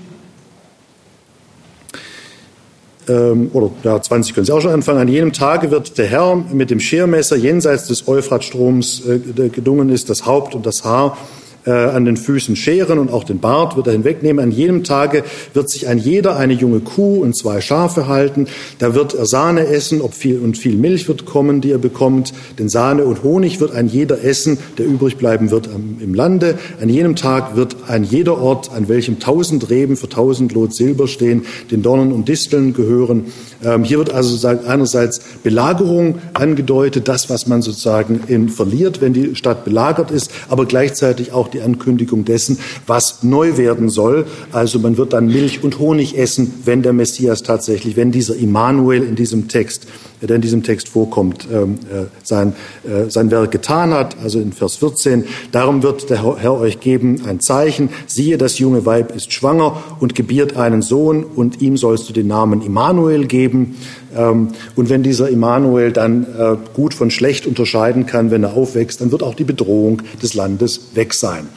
oder 3.07 3.71
ja, 3.83 4.01
20 4.01 4.35
können 4.35 4.45
Sie 4.45 4.51
auch 4.51 4.61
schon 4.61 4.71
anfangen. 4.71 4.99
An 4.99 5.07
jenem 5.07 5.33
Tage 5.33 5.71
wird 5.71 5.97
der 5.97 6.07
Herr 6.07 6.35
mit 6.35 6.69
dem 6.69 6.79
Schermesser 6.79 7.35
jenseits 7.35 7.87
des 7.87 8.07
Euphratstroms 8.07 9.03
äh, 9.07 9.49
gedungen 9.49 9.89
ist, 9.89 10.09
das 10.09 10.25
Haupt 10.25 10.55
und 10.55 10.65
das 10.65 10.83
Haar 10.83 11.17
äh, 11.65 11.71
an 11.71 12.05
den 12.05 12.17
Füßen 12.17 12.55
scheren 12.55 12.99
und 12.99 13.11
auch 13.11 13.23
den 13.23 13.39
Bart 13.39 13.75
wird 13.75 13.87
er 13.87 13.93
hinwegnehmen. 13.93 14.43
An 14.43 14.51
jedem 14.51 14.83
Tage 14.83 15.23
wird 15.53 15.69
sich 15.69 15.87
ein 15.87 15.97
jeder 15.97 16.37
eine 16.37 16.53
junge 16.53 16.79
Kuh 16.79 17.21
und 17.21 17.37
zwei 17.37 17.61
Schafe 17.61 18.07
halten. 18.07 18.47
Da 18.79 18.95
wird 18.95 19.13
er 19.13 19.25
Sahne 19.25 19.67
essen, 19.67 20.01
ob 20.01 20.13
viel 20.13 20.39
und 20.39 20.57
viel 20.57 20.75
Milch 20.75 21.07
wird 21.07 21.25
kommen, 21.25 21.61
die 21.61 21.71
er 21.71 21.77
bekommt. 21.77 22.33
Denn 22.59 22.69
Sahne 22.69 23.05
und 23.05 23.23
Honig 23.23 23.59
wird 23.59 23.73
ein 23.73 23.87
jeder 23.87 24.23
essen, 24.23 24.57
der 24.77 24.85
übrig 24.85 25.17
bleiben 25.17 25.51
wird 25.51 25.69
im 25.99 26.13
Lande. 26.13 26.57
An 26.81 26.89
jenem 26.89 27.15
Tag 27.15 27.55
wird 27.55 27.75
ein 27.87 28.03
jeder 28.03 28.39
Ort, 28.39 28.71
an 28.73 28.87
welchem 28.89 29.19
tausend 29.19 29.69
Reben 29.69 29.97
für 29.97 30.09
tausend 30.09 30.53
Lot 30.53 30.73
Silber 30.73 31.07
stehen, 31.07 31.45
den 31.69 31.81
Dornen 31.81 32.11
und 32.11 32.27
Disteln 32.27 32.73
gehören. 32.73 33.25
Ähm, 33.63 33.83
hier 33.83 33.97
wird 33.97 34.13
also 34.13 34.29
sozusagen 34.29 34.65
einerseits 34.65 35.21
Belagerung 35.43 36.19
angedeutet, 36.33 37.07
das, 37.07 37.29
was 37.29 37.47
man 37.47 37.61
sozusagen 37.61 38.21
in, 38.27 38.49
verliert, 38.49 39.01
wenn 39.01 39.13
die 39.13 39.35
Stadt 39.35 39.65
belagert 39.65 40.11
ist, 40.11 40.31
aber 40.49 40.65
gleichzeitig 40.65 41.31
auch 41.31 41.47
die 41.47 41.61
Ankündigung 41.61 42.25
dessen, 42.25 42.59
was 42.87 43.23
neu 43.23 43.57
werden 43.57 43.89
soll. 43.89 44.25
Also 44.51 44.79
man 44.79 44.97
wird 44.97 45.13
dann 45.13 45.27
Milch 45.27 45.63
und 45.63 45.79
Honig 45.79 46.17
essen, 46.17 46.53
wenn 46.65 46.81
der 46.81 46.93
Messias 46.93 47.43
tatsächlich, 47.43 47.95
wenn 47.95 48.11
dieser 48.11 48.35
Immanuel 48.35 49.03
in 49.03 49.15
diesem 49.15 49.47
Text 49.47 49.87
der 50.27 50.35
in 50.35 50.41
diesem 50.41 50.63
Text 50.63 50.89
vorkommt, 50.89 51.47
ähm, 51.51 51.79
äh, 51.91 52.05
sein, 52.23 52.53
äh, 52.83 53.09
sein 53.09 53.31
Werk 53.31 53.51
getan 53.51 53.93
hat. 53.93 54.17
Also 54.21 54.39
in 54.39 54.53
Vers 54.53 54.75
14, 54.75 55.25
darum 55.51 55.83
wird 55.83 56.09
der 56.09 56.23
Herr 56.23 56.59
euch 56.59 56.79
geben 56.79 57.23
ein 57.27 57.39
Zeichen. 57.39 57.89
Siehe, 58.05 58.37
das 58.37 58.59
junge 58.59 58.85
Weib 58.85 59.15
ist 59.15 59.33
schwanger 59.33 59.81
und 59.99 60.15
gebiert 60.15 60.57
einen 60.57 60.81
Sohn 60.81 61.23
und 61.23 61.61
ihm 61.61 61.77
sollst 61.77 62.07
du 62.09 62.13
den 62.13 62.27
Namen 62.27 62.61
Immanuel 62.61 63.25
geben. 63.25 63.50
Ähm, 64.15 64.49
und 64.75 64.89
wenn 64.89 65.03
dieser 65.03 65.29
Immanuel 65.29 65.91
dann 65.91 66.23
äh, 66.23 66.57
gut 66.73 66.93
von 66.93 67.11
schlecht 67.11 67.45
unterscheiden 67.45 68.05
kann, 68.05 68.31
wenn 68.31 68.43
er 68.43 68.53
aufwächst, 68.53 69.01
dann 69.01 69.11
wird 69.11 69.23
auch 69.23 69.35
die 69.35 69.43
Bedrohung 69.43 70.01
des 70.21 70.33
Landes 70.33 70.95
weg 70.95 71.13
sein. 71.13 71.47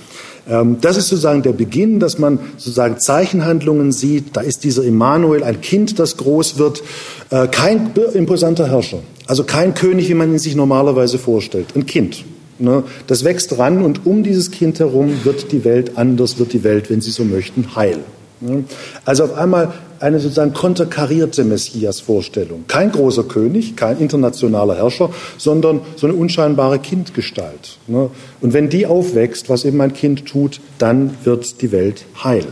Ähm, 0.48 0.78
das 0.80 0.96
ist 0.96 1.08
sozusagen 1.08 1.42
der 1.42 1.52
Beginn, 1.52 2.00
dass 2.00 2.18
man 2.18 2.38
sozusagen 2.56 2.98
Zeichenhandlungen 2.98 3.92
sieht. 3.92 4.36
Da 4.36 4.40
ist 4.40 4.64
dieser 4.64 4.84
Immanuel, 4.84 5.42
ein 5.42 5.60
Kind, 5.60 5.98
das 5.98 6.16
groß 6.16 6.58
wird, 6.58 6.82
äh, 7.30 7.48
kein 7.48 7.92
imposanter 8.14 8.68
Herrscher, 8.68 9.00
also 9.26 9.44
kein 9.44 9.74
König, 9.74 10.08
wie 10.08 10.14
man 10.14 10.32
ihn 10.32 10.38
sich 10.38 10.54
normalerweise 10.54 11.18
vorstellt, 11.18 11.68
ein 11.74 11.86
Kind. 11.86 12.24
Ne? 12.58 12.84
Das 13.06 13.24
wächst 13.24 13.58
ran 13.58 13.82
und 13.82 14.06
um 14.06 14.22
dieses 14.22 14.50
Kind 14.50 14.78
herum 14.78 15.12
wird 15.24 15.50
die 15.50 15.64
Welt 15.64 15.96
anders, 15.96 16.38
wird 16.38 16.52
die 16.52 16.62
Welt, 16.62 16.90
wenn 16.90 17.00
Sie 17.00 17.10
so 17.10 17.24
möchten, 17.24 17.74
heil. 17.74 17.98
Ne? 18.40 18.64
Also 19.04 19.24
auf 19.24 19.34
einmal 19.34 19.72
eine 20.04 20.20
sozusagen 20.20 20.52
konterkarierte 20.52 21.44
Messias-Vorstellung. 21.44 22.64
Kein 22.68 22.92
großer 22.92 23.24
König, 23.24 23.74
kein 23.74 23.98
internationaler 23.98 24.76
Herrscher, 24.76 25.10
sondern 25.38 25.80
so 25.96 26.06
eine 26.06 26.14
unscheinbare 26.14 26.78
Kindgestalt. 26.78 27.78
Ne? 27.86 28.10
Und 28.42 28.52
wenn 28.52 28.68
die 28.68 28.86
aufwächst, 28.86 29.48
was 29.48 29.64
eben 29.64 29.80
ein 29.80 29.94
Kind 29.94 30.26
tut, 30.26 30.60
dann 30.78 31.16
wird 31.24 31.62
die 31.62 31.72
Welt 31.72 32.04
heil. 32.22 32.44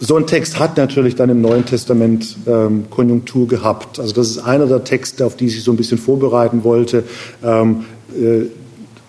So 0.00 0.16
ein 0.16 0.26
Text 0.26 0.58
hat 0.58 0.76
natürlich 0.76 1.14
dann 1.14 1.30
im 1.30 1.40
Neuen 1.40 1.64
Testament 1.64 2.36
ähm, 2.46 2.90
Konjunktur 2.90 3.48
gehabt. 3.48 3.98
Also 3.98 4.12
das 4.12 4.28
ist 4.28 4.38
einer 4.38 4.66
der 4.66 4.84
Texte, 4.84 5.24
auf 5.24 5.34
die 5.34 5.46
ich 5.46 5.62
so 5.62 5.72
ein 5.72 5.78
bisschen 5.78 5.96
vorbereiten 5.96 6.62
wollte. 6.62 7.04
Ähm, 7.42 7.86
äh, 8.14 8.46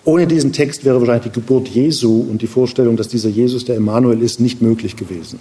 ohne 0.04 0.26
diesen 0.26 0.52
Text 0.52 0.86
wäre 0.86 1.00
wahrscheinlich 1.00 1.32
die 1.32 1.40
Geburt 1.40 1.68
Jesu 1.68 2.20
und 2.20 2.40
die 2.40 2.46
Vorstellung, 2.46 2.96
dass 2.96 3.08
dieser 3.08 3.28
Jesus 3.28 3.66
der 3.66 3.76
Emmanuel 3.76 4.22
ist, 4.22 4.40
nicht 4.40 4.62
möglich 4.62 4.96
gewesen. 4.96 5.38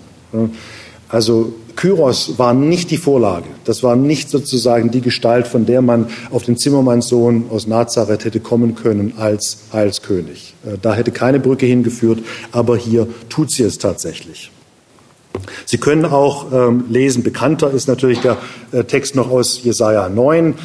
Also 1.10 1.54
Kyros 1.76 2.38
war 2.38 2.54
nicht 2.54 2.90
die 2.92 2.98
Vorlage. 2.98 3.46
Das 3.66 3.84
war 3.84 3.96
nicht 3.96 4.30
sozusagen 4.30 4.92
die 4.92 5.02
Gestalt, 5.02 5.48
von 5.48 5.66
der 5.66 5.82
man 5.82 6.08
auf 6.32 6.44
den 6.44 6.58
Zimmermannssohn 6.58 7.46
aus 7.50 7.68
Nazareth 7.68 8.26
hätte 8.26 8.40
kommen 8.40 8.76
können 8.76 9.14
als 9.18 9.58
Heilskönig. 9.74 10.56
Äh, 10.66 10.78
da 10.82 10.94
hätte 10.94 11.12
keine 11.12 11.40
Brücke 11.40 11.66
hingeführt, 11.66 12.20
aber 12.52 12.78
hier 12.78 13.08
tut 13.30 13.52
sie 13.52 13.64
es 13.64 13.78
tatsächlich. 13.78 14.52
Sie 15.66 15.78
können 15.78 16.06
auch 16.06 16.52
ähm, 16.54 16.86
lesen, 16.90 17.24
bekannter 17.24 17.72
ist 17.72 17.88
natürlich 17.88 18.20
der 18.20 18.38
äh, 18.72 18.86
Text 18.86 19.16
noch 19.16 19.30
aus 19.30 19.62
Jesaja 19.64 20.08
9, 20.08 20.56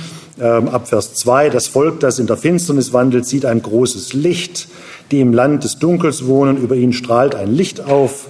ähm, 0.40 0.68
ab 0.68 0.88
Vers 0.88 1.14
2. 1.14 1.50
Das 1.50 1.66
Volk, 1.66 2.00
das 2.00 2.18
in 2.18 2.26
der 2.26 2.36
Finsternis 2.36 2.92
wandelt, 2.92 3.26
sieht 3.26 3.44
ein 3.44 3.62
großes 3.62 4.12
Licht. 4.12 4.68
Die 5.10 5.20
im 5.20 5.32
Land 5.32 5.64
des 5.64 5.78
Dunkels 5.78 6.26
wohnen, 6.26 6.56
über 6.56 6.76
ihnen 6.76 6.92
strahlt 6.92 7.34
ein 7.34 7.52
Licht 7.52 7.80
auf. 7.80 8.28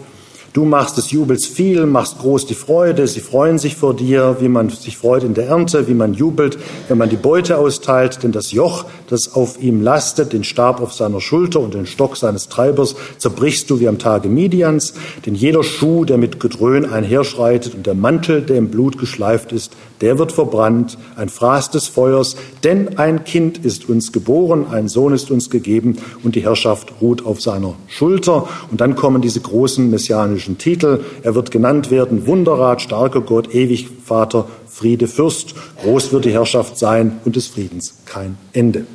Du 0.52 0.64
machst 0.64 0.96
des 0.96 1.12
Jubels 1.12 1.46
viel, 1.46 1.86
machst 1.86 2.18
groß 2.18 2.44
die 2.46 2.54
Freude. 2.54 3.06
Sie 3.06 3.20
freuen 3.20 3.60
sich 3.60 3.76
vor 3.76 3.94
dir, 3.94 4.38
wie 4.40 4.48
man 4.48 4.68
sich 4.68 4.96
freut 4.96 5.22
in 5.22 5.34
der 5.34 5.46
Ernte, 5.46 5.86
wie 5.86 5.94
man 5.94 6.12
jubelt, 6.12 6.58
wenn 6.88 6.98
man 6.98 7.08
die 7.08 7.14
Beute 7.14 7.56
austeilt. 7.56 8.24
Denn 8.24 8.32
das 8.32 8.50
Joch, 8.50 8.86
das 9.08 9.36
auf 9.36 9.62
ihm 9.62 9.80
lastet, 9.80 10.32
den 10.32 10.42
Stab 10.42 10.80
auf 10.80 10.92
seiner 10.92 11.20
Schulter 11.20 11.60
und 11.60 11.74
den 11.74 11.86
Stock 11.86 12.16
seines 12.16 12.48
Treibers, 12.48 12.96
zerbrichst 13.18 13.70
du 13.70 13.78
wie 13.78 13.86
am 13.86 13.98
Tage 13.98 14.28
Midians. 14.28 14.94
Denn 15.24 15.36
jeder 15.36 15.62
Schuh, 15.62 16.04
der 16.04 16.18
mit 16.18 16.40
Gedröhn 16.40 16.84
einherschreitet 16.84 17.76
und 17.76 17.86
der 17.86 17.94
Mantel, 17.94 18.42
der 18.42 18.56
im 18.56 18.70
Blut 18.70 18.98
geschleift 18.98 19.52
ist, 19.52 19.72
der 20.00 20.18
wird 20.18 20.32
verbrannt, 20.32 20.98
ein 21.14 21.28
Fraß 21.28 21.70
des 21.70 21.86
Feuers. 21.86 22.34
Denn 22.64 22.98
ein 22.98 23.22
Kind 23.22 23.64
ist 23.64 23.88
uns 23.88 24.10
geboren, 24.10 24.66
ein 24.68 24.88
Sohn 24.88 25.12
ist 25.12 25.30
uns 25.30 25.48
gegeben 25.48 25.98
und 26.24 26.34
die 26.34 26.42
Herrschaft 26.42 26.94
ruht 27.00 27.24
auf 27.24 27.40
seiner 27.40 27.74
Schulter. 27.86 28.48
Und 28.72 28.80
dann 28.80 28.96
kommen 28.96 29.22
diese 29.22 29.40
großen 29.40 29.88
messianischen 29.88 30.39
biblischen 30.40 30.58
Titel. 30.58 31.04
Er 31.22 31.34
wird 31.34 31.50
genannt 31.50 31.90
werden 31.90 32.26
Wunderrat, 32.26 32.80
starker 32.82 33.20
Gott, 33.20 33.54
ewig 33.54 33.88
Vater, 34.04 34.46
Friede, 34.66 35.06
Fürst. 35.06 35.54
Groß 35.82 36.12
wird 36.12 36.24
die 36.24 36.32
Herrschaft 36.32 36.78
sein 36.78 37.20
und 37.24 37.36
des 37.36 37.46
Friedens 37.46 37.94
kein 38.06 38.36
Ende. 38.52 38.86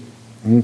Hm. 0.43 0.63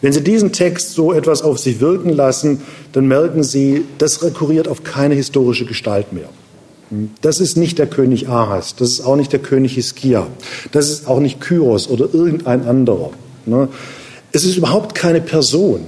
Wenn 0.00 0.12
Sie 0.12 0.22
diesen 0.22 0.52
Text 0.52 0.94
so 0.94 1.12
etwas 1.12 1.42
auf 1.42 1.58
sich 1.58 1.80
wirken 1.80 2.10
lassen, 2.10 2.62
dann 2.92 3.06
merken 3.06 3.42
Sie, 3.42 3.84
das 3.98 4.22
rekurriert 4.22 4.68
auf 4.68 4.84
keine 4.84 5.14
historische 5.14 5.66
Gestalt 5.66 6.12
mehr. 6.12 6.28
Hm. 6.90 7.10
Das 7.20 7.40
ist 7.40 7.56
nicht 7.56 7.78
der 7.78 7.86
König 7.86 8.28
Ahas, 8.28 8.74
das 8.76 8.90
ist 8.90 9.00
auch 9.02 9.16
nicht 9.16 9.32
der 9.32 9.40
König 9.40 9.74
Hiskia, 9.74 10.26
das 10.72 10.90
ist 10.90 11.08
auch 11.08 11.20
nicht 11.20 11.40
Kyros 11.40 11.88
oder 11.88 12.08
irgendein 12.12 12.66
anderer. 12.66 13.10
Ne. 13.46 13.68
Es 14.32 14.44
ist 14.44 14.56
überhaupt 14.56 14.94
keine 14.94 15.20
Person. 15.20 15.84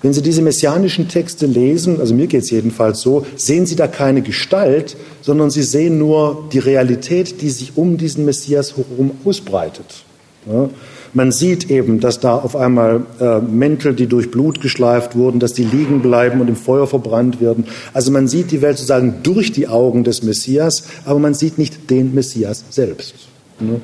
Wenn 0.00 0.12
Sie 0.12 0.22
diese 0.22 0.42
messianischen 0.42 1.08
Texte 1.08 1.46
lesen, 1.46 1.98
also 1.98 2.14
mir 2.14 2.28
geht 2.28 2.42
es 2.42 2.50
jedenfalls 2.50 3.00
so, 3.00 3.26
sehen 3.36 3.66
Sie 3.66 3.74
da 3.74 3.88
keine 3.88 4.22
Gestalt, 4.22 4.96
sondern 5.22 5.50
Sie 5.50 5.62
sehen 5.62 5.98
nur 5.98 6.48
die 6.52 6.60
Realität, 6.60 7.40
die 7.42 7.50
sich 7.50 7.72
um 7.76 7.96
diesen 7.96 8.24
Messias 8.24 8.76
herum 8.76 9.10
ausbreitet. 9.24 10.04
Ja? 10.46 10.70
Man 11.14 11.32
sieht 11.32 11.70
eben, 11.70 12.00
dass 12.00 12.20
da 12.20 12.36
auf 12.36 12.54
einmal 12.54 13.06
äh, 13.18 13.40
Mäntel, 13.40 13.94
die 13.94 14.06
durch 14.06 14.30
Blut 14.30 14.60
geschleift 14.60 15.16
wurden, 15.16 15.40
dass 15.40 15.52
die 15.52 15.64
liegen 15.64 16.02
bleiben 16.02 16.40
und 16.40 16.48
im 16.48 16.56
Feuer 16.56 16.86
verbrannt 16.86 17.40
werden. 17.40 17.64
Also 17.94 18.12
man 18.12 18.28
sieht 18.28 18.50
die 18.50 18.62
Welt 18.62 18.76
sozusagen 18.76 19.22
durch 19.22 19.50
die 19.50 19.68
Augen 19.68 20.04
des 20.04 20.22
Messias, 20.22 20.84
aber 21.06 21.18
man 21.18 21.34
sieht 21.34 21.58
nicht 21.58 21.90
den 21.90 22.14
Messias 22.14 22.64
selbst. 22.70 23.14
Ne? 23.58 23.80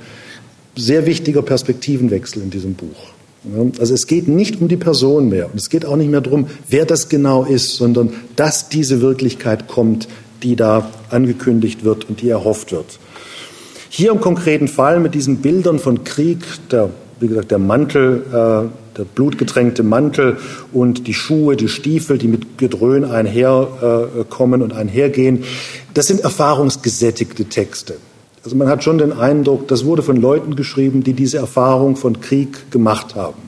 Sehr 0.77 1.07
wichtiger 1.07 1.43
Perspektivenwechsel 1.43 2.43
in 2.43 2.51
diesem 2.51 2.75
Buch. 2.75 3.14
Also 3.79 3.93
es 3.93 4.07
geht 4.07 4.27
nicht 4.27 4.61
um 4.61 4.69
die 4.69 4.77
Person 4.77 5.29
mehr 5.29 5.47
und 5.47 5.57
es 5.57 5.69
geht 5.69 5.85
auch 5.85 5.97
nicht 5.97 6.11
mehr 6.11 6.23
darum, 6.23 6.47
wer 6.69 6.87
das 6.87 7.09
genau 7.09 7.45
ist, 7.45 7.77
sondern 7.77 8.13
dass 8.37 8.69
diese 8.69 9.01
Wirklichkeit 9.01 9.69
kommt, 9.69 10.09
die 10.43 10.57
da 10.57 10.91
angekündigt 11.11 11.85
wird 11.85 12.09
und 12.09 12.23
die 12.23 12.31
erhofft 12.31 12.73
wird. 12.73 12.99
Hier 13.91 14.13
im 14.13 14.21
konkreten 14.21 14.67
Fall 14.67 14.99
mit 14.99 15.15
diesen 15.15 15.37
Bildern 15.37 15.79
von 15.79 16.05
Krieg, 16.05 16.39
der, 16.71 16.91
wie 17.21 17.29
gesagt, 17.29 17.51
der 17.51 17.59
Mantel, 17.59 18.25
äh, 18.29 18.97
der 18.97 19.05
blutgetränkte 19.05 19.83
Mantel 19.83 20.39
und 20.73 21.07
die 21.07 21.15
Schuhe, 21.15 21.57
die 21.57 21.69
Stiefel, 21.69 22.19
die 22.19 22.29
mit 22.29 22.59
Gedröhn 22.59 23.05
einherkommen 23.05 24.61
äh, 24.61 24.65
und 24.65 24.73
einhergehen, 24.73 25.45
das 25.93 26.07
sind 26.07 26.21
erfahrungsgesättigte 26.21 27.45
Texte. 27.45 27.97
Also 28.45 28.57
man 28.57 28.69
hat 28.69 28.85
schon 28.85 28.99
den 28.99 29.13
Eindruck, 29.13 29.69
das 29.69 29.87
wurde 29.87 30.03
von 30.03 30.17
Leuten 30.17 30.55
geschrieben, 30.55 31.03
die 31.03 31.15
diese 31.15 31.39
Erfahrung 31.39 31.97
von 31.97 32.21
Krieg 32.21 32.71
gemacht 32.71 33.15
haben, 33.15 33.39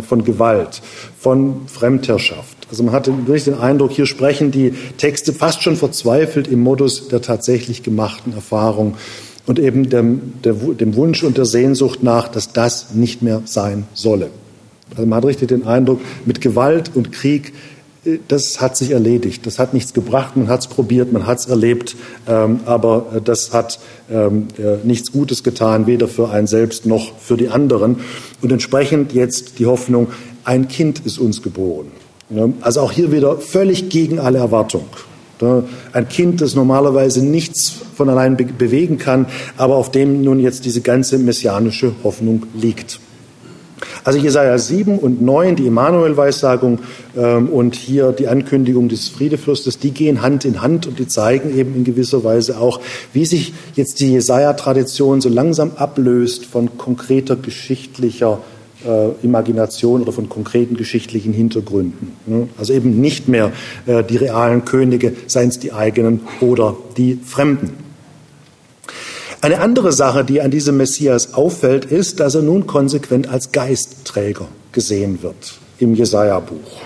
von 0.00 0.24
Gewalt, 0.24 0.80
von 1.18 1.66
Fremdherrschaft. 1.66 2.56
Also 2.70 2.82
man 2.82 2.94
hatte 2.94 3.14
wirklich 3.26 3.44
den 3.44 3.58
Eindruck, 3.58 3.90
hier 3.90 4.06
sprechen 4.06 4.50
die 4.50 4.72
Texte 4.96 5.34
fast 5.34 5.62
schon 5.62 5.76
verzweifelt 5.76 6.48
im 6.48 6.60
Modus 6.60 7.08
der 7.08 7.20
tatsächlich 7.20 7.82
gemachten 7.82 8.32
Erfahrung 8.32 8.96
und 9.46 9.58
eben 9.58 9.90
dem, 9.90 10.34
der, 10.42 10.54
dem 10.54 10.96
Wunsch 10.96 11.22
und 11.22 11.36
der 11.36 11.44
Sehnsucht 11.44 12.02
nach, 12.02 12.28
dass 12.28 12.52
das 12.52 12.94
nicht 12.94 13.20
mehr 13.20 13.42
sein 13.44 13.84
solle. 13.92 14.30
Also 14.96 15.06
man 15.06 15.18
hat 15.18 15.26
richtig 15.26 15.48
den 15.48 15.66
Eindruck, 15.66 16.00
mit 16.24 16.40
Gewalt 16.40 16.92
und 16.94 17.12
Krieg 17.12 17.52
das 18.28 18.60
hat 18.60 18.76
sich 18.76 18.92
erledigt. 18.92 19.46
Das 19.46 19.58
hat 19.58 19.74
nichts 19.74 19.92
gebracht. 19.92 20.36
Man 20.36 20.48
hat 20.48 20.60
es 20.60 20.66
probiert, 20.66 21.12
man 21.12 21.26
hat 21.26 21.38
es 21.38 21.46
erlebt, 21.46 21.96
ähm, 22.26 22.60
aber 22.64 23.06
äh, 23.16 23.20
das 23.20 23.52
hat 23.52 23.78
ähm, 24.10 24.48
äh, 24.58 24.86
nichts 24.86 25.12
Gutes 25.12 25.42
getan, 25.42 25.86
weder 25.86 26.08
für 26.08 26.30
einen 26.30 26.46
selbst 26.46 26.86
noch 26.86 27.18
für 27.18 27.36
die 27.36 27.48
anderen. 27.48 28.00
Und 28.40 28.52
entsprechend 28.52 29.12
jetzt 29.12 29.58
die 29.58 29.66
Hoffnung, 29.66 30.08
ein 30.44 30.68
Kind 30.68 31.04
ist 31.04 31.18
uns 31.18 31.42
geboren. 31.42 31.88
Also 32.60 32.80
auch 32.80 32.92
hier 32.92 33.10
wieder 33.10 33.38
völlig 33.38 33.88
gegen 33.88 34.20
alle 34.20 34.38
Erwartung. 34.38 34.84
Ein 35.92 36.08
Kind, 36.08 36.40
das 36.40 36.54
normalerweise 36.54 37.24
nichts 37.24 37.74
von 37.96 38.08
allein 38.08 38.36
bewegen 38.36 38.98
kann, 38.98 39.26
aber 39.56 39.74
auf 39.74 39.90
dem 39.90 40.22
nun 40.22 40.38
jetzt 40.38 40.64
diese 40.64 40.80
ganze 40.80 41.18
messianische 41.18 41.92
Hoffnung 42.04 42.44
liegt. 42.54 43.00
Also 44.04 44.18
Jesaja 44.18 44.56
7 44.58 44.98
und 44.98 45.22
9, 45.22 45.56
die 45.56 45.66
Immanuel-Weissagung 45.66 46.78
ähm, 47.16 47.48
und 47.48 47.74
hier 47.74 48.12
die 48.12 48.28
Ankündigung 48.28 48.88
des 48.88 49.08
Friedeflusstes, 49.08 49.78
die 49.78 49.90
gehen 49.90 50.22
Hand 50.22 50.44
in 50.44 50.62
Hand 50.62 50.86
und 50.86 50.98
die 50.98 51.06
zeigen 51.06 51.56
eben 51.56 51.74
in 51.74 51.84
gewisser 51.84 52.24
Weise 52.24 52.58
auch, 52.58 52.80
wie 53.12 53.24
sich 53.24 53.52
jetzt 53.74 54.00
die 54.00 54.12
Jesaja-Tradition 54.12 55.20
so 55.20 55.28
langsam 55.28 55.72
ablöst 55.76 56.46
von 56.46 56.78
konkreter 56.78 57.36
geschichtlicher 57.36 58.38
äh, 58.84 59.10
Imagination 59.22 60.02
oder 60.02 60.12
von 60.12 60.28
konkreten 60.28 60.76
geschichtlichen 60.76 61.32
Hintergründen. 61.32 62.12
Ne? 62.26 62.48
Also 62.58 62.72
eben 62.72 63.00
nicht 63.00 63.28
mehr 63.28 63.52
äh, 63.86 64.02
die 64.02 64.16
realen 64.16 64.64
Könige, 64.64 65.12
seien 65.26 65.50
es 65.50 65.58
die 65.58 65.72
eigenen 65.72 66.20
oder 66.40 66.76
die 66.96 67.18
Fremden. 67.22 67.89
Eine 69.42 69.60
andere 69.60 69.92
Sache, 69.92 70.22
die 70.22 70.42
an 70.42 70.50
diesem 70.50 70.76
Messias 70.76 71.32
auffällt, 71.32 71.86
ist, 71.86 72.20
dass 72.20 72.34
er 72.34 72.42
nun 72.42 72.66
konsequent 72.66 73.28
als 73.28 73.52
Geistträger 73.52 74.48
gesehen 74.72 75.22
wird 75.22 75.54
im 75.78 75.94
Jesaja-Buch. 75.94 76.82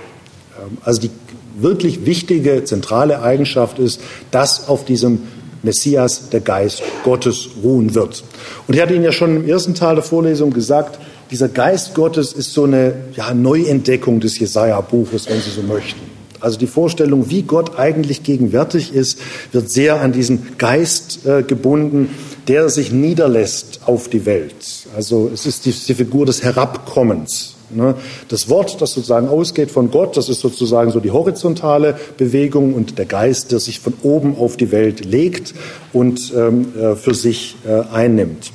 Ähm, 0.61 0.79
also 0.85 1.01
die 1.01 1.11
wirklich 1.57 2.07
wichtige, 2.07 2.65
zentrale 2.65 3.23
Eigenschaft 3.23 3.79
ist, 3.79 4.01
dass 4.31 4.69
auf 4.69 4.85
diesem 4.85 5.21
Messias, 5.63 6.29
der 6.31 6.41
Geist 6.41 6.83
Gottes, 7.05 7.49
ruhen 7.63 7.95
wird. 7.95 8.23
Und 8.67 8.75
ich 8.75 8.83
hatte 8.83 8.95
Ihnen 8.95 9.05
ja 9.05 9.13
schon 9.13 9.37
im 9.37 9.49
ersten 9.49 9.75
Teil 9.75 9.95
der 9.97 10.05
Vorlesung 10.05 10.53
gesagt, 10.53 10.99
dieser 11.31 11.49
Geist 11.49 11.95
Gottes 11.95 12.33
ist 12.33 12.53
so 12.53 12.65
eine 12.65 12.95
ja, 13.17 13.33
Neuentdeckung 13.35 14.21
des 14.21 14.39
Jesaja-Buches, 14.39 15.29
wenn 15.29 15.41
Sie 15.41 15.51
so 15.51 15.63
möchten. 15.63 16.01
Also 16.41 16.59
die 16.59 16.67
Vorstellung, 16.67 17.31
wie 17.31 17.43
Gott 17.43 17.79
eigentlich 17.79 18.23
gegenwärtig 18.23 18.93
ist, 18.93 19.19
wird 19.53 19.71
sehr 19.71 20.03
an 20.03 20.13
diesen 20.13 20.59
Geist 20.59 21.25
äh, 21.25 21.43
gebunden, 21.43 22.11
der 22.49 22.69
sich 22.69 22.93
niederlässt 22.93 23.81
auf 23.87 24.09
die 24.09 24.27
Welt. 24.27 24.87
Also 24.97 25.31
es 25.33 25.47
ist 25.47 25.67
die, 25.67 25.73
die 25.73 25.95
Figur 25.95 26.27
des 26.27 26.43
Herabkommens. 26.43 27.55
Ne? 27.71 27.95
Das 28.29 28.49
Wort, 28.49 28.81
das 28.81 28.93
sozusagen 28.93 29.29
ausgeht 29.29 29.71
von 29.71 29.91
Gott, 29.91 30.17
das 30.17 30.29
ist 30.29 30.41
sozusagen 30.41 30.91
so 30.91 31.01
die 31.01 31.11
horizontale 31.11 31.97
Bewegung 32.17 32.75
und 32.75 32.99
der 32.99 33.07
Geist, 33.07 33.53
der 33.53 33.61
sich 33.61 33.81
von 33.81 33.95
oben 34.03 34.37
auf 34.39 34.57
die 34.57 34.71
Welt 34.71 35.05
legt 35.05 35.55
und 35.93 36.33
ähm, 36.37 36.73
äh, 36.79 36.95
für 36.95 37.15
sich 37.15 37.57
äh, 37.67 37.83
einnimmt. 37.93 38.53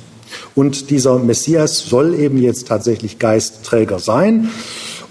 Und 0.54 0.90
dieser 0.90 1.18
Messias 1.18 1.78
soll 1.78 2.14
eben 2.14 2.38
jetzt 2.38 2.68
tatsächlich 2.68 3.18
Geistträger 3.18 3.98
sein. 3.98 4.50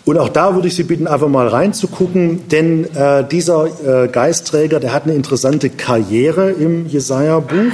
Und 0.05 0.17
auch 0.17 0.29
da 0.29 0.55
würde 0.55 0.67
ich 0.69 0.75
Sie 0.75 0.83
bitten, 0.83 1.07
einfach 1.07 1.27
mal 1.27 1.47
reinzugucken, 1.47 2.47
denn 2.49 2.85
äh, 2.95 3.27
dieser 3.27 4.05
äh, 4.05 4.07
Geistträger, 4.07 4.79
der 4.79 4.93
hat 4.93 5.03
eine 5.03 5.13
interessante 5.13 5.69
Karriere 5.69 6.51
im 6.51 6.87
Jesaja-Buch. 6.87 7.73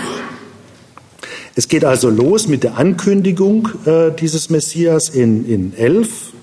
Es 1.58 1.70
geht 1.70 1.86
also 1.86 2.10
los 2.10 2.50
mit 2.50 2.64
der 2.64 2.78
Ankündigung 2.78 3.70
äh, 3.86 4.12
dieses 4.12 4.50
Messias 4.50 5.08
in, 5.08 5.48
in 5.48 5.74
11. 5.74 6.34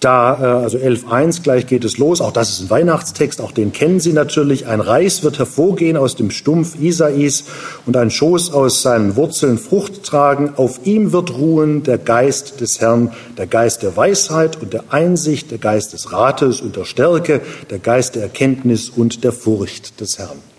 Da, 0.00 0.38
äh, 0.40 0.64
also 0.64 0.76
11.1 0.76 1.44
gleich 1.44 1.68
geht 1.68 1.84
es 1.84 1.98
los. 1.98 2.20
Auch 2.20 2.32
das 2.32 2.50
ist 2.50 2.62
ein 2.62 2.70
Weihnachtstext, 2.70 3.40
auch 3.40 3.52
den 3.52 3.72
kennen 3.72 4.00
Sie 4.00 4.12
natürlich. 4.12 4.66
Ein 4.66 4.80
Reis 4.80 5.22
wird 5.22 5.38
hervorgehen 5.38 5.96
aus 5.96 6.16
dem 6.16 6.32
Stumpf 6.32 6.74
Isais 6.80 7.44
und 7.86 7.96
ein 7.96 8.10
Schoß 8.10 8.52
aus 8.52 8.82
seinen 8.82 9.14
Wurzeln 9.14 9.56
Frucht 9.56 10.02
tragen. 10.02 10.54
Auf 10.56 10.80
ihm 10.84 11.12
wird 11.12 11.38
ruhen 11.38 11.84
der 11.84 11.98
Geist 11.98 12.60
des 12.60 12.80
Herrn, 12.80 13.12
der 13.38 13.46
Geist 13.46 13.84
der 13.84 13.96
Weisheit 13.96 14.60
und 14.60 14.72
der 14.72 14.92
Einsicht, 14.92 15.52
der 15.52 15.58
Geist 15.58 15.92
des 15.92 16.10
Rates 16.12 16.60
und 16.60 16.74
der 16.74 16.84
Stärke, 16.84 17.40
der 17.70 17.78
Geist 17.78 18.16
der 18.16 18.24
Erkenntnis 18.24 18.90
und 18.90 19.22
der 19.22 19.32
Furcht 19.32 20.00
des 20.00 20.18
Herrn. 20.18 20.53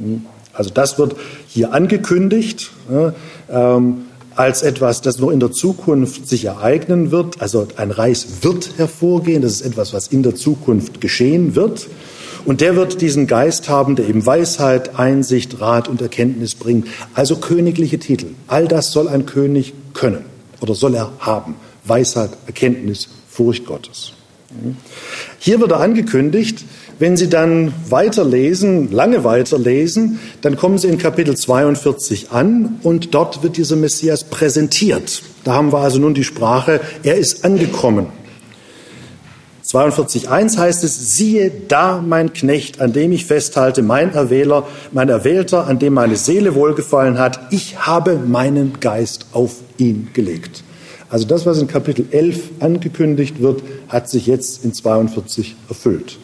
Hm? 0.00 0.26
Also 0.52 0.70
das 0.70 0.98
wird 0.98 1.14
hier 1.46 1.72
angekündigt. 1.72 2.70
Ähm, 3.48 4.06
als 4.36 4.62
etwas, 4.62 5.02
das 5.02 5.18
nur 5.18 5.32
in 5.32 5.40
der 5.40 5.52
Zukunft 5.52 6.28
sich 6.28 6.46
ereignen 6.46 7.10
wird. 7.10 7.42
Also 7.42 7.68
ein 7.76 7.90
Reis 7.90 8.26
wird 8.42 8.78
hervorgehen, 8.78 9.42
das 9.42 9.52
ist 9.52 9.62
etwas, 9.62 9.92
was 9.92 10.08
in 10.08 10.22
der 10.22 10.34
Zukunft 10.34 11.00
geschehen 11.00 11.54
wird. 11.54 11.88
Und 12.46 12.62
der 12.62 12.74
wird 12.74 13.02
diesen 13.02 13.26
Geist 13.26 13.68
haben, 13.68 13.96
der 13.96 14.08
eben 14.08 14.24
Weisheit, 14.24 14.98
Einsicht, 14.98 15.60
Rat 15.60 15.88
und 15.88 16.00
Erkenntnis 16.00 16.54
bringt. 16.54 16.88
Also 17.12 17.36
königliche 17.36 17.98
Titel. 17.98 18.28
All 18.46 18.66
das 18.66 18.92
soll 18.92 19.08
ein 19.08 19.26
König 19.26 19.74
können 19.92 20.24
oder 20.60 20.74
soll 20.74 20.94
er 20.94 21.12
haben. 21.18 21.56
Weisheit, 21.84 22.30
Erkenntnis, 22.46 23.08
Furcht 23.28 23.66
Gottes. 23.66 24.12
Hier 25.38 25.60
wird 25.60 25.70
er 25.70 25.80
angekündigt, 25.80 26.64
wenn 27.00 27.16
Sie 27.16 27.30
dann 27.30 27.72
weiterlesen, 27.88 28.92
lange 28.92 29.24
weiterlesen, 29.24 30.20
dann 30.42 30.56
kommen 30.56 30.76
Sie 30.76 30.86
in 30.86 30.98
Kapitel 30.98 31.34
42 31.34 32.30
an 32.30 32.78
und 32.82 33.14
dort 33.14 33.42
wird 33.42 33.56
dieser 33.56 33.76
Messias 33.76 34.24
präsentiert. 34.24 35.22
Da 35.42 35.54
haben 35.54 35.72
wir 35.72 35.78
also 35.78 35.98
nun 35.98 36.12
die 36.12 36.24
Sprache, 36.24 36.80
er 37.02 37.16
ist 37.16 37.42
angekommen. 37.44 38.08
42.1 39.66 40.58
heißt 40.58 40.84
es, 40.84 41.16
siehe 41.16 41.50
da 41.68 42.02
mein 42.06 42.34
Knecht, 42.34 42.82
an 42.82 42.92
dem 42.92 43.12
ich 43.12 43.24
festhalte, 43.24 43.82
mein 43.82 44.12
Erwähler, 44.12 44.66
mein 44.92 45.08
Erwählter, 45.08 45.66
an 45.68 45.78
dem 45.78 45.94
meine 45.94 46.16
Seele 46.16 46.54
wohlgefallen 46.54 47.18
hat, 47.18 47.40
ich 47.50 47.78
habe 47.78 48.16
meinen 48.16 48.78
Geist 48.78 49.26
auf 49.32 49.54
ihn 49.78 50.10
gelegt. 50.12 50.64
Also 51.08 51.26
das, 51.26 51.46
was 51.46 51.62
in 51.62 51.66
Kapitel 51.66 52.04
11 52.10 52.40
angekündigt 52.60 53.40
wird, 53.40 53.62
hat 53.88 54.10
sich 54.10 54.26
jetzt 54.26 54.66
in 54.66 54.74
42 54.74 55.56
erfüllt. 55.68 56.18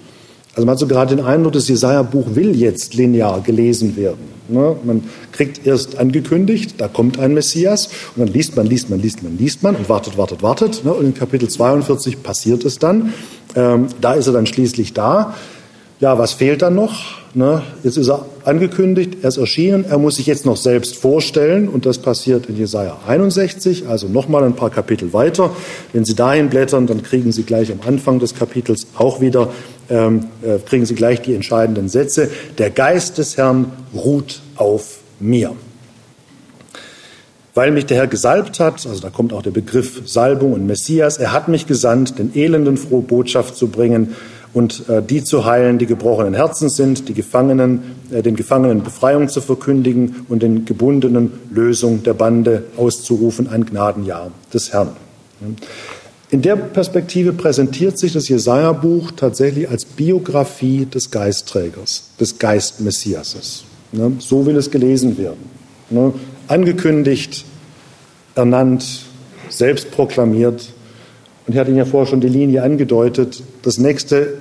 Also 0.56 0.64
man 0.64 0.72
hat 0.72 0.78
so 0.78 0.86
gerade 0.86 1.14
den 1.14 1.24
Eindruck, 1.24 1.52
das 1.52 1.68
Jesaja-Buch 1.68 2.34
will 2.34 2.56
jetzt 2.56 2.94
linear 2.94 3.42
gelesen 3.42 3.94
werden. 3.94 4.36
Ne? 4.48 4.74
Man 4.84 5.04
kriegt 5.32 5.66
erst 5.66 5.98
angekündigt, 5.98 6.76
da 6.78 6.88
kommt 6.88 7.18
ein 7.18 7.34
Messias 7.34 7.90
und 8.16 8.24
dann 8.24 8.32
liest 8.32 8.56
man, 8.56 8.66
liest 8.66 8.88
man, 8.88 8.98
liest 8.98 9.22
man, 9.22 9.36
liest 9.36 9.62
man 9.62 9.76
und 9.76 9.90
wartet, 9.90 10.16
wartet, 10.16 10.42
wartet. 10.42 10.82
Ne? 10.82 10.94
Und 10.94 11.04
in 11.04 11.14
Kapitel 11.14 11.48
42 11.50 12.22
passiert 12.22 12.64
es 12.64 12.78
dann. 12.78 13.12
Ähm, 13.54 13.88
da 14.00 14.14
ist 14.14 14.28
er 14.28 14.32
dann 14.32 14.46
schließlich 14.46 14.94
da. 14.94 15.34
Ja, 16.00 16.18
was 16.18 16.32
fehlt 16.32 16.62
dann 16.62 16.74
noch? 16.74 16.94
Ne? 17.34 17.60
Jetzt 17.82 17.98
ist 17.98 18.08
er 18.08 18.24
angekündigt, 18.44 19.18
er 19.20 19.28
ist 19.28 19.36
erschienen, 19.36 19.84
er 19.86 19.98
muss 19.98 20.16
sich 20.16 20.26
jetzt 20.26 20.46
noch 20.46 20.56
selbst 20.56 20.96
vorstellen 20.96 21.68
und 21.68 21.84
das 21.84 21.98
passiert 21.98 22.46
in 22.46 22.56
Jesaja 22.56 22.96
61, 23.06 23.88
also 23.88 24.08
nochmal 24.08 24.44
ein 24.44 24.54
paar 24.54 24.70
Kapitel 24.70 25.12
weiter. 25.12 25.50
Wenn 25.92 26.06
Sie 26.06 26.14
dahin 26.14 26.48
blättern, 26.48 26.86
dann 26.86 27.02
kriegen 27.02 27.32
Sie 27.32 27.42
gleich 27.42 27.70
am 27.70 27.80
Anfang 27.86 28.20
des 28.20 28.34
Kapitels 28.34 28.86
auch 28.96 29.20
wieder 29.20 29.50
ähm, 29.90 30.28
äh, 30.42 30.58
kriegen 30.58 30.86
Sie 30.86 30.94
gleich 30.94 31.22
die 31.22 31.34
entscheidenden 31.34 31.88
Sätze. 31.88 32.30
Der 32.58 32.70
Geist 32.70 33.18
des 33.18 33.36
Herrn 33.36 33.72
ruht 33.94 34.40
auf 34.56 34.98
mir. 35.20 35.54
Weil 37.54 37.70
mich 37.70 37.86
der 37.86 37.96
Herr 37.96 38.06
gesalbt 38.06 38.60
hat, 38.60 38.86
also 38.86 39.00
da 39.00 39.08
kommt 39.08 39.32
auch 39.32 39.42
der 39.42 39.50
Begriff 39.50 40.02
Salbung 40.04 40.52
und 40.52 40.66
Messias, 40.66 41.16
er 41.16 41.32
hat 41.32 41.48
mich 41.48 41.66
gesandt, 41.66 42.18
den 42.18 42.34
Elenden 42.34 42.76
frohe 42.76 43.00
Botschaft 43.00 43.56
zu 43.56 43.68
bringen 43.68 44.14
und 44.52 44.88
äh, 44.88 45.02
die 45.02 45.24
zu 45.24 45.44
heilen, 45.44 45.78
die 45.78 45.86
gebrochenen 45.86 46.34
Herzen 46.34 46.68
sind, 46.68 47.08
die 47.08 47.14
Gefangenen, 47.14 47.96
äh, 48.10 48.22
den 48.22 48.36
Gefangenen 48.36 48.82
Befreiung 48.82 49.28
zu 49.28 49.40
verkündigen 49.40 50.26
und 50.28 50.42
den 50.42 50.64
Gebundenen 50.64 51.32
Lösung 51.50 52.02
der 52.02 52.14
Bande 52.14 52.64
auszurufen, 52.76 53.48
ein 53.48 53.64
Gnadenjahr 53.64 54.30
des 54.52 54.72
Herrn. 54.72 54.90
In 56.30 56.42
der 56.42 56.56
Perspektive 56.56 57.32
präsentiert 57.32 57.98
sich 57.98 58.12
das 58.12 58.28
Jesaja-Buch 58.28 59.12
tatsächlich 59.12 59.68
als 59.68 59.84
Biografie 59.84 60.86
des 60.86 61.10
Geistträgers, 61.12 62.10
des 62.18 62.38
Geistmessiases. 62.38 63.64
Ne? 63.92 64.12
So 64.18 64.44
will 64.44 64.56
es 64.56 64.70
gelesen 64.70 65.18
werden. 65.18 65.48
Ne? 65.88 66.12
Angekündigt, 66.48 67.44
ernannt, 68.34 69.02
selbst 69.48 69.92
proklamiert. 69.92 70.72
Und 71.46 71.52
ich 71.54 71.58
hatte 71.60 71.70
Ihnen 71.70 71.78
ja 71.78 71.84
vorher 71.84 72.10
schon 72.10 72.20
die 72.20 72.28
Linie 72.28 72.64
angedeutet. 72.64 73.42
Das 73.62 73.78
nächste 73.78 74.34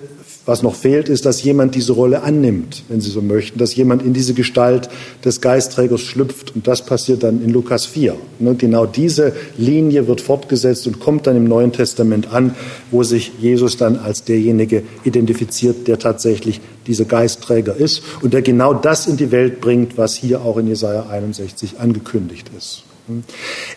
was 0.46 0.62
noch 0.62 0.76
fehlt, 0.76 1.10
ist, 1.10 1.26
dass 1.26 1.42
jemand 1.42 1.74
diese 1.74 1.94
Rolle 1.94 2.22
annimmt, 2.22 2.84
wenn 2.88 3.02
Sie 3.02 3.10
so 3.10 3.22
möchten, 3.22 3.58
dass 3.58 3.76
jemand 3.76 4.04
in 4.04 4.14
diese 4.14 4.34
Gestalt 4.34 4.90
des 5.24 5.42
Geistträgers 5.42 6.02
schlüpft. 6.02 6.56
Und 6.56 6.68
das 6.68 6.86
passiert 6.86 7.24
dann 7.24 7.44
in 7.44 7.50
Lukas 7.50 7.86
4. 7.86 8.16
Ne, 8.40 8.56
genau 8.56 8.86
diese 8.86 9.34
Linie 9.58 10.08
wird 10.08 10.22
fortgesetzt 10.22 10.86
und 10.86 11.00
kommt 11.00 11.26
dann 11.26 11.36
im 11.36 11.46
Neuen 11.46 11.72
Testament 11.72 12.32
an, 12.32 12.56
wo 12.92 13.02
sich 13.04 13.32
Jesus 13.40 13.78
dann 13.78 13.98
als 13.98 14.24
derjenige 14.24 14.84
identifiziert, 15.04 15.88
der 15.88 15.98
tatsächlich 15.98 16.62
dieser 16.86 17.06
Geistträger 17.06 17.76
ist 17.76 18.04
und 18.22 18.34
der 18.34 18.44
genau 18.44 18.74
das 18.74 19.08
in 19.08 19.18
die 19.18 19.32
Welt 19.32 19.62
bringt, 19.62 19.98
was 19.98 20.16
hier 20.16 20.42
auch 20.42 20.58
in 20.58 20.68
Jesaja 20.68 21.08
61 21.10 21.80
angekündigt 21.80 22.52
ist. 22.56 22.84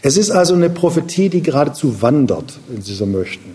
Es 0.02 0.16
ist 0.16 0.30
also 0.30 0.54
eine 0.54 0.70
Prophetie, 0.70 1.28
die 1.28 1.42
geradezu 1.42 2.00
wandert, 2.00 2.58
wenn 2.68 2.82
Sie 2.82 2.94
so 2.94 3.06
möchten. 3.06 3.54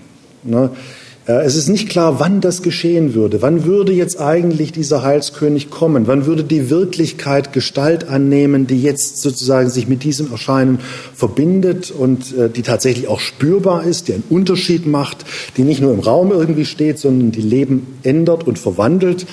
Ne, 1.25 1.41
es 1.41 1.55
ist 1.55 1.69
nicht 1.69 1.87
klar, 1.87 2.19
wann 2.19 2.41
das 2.41 2.61
geschehen 2.61 3.13
würde. 3.13 3.41
Wann 3.41 3.63
würde 3.63 3.93
jetzt 3.93 4.19
eigentlich 4.19 4.73
dieser 4.73 5.03
Heilskönig 5.03 5.69
kommen? 5.69 6.05
Wann 6.05 6.25
würde 6.25 6.43
die 6.43 6.69
Wirklichkeit 6.69 7.53
Gestalt 7.53 8.09
annehmen, 8.09 8.67
die 8.67 8.81
jetzt 8.81 9.21
sozusagen 9.21 9.69
sich 9.69 9.87
mit 9.87 10.03
diesem 10.03 10.31
Erscheinen 10.31 10.79
verbindet 11.15 11.91
und 11.91 12.37
äh, 12.37 12.49
die 12.49 12.61
tatsächlich 12.61 13.07
auch 13.07 13.21
spürbar 13.21 13.85
ist, 13.85 14.09
die 14.09 14.15
einen 14.15 14.25
Unterschied 14.29 14.85
macht, 14.85 15.25
die 15.55 15.63
nicht 15.63 15.79
nur 15.79 15.93
im 15.93 16.01
Raum 16.01 16.31
irgendwie 16.31 16.65
steht, 16.65 16.99
sondern 16.99 17.31
die 17.31 17.41
Leben 17.41 17.99
ändert 18.03 18.45
und 18.45 18.59
verwandelt? 18.59 19.25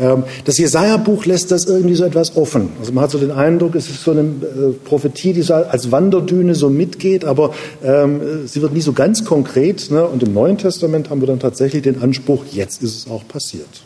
Ähm, 0.00 0.24
das 0.44 0.58
Jesaja-Buch 0.58 1.26
lässt 1.26 1.50
das 1.50 1.66
irgendwie 1.66 1.94
so 1.94 2.04
etwas 2.04 2.36
offen. 2.36 2.70
Also 2.80 2.92
man 2.92 3.04
hat 3.04 3.10
so 3.10 3.18
den 3.18 3.30
Eindruck, 3.30 3.74
es 3.74 3.88
ist 3.88 4.04
so 4.04 4.12
eine 4.12 4.20
äh, 4.20 4.72
Prophetie, 4.84 5.32
die 5.32 5.42
so 5.42 5.54
als 5.54 5.92
Wanderdüne 5.92 6.54
so 6.54 6.70
mitgeht, 6.70 7.24
aber 7.24 7.54
ähm, 7.84 8.46
sie 8.46 8.62
wird 8.62 8.72
nie 8.72 8.80
so 8.80 8.92
ganz 8.92 9.24
konkret. 9.24 9.90
Ne? 9.90 10.06
Und 10.06 10.22
im 10.22 10.32
Neuen 10.32 10.58
Testament 10.58 11.10
haben 11.10 11.20
wir 11.20 11.26
dann 11.28 11.40
tatsächlich 11.40 11.82
den 11.82 12.00
Anspruch, 12.02 12.44
jetzt 12.52 12.82
ist 12.82 12.96
es 12.96 13.10
auch 13.10 13.26
passiert. 13.28 13.82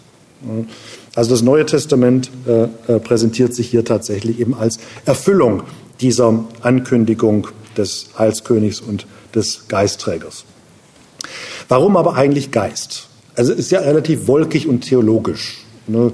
Also 1.14 1.30
das 1.30 1.42
Neue 1.42 1.66
Testament 1.66 2.30
äh, 2.46 2.64
äh, 2.92 3.00
präsentiert 3.00 3.54
sich 3.54 3.68
hier 3.68 3.84
tatsächlich 3.84 4.38
eben 4.38 4.54
als 4.54 4.78
Erfüllung 5.06 5.62
dieser 6.00 6.44
Ankündigung 6.60 7.48
des 7.76 8.06
Heilskönigs 8.18 8.80
und 8.80 9.06
des 9.34 9.66
Geistträgers. 9.68 10.44
Warum 11.68 11.96
aber 11.96 12.14
eigentlich 12.14 12.50
Geist? 12.50 13.08
Also 13.34 13.52
es 13.52 13.58
ist 13.58 13.70
ja 13.70 13.80
relativ 13.80 14.28
wolkig 14.28 14.68
und 14.68 14.82
theologisch. 14.82 15.65
Ne? 15.88 16.12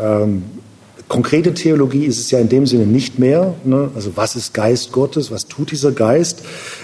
Ähm, 0.00 0.42
konkrete 1.08 1.54
Theologie 1.54 2.06
ist 2.06 2.18
es 2.18 2.30
ja 2.30 2.38
in 2.38 2.48
dem 2.48 2.66
Sinne 2.66 2.86
nicht 2.86 3.18
mehr. 3.18 3.54
Ne? 3.64 3.90
Also 3.94 4.12
was 4.16 4.36
ist 4.36 4.54
Geist 4.54 4.92
Gottes? 4.92 5.30
Was 5.30 5.46
tut 5.46 5.70
dieser 5.70 5.92
Geist? 5.92 6.42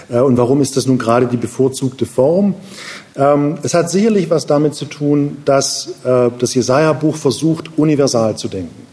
Äh, 0.09 0.19
und 0.19 0.37
warum 0.37 0.61
ist 0.61 0.77
das 0.77 0.85
nun 0.85 0.97
gerade 0.97 1.27
die 1.27 1.37
bevorzugte 1.37 2.05
Form? 2.05 2.55
Ähm, 3.15 3.57
es 3.63 3.73
hat 3.73 3.89
sicherlich 3.89 4.29
was 4.29 4.45
damit 4.45 4.75
zu 4.75 4.85
tun, 4.85 5.37
dass 5.45 5.95
äh, 6.03 6.29
das 6.37 6.53
Jesaja-Buch 6.53 7.15
versucht, 7.15 7.77
universal 7.77 8.37
zu 8.37 8.47
denken. 8.47 8.90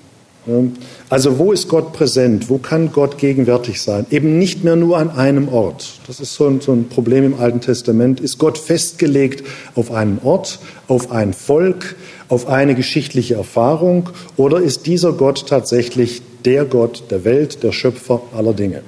Also 1.11 1.39
wo 1.39 1.53
ist 1.53 1.69
Gott 1.69 1.93
präsent? 1.93 2.49
Wo 2.49 2.59
kann 2.59 2.93
Gott 2.93 3.19
gegenwärtig 3.19 3.81
sein? 3.83 4.07
Eben 4.11 4.39
nicht 4.39 4.65
mehr 4.65 4.77
nur 4.77 4.99
an 4.99 5.11
einem 5.11 5.49
Ort. 5.49 6.01
Das 6.07 6.21
ist 6.21 6.35
so 6.35 6.47
ein, 6.47 6.61
so 6.61 6.73
ein, 6.73 6.89
Problem 6.89 7.25
im 7.25 7.39
Alten 7.39 7.61
Testament. 7.61 8.21
Ist 8.21 8.39
Gott 8.39 8.59
festgelegt 8.59 9.45
auf 9.75 9.91
einen 9.91 10.21
Ort, 10.23 10.59
auf 10.87 11.11
ein 11.11 11.33
Volk, 11.33 11.97
auf 12.29 12.49
eine 12.49 12.75
geschichtliche 12.75 13.35
Erfahrung? 13.35 14.11
Oder 14.37 14.61
ist 14.61 14.87
dieser 14.87 15.13
Gott 15.13 15.47
tatsächlich 15.49 16.23
der 16.45 16.65
Gott 16.65 17.05
der 17.11 17.25
Welt, 17.25 17.63
der 17.63 17.73
Schöpfer 17.73 18.23
aller 18.37 18.55
Dinge? 18.55 18.83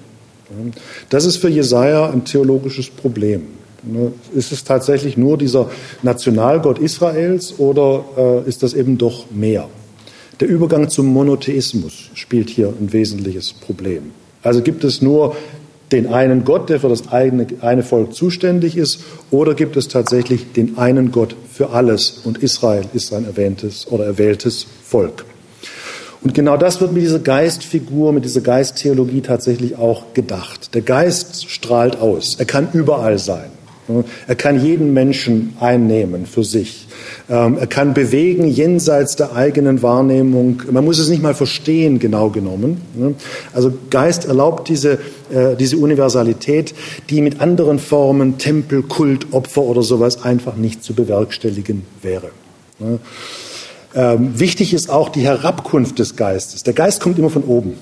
Das 1.08 1.24
ist 1.24 1.36
für 1.36 1.48
Jesaja 1.48 2.10
ein 2.10 2.24
theologisches 2.24 2.90
Problem. 2.90 3.42
Ist 4.34 4.52
es 4.52 4.64
tatsächlich 4.64 5.16
nur 5.16 5.38
dieser 5.38 5.70
Nationalgott 6.02 6.78
Israels 6.78 7.54
oder 7.58 8.04
äh, 8.16 8.48
ist 8.48 8.62
das 8.62 8.74
eben 8.74 8.98
doch 8.98 9.30
mehr? 9.30 9.68
Der 10.40 10.48
Übergang 10.48 10.88
zum 10.88 11.06
Monotheismus 11.06 12.10
spielt 12.14 12.48
hier 12.48 12.68
ein 12.68 12.94
wesentliches 12.94 13.52
Problem. 13.52 14.12
Also 14.42 14.62
gibt 14.62 14.84
es 14.84 15.02
nur 15.02 15.36
den 15.92 16.06
einen 16.06 16.46
Gott, 16.46 16.70
der 16.70 16.80
für 16.80 16.88
das 16.88 17.08
eigene, 17.12 17.46
eine 17.60 17.82
Volk 17.82 18.14
zuständig 18.14 18.78
ist, 18.78 19.00
oder 19.30 19.54
gibt 19.54 19.76
es 19.76 19.88
tatsächlich 19.88 20.52
den 20.52 20.78
einen 20.78 21.12
Gott 21.12 21.36
für 21.52 21.70
alles 21.70 22.20
und 22.24 22.38
Israel 22.38 22.84
ist 22.94 23.12
ein 23.12 23.26
erwähntes 23.26 23.86
oder 23.90 24.06
erwähltes 24.06 24.66
Volk? 24.82 25.26
Und 26.22 26.32
genau 26.32 26.56
das 26.56 26.80
wird 26.80 26.92
mit 26.92 27.02
dieser 27.02 27.18
Geistfigur, 27.18 28.12
mit 28.12 28.24
dieser 28.24 28.40
Geisttheologie 28.40 29.20
tatsächlich 29.20 29.76
auch 29.76 30.14
gedacht. 30.14 30.74
Der 30.74 30.82
Geist 30.82 31.50
strahlt 31.50 32.00
aus. 32.00 32.36
Er 32.38 32.46
kann 32.46 32.68
überall 32.72 33.18
sein. 33.18 33.50
Er 34.26 34.36
kann 34.36 34.64
jeden 34.64 34.94
Menschen 34.94 35.54
einnehmen 35.60 36.24
für 36.24 36.44
sich. 36.44 36.86
Ähm, 37.30 37.58
er 37.58 37.68
kann 37.68 37.94
bewegen 37.94 38.48
jenseits 38.48 39.14
der 39.14 39.36
eigenen 39.36 39.82
Wahrnehmung. 39.82 40.62
Man 40.70 40.84
muss 40.84 40.98
es 40.98 41.08
nicht 41.08 41.22
mal 41.22 41.34
verstehen, 41.34 42.00
genau 42.00 42.30
genommen. 42.30 42.80
Also 43.52 43.72
Geist 43.88 44.24
erlaubt 44.24 44.68
diese, 44.68 44.94
äh, 45.32 45.54
diese 45.56 45.76
Universalität, 45.76 46.74
die 47.08 47.22
mit 47.22 47.40
anderen 47.40 47.78
Formen, 47.78 48.38
Tempel, 48.38 48.82
Kult, 48.82 49.32
Opfer 49.32 49.62
oder 49.62 49.82
sowas 49.82 50.24
einfach 50.24 50.56
nicht 50.56 50.82
zu 50.82 50.92
bewerkstelligen 50.92 51.86
wäre. 52.02 52.30
Ähm, 53.94 54.38
wichtig 54.38 54.74
ist 54.74 54.90
auch 54.90 55.08
die 55.08 55.20
Herabkunft 55.20 56.00
des 56.00 56.16
Geistes. 56.16 56.64
Der 56.64 56.74
Geist 56.74 57.00
kommt 57.00 57.18
immer 57.18 57.30
von 57.30 57.44
oben. 57.44 57.74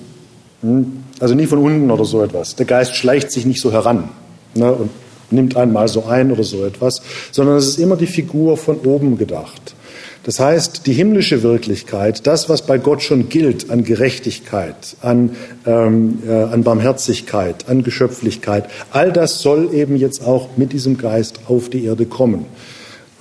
Also 1.19 1.33
nie 1.33 1.47
von 1.47 1.57
unten 1.57 1.89
oder 1.89 2.05
so 2.05 2.21
etwas. 2.21 2.55
Der 2.55 2.65
Geist 2.67 2.95
schleicht 2.95 3.31
sich 3.31 3.45
nicht 3.45 3.61
so 3.61 3.71
heran. 3.71 4.09
Und 4.53 4.89
nimmt 5.31 5.57
einmal 5.57 5.87
so 5.87 6.05
ein 6.05 6.31
oder 6.31 6.43
so 6.43 6.65
etwas, 6.65 7.01
sondern 7.31 7.57
es 7.57 7.67
ist 7.67 7.79
immer 7.79 7.95
die 7.95 8.07
Figur 8.07 8.57
von 8.57 8.77
oben 8.79 9.17
gedacht. 9.17 9.75
Das 10.23 10.39
heißt, 10.39 10.85
die 10.85 10.93
himmlische 10.93 11.43
Wirklichkeit, 11.43 12.27
das, 12.27 12.49
was 12.49 12.63
bei 12.63 12.77
Gott 12.77 13.01
schon 13.01 13.29
gilt 13.29 13.69
an 13.69 13.83
Gerechtigkeit, 13.83 14.97
an, 15.01 15.35
ähm, 15.65 16.19
äh, 16.27 16.31
an 16.31 16.63
Barmherzigkeit, 16.63 17.69
an 17.69 17.83
Geschöpflichkeit, 17.83 18.65
all 18.91 19.11
das 19.13 19.39
soll 19.39 19.73
eben 19.73 19.95
jetzt 19.95 20.23
auch 20.23 20.49
mit 20.57 20.73
diesem 20.73 20.97
Geist 20.97 21.39
auf 21.47 21.69
die 21.69 21.85
Erde 21.85 22.05
kommen. 22.05 22.45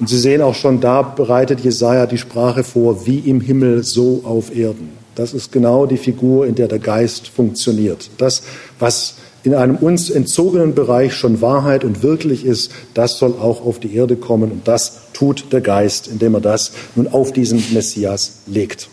Und 0.01 0.09
Sie 0.09 0.19
sehen 0.19 0.43
auch 0.43 0.55
schon, 0.55 0.81
da 0.81 1.03
bereitet 1.03 1.61
Jesaja 1.61 2.07
die 2.07 2.19
Sprache 2.19 2.65
vor, 2.65 3.07
wie 3.07 3.19
im 3.19 3.41
Himmel, 3.41 3.85
so 3.85 4.23
auf 4.25 4.55
Erden. 4.55 4.91
Das 5.15 5.35
ist 5.35 5.51
genau 5.51 5.87
die 5.87 5.97
Figur, 5.97 6.47
in 6.47 6.55
der 6.55 6.69
der 6.69 6.79
Geist 6.79 7.29
funktioniert. 7.29 8.11
Das, 8.19 8.43
was 8.79 9.17
in 9.49 9.55
einem 9.55 9.77
uns 9.77 10.11
entzogenen 10.11 10.75
Bereich 10.75 11.15
schon 11.15 11.41
Wahrheit 11.41 11.83
und 11.83 12.03
wirklich 12.03 12.45
ist, 12.45 12.71
das 12.93 13.19
soll 13.19 13.33
auch 13.41 13.65
auf 13.65 13.81
die 13.81 13.95
Erde 13.95 14.17
kommen. 14.17 14.53
Und 14.53 14.69
das 14.69 14.99
tut 15.15 15.47
der 15.53 15.63
Geist, 15.63 16.07
indem 16.07 16.35
er 16.35 16.43
das 16.43 16.73
nun 16.97 17.09
auf 17.09 17.33
diesen 17.33 17.65
Messias 17.73 18.41
legt. 18.47 18.91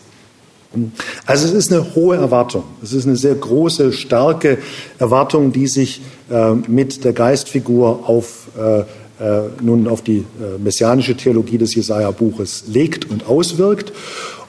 Also 1.26 1.46
es 1.46 1.52
ist 1.52 1.70
eine 1.70 1.94
hohe 1.94 2.16
Erwartung. 2.16 2.64
Es 2.82 2.94
ist 2.94 3.06
eine 3.06 3.16
sehr 3.16 3.34
große, 3.34 3.92
starke 3.92 4.56
Erwartung, 4.98 5.52
die 5.52 5.66
sich 5.66 6.00
äh, 6.30 6.52
mit 6.52 7.04
der 7.04 7.12
Geistfigur 7.12 8.08
auf, 8.08 8.48
äh, 8.58 8.80
äh, 9.22 9.48
nun 9.60 9.88
auf 9.88 10.00
die 10.00 10.20
äh, 10.40 10.58
messianische 10.58 11.18
Theologie 11.18 11.58
des 11.58 11.74
Jesaja-Buches 11.74 12.64
legt 12.68 13.10
und 13.10 13.28
auswirkt. 13.28 13.92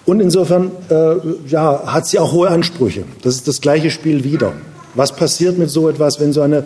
Und 0.06 0.22
insofern 0.22 0.72
äh, 0.88 1.16
ja, 1.50 1.84
hat 1.86 2.08
sie 2.08 2.18
auch 2.18 2.32
hohe 2.32 2.48
Ansprüche. 2.48 3.04
Das 3.24 3.36
ist 3.36 3.50
das 3.50 3.60
gleiche 3.60 3.92
Spiel 3.92 4.24
wieder. 4.24 4.54
Was 4.98 5.16
passiert 5.16 5.60
mit 5.60 5.70
so 5.70 5.88
etwas, 5.88 6.20
wenn 6.20 6.34
so 6.34 6.42
eine 6.42 6.64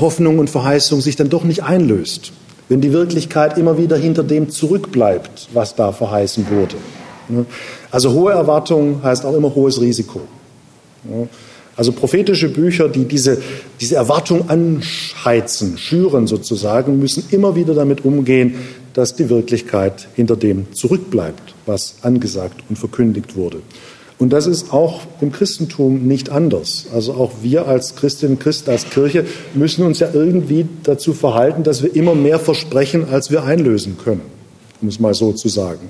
Hoffnung 0.00 0.38
und 0.38 0.48
Verheißung 0.48 1.02
sich 1.02 1.16
dann 1.16 1.28
doch 1.28 1.44
nicht 1.44 1.64
einlöst? 1.64 2.32
Wenn 2.70 2.80
die 2.80 2.94
Wirklichkeit 2.94 3.58
immer 3.58 3.76
wieder 3.76 3.98
hinter 3.98 4.24
dem 4.24 4.48
zurückbleibt, 4.48 5.50
was 5.52 5.74
da 5.74 5.92
verheißen 5.92 6.46
wurde. 6.48 6.76
Also 7.90 8.12
hohe 8.12 8.32
Erwartung 8.32 9.02
heißt 9.02 9.26
auch 9.26 9.34
immer 9.34 9.54
hohes 9.54 9.82
Risiko. 9.82 10.22
Also 11.76 11.92
prophetische 11.92 12.48
Bücher, 12.48 12.88
die 12.88 13.04
diese, 13.04 13.42
diese 13.78 13.96
Erwartung 13.96 14.48
anheizen, 14.48 15.76
schüren 15.76 16.26
sozusagen, 16.26 16.98
müssen 16.98 17.24
immer 17.32 17.54
wieder 17.54 17.74
damit 17.74 18.02
umgehen, 18.06 18.54
dass 18.94 19.14
die 19.14 19.28
Wirklichkeit 19.28 20.08
hinter 20.14 20.36
dem 20.36 20.72
zurückbleibt, 20.72 21.54
was 21.66 21.96
angesagt 22.00 22.62
und 22.70 22.78
verkündigt 22.78 23.36
wurde. 23.36 23.58
Und 24.18 24.32
das 24.32 24.46
ist 24.46 24.72
auch 24.72 25.00
im 25.20 25.32
Christentum 25.32 26.06
nicht 26.06 26.30
anders. 26.30 26.86
Also 26.94 27.14
auch 27.14 27.32
wir 27.42 27.66
als 27.66 27.96
Christinnen 27.96 28.38
Christen, 28.38 28.70
als 28.70 28.88
Kirche 28.88 29.26
müssen 29.54 29.84
uns 29.84 29.98
ja 29.98 30.08
irgendwie 30.12 30.66
dazu 30.84 31.12
verhalten, 31.12 31.64
dass 31.64 31.82
wir 31.82 31.94
immer 31.94 32.14
mehr 32.14 32.38
versprechen, 32.38 33.08
als 33.10 33.30
wir 33.30 33.44
einlösen 33.44 33.98
können, 33.98 34.22
um 34.80 34.88
es 34.88 35.00
mal 35.00 35.14
so 35.14 35.32
zu 35.32 35.48
sagen. 35.48 35.88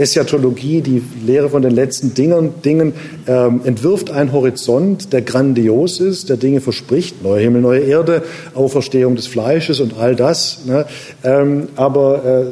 Eschatologie, 0.00 0.80
die 0.80 1.02
Lehre 1.26 1.50
von 1.50 1.62
den 1.62 1.72
letzten 1.72 2.14
Dingen, 2.14 2.54
Dingen 2.64 2.94
ähm, 3.26 3.60
entwirft 3.64 4.10
einen 4.10 4.32
Horizont, 4.32 5.12
der 5.12 5.22
grandios 5.22 6.00
ist, 6.00 6.30
der 6.30 6.38
Dinge 6.38 6.60
verspricht, 6.60 7.22
neue 7.22 7.42
Himmel, 7.42 7.60
neue 7.60 7.80
Erde, 7.80 8.22
Auferstehung 8.54 9.14
des 9.14 9.26
Fleisches 9.26 9.78
und 9.80 9.98
all 9.98 10.16
das. 10.16 10.64
Ne? 10.64 10.86
Ähm, 11.22 11.68
aber 11.76 12.24
äh, 12.24 12.46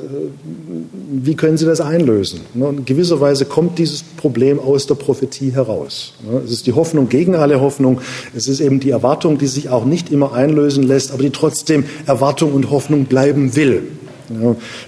wie 1.11 1.35
können 1.35 1.57
Sie 1.57 1.65
das 1.65 1.81
einlösen? 1.81 2.41
Ne? 2.53 2.69
In 2.69 2.85
gewisser 2.85 3.21
Weise 3.21 3.47
kommt 3.47 3.79
dieses 3.79 4.03
Problem 4.03 4.61
aus 4.61 4.87
der 4.87 4.95
Prophetie 4.95 5.51
heraus. 5.53 6.13
Ne? 6.31 6.43
Es 6.45 6.53
ist 6.53 6.67
die 6.67 6.75
Hoffnung 6.75 7.09
gegen 7.09 7.35
alle 7.35 7.61
Hoffnung. 7.61 8.01
Es 8.37 8.47
ist 8.47 8.61
eben 8.61 8.79
die 8.79 8.91
Erwartung, 8.91 9.39
die 9.39 9.47
sich 9.47 9.71
auch 9.71 9.87
nicht 9.87 10.13
immer 10.13 10.35
einlösen 10.35 10.83
lässt, 10.83 11.13
aber 11.13 11.23
die 11.23 11.31
trotzdem 11.31 11.85
Erwartung 12.07 12.53
und 12.53 12.71
Hoffnung 12.71 13.07
bleiben 13.07 13.57
will. 13.57 13.83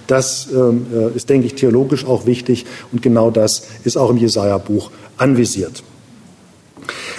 Das 0.07 0.47
ähm, 0.53 0.85
äh, 0.93 1.15
ist, 1.15 1.29
denke 1.29 1.47
ich, 1.47 1.55
theologisch 1.55 2.05
auch 2.05 2.25
wichtig 2.25 2.65
und 2.91 3.01
genau 3.01 3.31
das 3.31 3.63
ist 3.83 3.97
auch 3.97 4.09
im 4.09 4.17
Jesaja-Buch 4.17 4.91
anvisiert. 5.17 5.83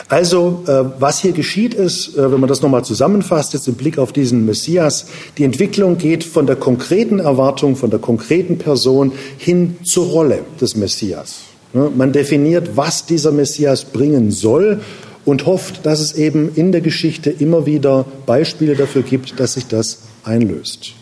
Also, 0.08 0.62
äh, 0.66 1.00
was 1.00 1.20
hier 1.20 1.32
geschieht, 1.32 1.72
ist, 1.72 2.16
äh, 2.16 2.30
wenn 2.30 2.40
man 2.40 2.48
das 2.48 2.60
nochmal 2.60 2.84
zusammenfasst, 2.84 3.54
jetzt 3.54 3.66
im 3.66 3.74
Blick 3.74 3.98
auf 3.98 4.12
diesen 4.12 4.44
Messias, 4.44 5.06
die 5.38 5.44
Entwicklung 5.44 5.96
geht 5.96 6.22
von 6.22 6.46
der 6.46 6.56
konkreten 6.56 7.18
Erwartung, 7.18 7.76
von 7.76 7.88
der 7.88 7.98
konkreten 7.98 8.58
Person 8.58 9.12
hin 9.38 9.76
zur 9.84 10.06
Rolle 10.06 10.40
des 10.60 10.76
Messias. 10.76 11.36
Man 11.72 12.12
definiert, 12.12 12.76
was 12.76 13.06
dieser 13.06 13.32
Messias 13.32 13.86
bringen 13.86 14.30
soll 14.30 14.82
und 15.24 15.46
hofft, 15.46 15.86
dass 15.86 16.00
es 16.00 16.12
eben 16.12 16.54
in 16.54 16.72
der 16.72 16.82
Geschichte 16.82 17.30
immer 17.30 17.64
wieder 17.64 18.04
Beispiele 18.26 18.74
dafür 18.74 19.00
gibt, 19.00 19.40
dass 19.40 19.54
sich 19.54 19.66
das 19.66 20.00
einlöst. 20.24 20.92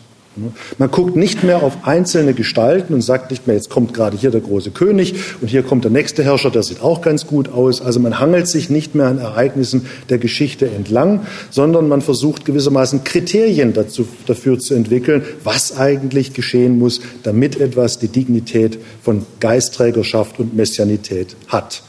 Man 0.78 0.90
guckt 0.92 1.16
nicht 1.16 1.42
mehr 1.42 1.62
auf 1.62 1.84
einzelne 1.84 2.34
Gestalten 2.34 2.94
und 2.94 3.02
sagt 3.02 3.32
nicht 3.32 3.48
mehr, 3.48 3.56
jetzt 3.56 3.68
kommt 3.68 3.92
gerade 3.92 4.16
hier 4.16 4.30
der 4.30 4.40
große 4.40 4.70
König 4.70 5.14
und 5.40 5.48
hier 5.48 5.64
kommt 5.64 5.82
der 5.82 5.90
nächste 5.90 6.22
Herrscher, 6.22 6.50
der 6.50 6.62
sieht 6.62 6.82
auch 6.82 7.02
ganz 7.02 7.26
gut 7.26 7.48
aus. 7.48 7.82
Also 7.82 7.98
man 7.98 8.20
hangelt 8.20 8.46
sich 8.46 8.70
nicht 8.70 8.94
mehr 8.94 9.06
an 9.06 9.18
Ereignissen 9.18 9.86
der 10.08 10.18
Geschichte 10.18 10.70
entlang, 10.70 11.26
sondern 11.50 11.88
man 11.88 12.00
versucht 12.00 12.44
gewissermaßen 12.44 13.02
Kriterien 13.02 13.72
dazu, 13.72 14.06
dafür 14.26 14.60
zu 14.60 14.74
entwickeln, 14.74 15.24
was 15.42 15.76
eigentlich 15.76 16.32
geschehen 16.32 16.78
muss, 16.78 17.00
damit 17.24 17.60
etwas 17.60 17.98
die 17.98 18.08
Dignität 18.08 18.78
von 19.02 19.26
Geistträgerschaft 19.40 20.38
und 20.38 20.54
Messianität 20.54 21.34
hat. 21.48 21.82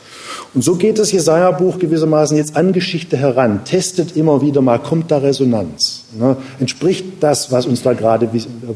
Und 0.55 0.63
so 0.63 0.75
geht 0.75 0.97
das 0.97 1.11
Jesaja-Buch 1.11 1.77
gewissermaßen 1.77 2.35
jetzt 2.37 2.55
an 2.55 2.73
Geschichte 2.73 3.17
heran, 3.17 3.65
testet 3.65 4.17
immer 4.17 4.41
wieder 4.41 4.61
mal, 4.61 4.79
kommt 4.79 5.11
da 5.11 5.19
Resonanz? 5.19 6.00
Ne? 6.17 6.37
Entspricht 6.59 7.05
das, 7.21 7.51
was 7.51 7.65
uns 7.65 7.81
da 7.81 7.93
gerade 7.93 8.29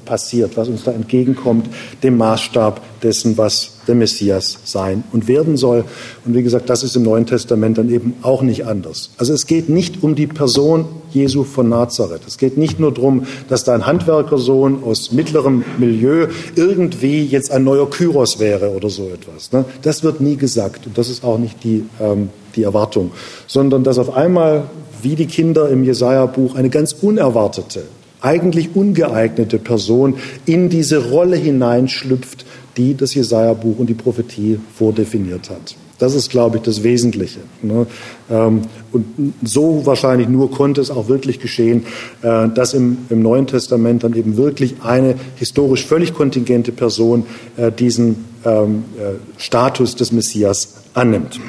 passiert, 0.05 0.57
was 0.57 0.67
uns 0.67 0.83
da 0.83 0.91
entgegenkommt, 0.91 1.69
dem 2.03 2.17
Maßstab 2.17 2.81
dessen, 3.01 3.37
was 3.37 3.75
der 3.87 3.95
Messias 3.95 4.57
sein 4.63 5.03
und 5.11 5.27
werden 5.27 5.57
soll. 5.57 5.85
Und 6.25 6.33
wie 6.33 6.43
gesagt, 6.43 6.69
das 6.69 6.83
ist 6.83 6.95
im 6.95 7.03
Neuen 7.03 7.25
Testament 7.25 7.77
dann 7.77 7.89
eben 7.89 8.15
auch 8.21 8.41
nicht 8.41 8.65
anders. 8.65 9.11
Also 9.17 9.33
es 9.33 9.45
geht 9.47 9.69
nicht 9.69 10.03
um 10.03 10.15
die 10.15 10.27
Person 10.27 10.85
Jesu 11.11 11.43
von 11.43 11.69
Nazareth. 11.69 12.21
Es 12.27 12.37
geht 12.37 12.57
nicht 12.57 12.79
nur 12.79 12.93
darum, 12.93 13.25
dass 13.47 13.63
da 13.63 13.73
ein 13.73 13.85
Handwerkersohn 13.85 14.83
aus 14.83 15.11
mittlerem 15.11 15.63
Milieu 15.77 16.27
irgendwie 16.55 17.23
jetzt 17.23 17.51
ein 17.51 17.63
neuer 17.63 17.89
Kyros 17.89 18.39
wäre 18.39 18.71
oder 18.71 18.89
so 18.89 19.09
etwas. 19.09 19.51
Ne? 19.51 19.65
Das 19.81 20.03
wird 20.03 20.19
nie 20.19 20.35
gesagt 20.35 20.87
und 20.87 20.97
das 20.97 21.09
ist 21.09 21.23
auch 21.23 21.37
nicht 21.37 21.63
die, 21.63 21.85
ähm, 22.01 22.29
die 22.55 22.63
Erwartung, 22.63 23.11
sondern 23.47 23.83
dass 23.83 23.97
auf 23.97 24.15
einmal, 24.15 24.63
wie 25.05 25.15
die 25.15 25.27
Kinder 25.27 25.69
im 25.69 25.83
Jesaja-Buch, 25.83 26.55
eine 26.55 26.69
ganz 26.69 26.93
unerwartete, 26.93 27.83
eigentlich 28.21 28.75
ungeeignete 28.75 29.59
Person 29.59 30.15
in 30.47 30.69
diese 30.69 31.11
Rolle 31.11 31.37
hineinschlüpft, 31.37 32.43
die 32.75 32.97
das 32.97 33.13
Jesaja-Buch 33.13 33.77
und 33.77 33.87
die 33.87 33.93
Prophetie 33.93 34.59
vordefiniert 34.73 35.51
hat. 35.51 35.75
Das 35.99 36.13
ist, 36.13 36.29
glaube 36.29 36.57
ich, 36.57 36.63
das 36.63 36.83
Wesentliche. 36.83 37.39
Ne? 37.61 37.85
Ähm, 38.29 38.63
und 38.91 39.05
so 39.43 39.85
wahrscheinlich 39.85 40.27
nur 40.27 40.51
konnte 40.51 40.81
es 40.81 40.89
auch 40.89 41.07
wirklich 41.07 41.39
geschehen, 41.39 41.85
äh, 42.21 42.49
dass 42.49 42.73
im, 42.73 42.97
Neuen 43.09 43.47
Testament 43.47 44.03
dann 44.03 44.13
eben 44.15 44.35
wirklich 44.35 44.75
eine 44.83 45.15
historisch 45.35 45.85
völlig 45.85 46.13
kontingente 46.13 46.71
Person 46.71 47.25
äh, 47.55 47.71
diesen 47.71 48.25
ähm, 48.43 48.85
äh, 48.97 49.13
Status 49.37 49.95
des 49.95 50.11
Messias 50.11 50.73
annimmt. 50.95 51.39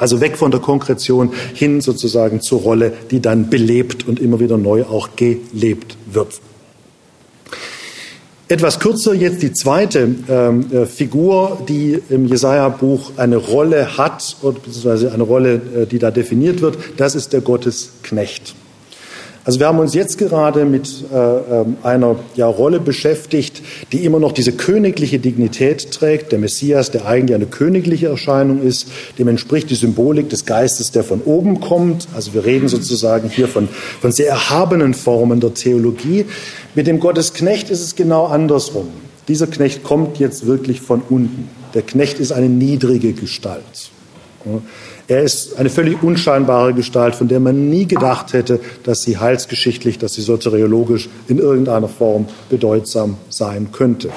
Also 0.00 0.22
weg 0.22 0.38
von 0.38 0.50
der 0.50 0.60
Konkretion 0.60 1.30
hin 1.52 1.82
sozusagen 1.82 2.40
zur 2.40 2.60
Rolle, 2.60 2.94
die 3.10 3.20
dann 3.20 3.50
belebt 3.50 4.08
und 4.08 4.18
immer 4.18 4.40
wieder 4.40 4.56
neu 4.56 4.84
auch 4.84 5.10
gelebt 5.14 5.98
wird. 6.10 6.40
Etwas 8.48 8.80
kürzer 8.80 9.12
jetzt 9.14 9.42
die 9.42 9.52
zweite 9.52 10.08
ähm, 10.28 10.72
äh, 10.72 10.86
Figur, 10.86 11.58
die 11.68 12.00
im 12.08 12.26
Jesaja-Buch 12.26 13.12
eine 13.16 13.36
Rolle 13.36 13.98
hat, 13.98 14.36
beziehungsweise 14.42 15.12
eine 15.12 15.22
Rolle, 15.22 15.60
äh, 15.82 15.86
die 15.86 15.98
da 15.98 16.10
definiert 16.10 16.62
wird. 16.62 16.78
Das 16.96 17.14
ist 17.14 17.34
der 17.34 17.42
Gottesknecht. 17.42 18.56
Also 19.44 19.58
wir 19.58 19.68
haben 19.68 19.78
uns 19.78 19.94
jetzt 19.94 20.18
gerade 20.18 20.66
mit 20.66 21.04
äh, 21.12 21.16
ähm, 21.16 21.76
einer 21.82 22.16
ja, 22.36 22.46
Rolle 22.46 22.78
beschäftigt, 22.78 23.62
die 23.90 24.04
immer 24.04 24.18
noch 24.20 24.32
diese 24.32 24.52
königliche 24.52 25.18
Dignität 25.18 25.92
trägt. 25.92 26.32
Der 26.32 26.38
Messias, 26.38 26.90
der 26.90 27.06
eigentlich 27.06 27.34
eine 27.34 27.46
königliche 27.46 28.08
Erscheinung 28.08 28.62
ist, 28.62 28.88
dem 29.18 29.28
entspricht 29.28 29.70
die 29.70 29.76
Symbolik 29.76 30.28
des 30.28 30.44
Geistes, 30.44 30.90
der 30.90 31.04
von 31.04 31.22
oben 31.22 31.60
kommt. 31.60 32.06
Also 32.14 32.34
wir 32.34 32.44
reden 32.44 32.68
sozusagen 32.68 33.30
hier 33.30 33.48
von, 33.48 33.68
von 34.00 34.12
sehr 34.12 34.28
erhabenen 34.28 34.92
Formen 34.92 35.40
der 35.40 35.54
Theologie. 35.54 36.26
Mit 36.74 36.86
dem 36.86 37.00
Gottesknecht 37.00 37.70
ist 37.70 37.80
es 37.80 37.96
genau 37.96 38.26
andersrum. 38.26 38.88
Dieser 39.26 39.46
Knecht 39.46 39.84
kommt 39.84 40.18
jetzt 40.18 40.46
wirklich 40.46 40.82
von 40.82 41.00
unten. 41.08 41.48
Der 41.72 41.82
Knecht 41.82 42.18
ist 42.20 42.32
eine 42.32 42.48
niedrige 42.48 43.14
Gestalt. 43.14 43.90
Er 45.08 45.22
ist 45.22 45.58
eine 45.58 45.70
völlig 45.70 46.02
unscheinbare 46.02 46.72
Gestalt, 46.72 47.14
von 47.14 47.28
der 47.28 47.40
man 47.40 47.68
nie 47.68 47.86
gedacht 47.86 48.32
hätte, 48.32 48.60
dass 48.84 49.02
sie 49.02 49.18
heilsgeschichtlich, 49.18 49.98
dass 49.98 50.14
sie 50.14 50.22
soteriologisch 50.22 51.08
in 51.28 51.38
irgendeiner 51.38 51.88
Form 51.88 52.26
bedeutsam 52.48 53.16
sein 53.28 53.68
könnte. 53.72 54.10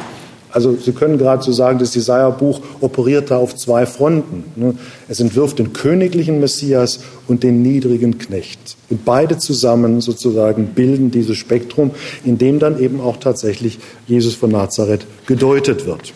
Also 0.53 0.77
Sie 0.79 0.91
können 0.91 1.17
geradezu 1.17 1.51
sagen, 1.51 1.79
das 1.79 1.95
Jesaja-Buch 1.95 2.61
operiert 2.79 3.31
da 3.31 3.37
auf 3.37 3.55
zwei 3.55 3.87
Fronten. 3.87 4.43
Ne? 4.55 4.75
Es 5.09 5.19
entwirft 5.19 5.57
den 5.57 5.73
königlichen 5.73 6.39
Messias 6.39 6.99
und 7.27 7.41
den 7.41 7.63
niedrigen 7.63 8.19
Knecht. 8.19 8.77
Und 8.91 9.03
beide 9.03 9.39
zusammen 9.39 9.99
sozusagen 9.99 10.67
bilden 10.67 11.09
dieses 11.09 11.37
Spektrum, 11.37 11.89
in 12.23 12.37
dem 12.37 12.59
dann 12.59 12.79
eben 12.79 13.01
auch 13.01 13.17
tatsächlich 13.17 13.79
Jesus 14.05 14.35
von 14.35 14.51
Nazareth 14.51 15.07
gedeutet 15.25 15.87
wird. 15.87 16.13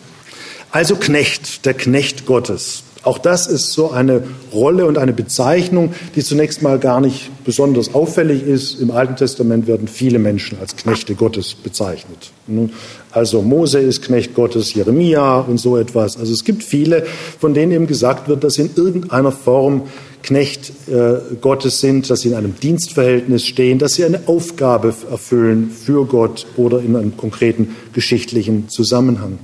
Also 0.70 0.94
Knecht, 0.94 1.66
der 1.66 1.74
Knecht 1.74 2.24
Gottes. 2.24 2.84
Auch 3.08 3.16
das 3.16 3.46
ist 3.46 3.72
so 3.72 3.90
eine 3.90 4.22
Rolle 4.52 4.84
und 4.84 4.98
eine 4.98 5.14
Bezeichnung, 5.14 5.94
die 6.14 6.22
zunächst 6.22 6.60
mal 6.60 6.78
gar 6.78 7.00
nicht 7.00 7.30
besonders 7.42 7.94
auffällig 7.94 8.42
ist. 8.42 8.78
Im 8.82 8.90
Alten 8.90 9.16
Testament 9.16 9.66
werden 9.66 9.88
viele 9.88 10.18
Menschen 10.18 10.58
als 10.60 10.76
Knechte 10.76 11.14
Gottes 11.14 11.54
bezeichnet. 11.54 12.32
Also 13.10 13.40
Mose 13.40 13.78
ist 13.78 14.02
Knecht 14.02 14.34
Gottes, 14.34 14.74
Jeremia 14.74 15.38
und 15.38 15.56
so 15.56 15.78
etwas. 15.78 16.18
Also 16.18 16.34
es 16.34 16.44
gibt 16.44 16.62
viele, 16.62 17.06
von 17.40 17.54
denen 17.54 17.72
eben 17.72 17.86
gesagt 17.86 18.28
wird, 18.28 18.44
dass 18.44 18.54
sie 18.54 18.62
in 18.64 18.70
irgendeiner 18.76 19.32
Form 19.32 19.84
Knecht 20.22 20.70
äh, 20.88 21.34
Gottes 21.40 21.80
sind, 21.80 22.10
dass 22.10 22.20
sie 22.20 22.28
in 22.28 22.34
einem 22.34 22.60
Dienstverhältnis 22.60 23.46
stehen, 23.46 23.78
dass 23.78 23.94
sie 23.94 24.04
eine 24.04 24.20
Aufgabe 24.26 24.92
erfüllen 25.10 25.70
für 25.70 26.04
Gott 26.04 26.46
oder 26.58 26.80
in 26.80 26.94
einem 26.94 27.16
konkreten 27.16 27.74
geschichtlichen 27.94 28.68
Zusammenhang. 28.68 29.38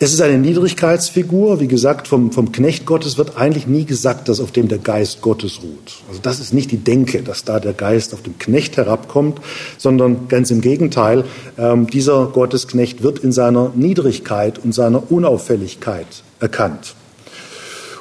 Es 0.00 0.12
ist 0.12 0.20
eine 0.20 0.38
Niedrigkeitsfigur. 0.38 1.58
Wie 1.58 1.66
gesagt, 1.66 2.06
vom, 2.06 2.30
vom 2.30 2.52
Knecht 2.52 2.86
Gottes 2.86 3.18
wird 3.18 3.36
eigentlich 3.36 3.66
nie 3.66 3.84
gesagt, 3.84 4.28
dass 4.28 4.38
auf 4.38 4.52
dem 4.52 4.68
der 4.68 4.78
Geist 4.78 5.22
Gottes 5.22 5.60
ruht. 5.60 5.96
Also 6.08 6.20
das 6.22 6.38
ist 6.38 6.54
nicht 6.54 6.70
die 6.70 6.76
Denke, 6.76 7.24
dass 7.24 7.42
da 7.42 7.58
der 7.58 7.72
Geist 7.72 8.14
auf 8.14 8.22
dem 8.22 8.38
Knecht 8.38 8.76
herabkommt, 8.76 9.40
sondern 9.76 10.28
ganz 10.28 10.52
im 10.52 10.60
Gegenteil. 10.60 11.24
Ähm, 11.58 11.88
dieser 11.88 12.26
Gottesknecht 12.26 13.02
wird 13.02 13.18
in 13.18 13.32
seiner 13.32 13.72
Niedrigkeit 13.74 14.60
und 14.60 14.72
seiner 14.72 15.10
Unauffälligkeit 15.10 16.06
erkannt. 16.38 16.94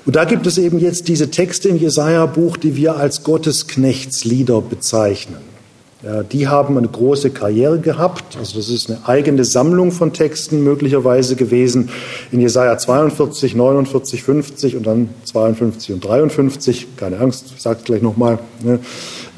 Und 0.05 0.15
da 0.15 0.25
gibt 0.25 0.45
es 0.45 0.59
eben 0.59 0.77
jetzt 0.77 1.07
diese 1.07 1.31
Texte 1.31 1.69
im 1.69 1.77
Jesaja-Buch, 1.77 2.57
die 2.57 2.75
wir 2.75 2.97
als 2.97 3.23
Gottesknechtslieder 3.23 4.61
bezeichnen. 4.61 5.56
Ja, 6.03 6.21
die 6.21 6.47
haben 6.47 6.77
eine 6.77 6.87
große 6.87 7.31
Karriere 7.31 7.79
gehabt. 7.79 8.37
Also 8.37 8.57
das 8.59 8.69
ist 8.69 8.89
eine 8.89 8.99
eigene 9.07 9.43
Sammlung 9.43 9.91
von 9.91 10.13
Texten 10.13 10.63
möglicherweise 10.63 11.35
gewesen 11.35 11.89
in 12.31 12.39
Jesaja 12.39 12.77
42, 12.77 13.55
49, 13.55 14.21
50 14.21 14.75
und 14.75 14.85
dann 14.85 15.09
52 15.23 15.93
und 15.95 16.05
53. 16.05 16.87
Keine 16.97 17.19
Angst, 17.19 17.45
ich 17.55 17.61
sage 17.61 17.79
es 17.79 17.85
gleich 17.85 18.03
nochmal. 18.03 18.37
Ne? 18.63 18.79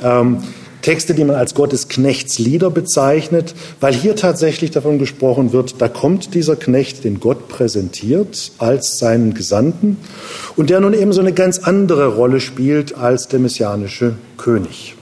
Ähm, 0.03 0.39
Texte, 0.81 1.13
die 1.13 1.23
man 1.23 1.35
als 1.35 1.55
Gottes 1.55 1.87
Knechtslieder 1.87 2.69
bezeichnet, 2.69 3.53
weil 3.79 3.93
hier 3.93 4.15
tatsächlich 4.15 4.71
davon 4.71 4.99
gesprochen 4.99 5.53
wird, 5.53 5.81
da 5.81 5.87
kommt 5.87 6.33
dieser 6.33 6.55
Knecht, 6.55 7.03
den 7.03 7.19
Gott 7.19 7.47
präsentiert, 7.47 8.51
als 8.57 8.97
seinen 8.97 9.33
Gesandten 9.33 9.97
und 10.55 10.69
der 10.69 10.79
nun 10.79 10.93
eben 10.93 11.13
so 11.13 11.21
eine 11.21 11.33
ganz 11.33 11.59
andere 11.59 12.15
Rolle 12.15 12.39
spielt 12.39 12.97
als 12.97 13.27
der 13.27 13.39
messianische 13.39 14.15
König. 14.37 14.95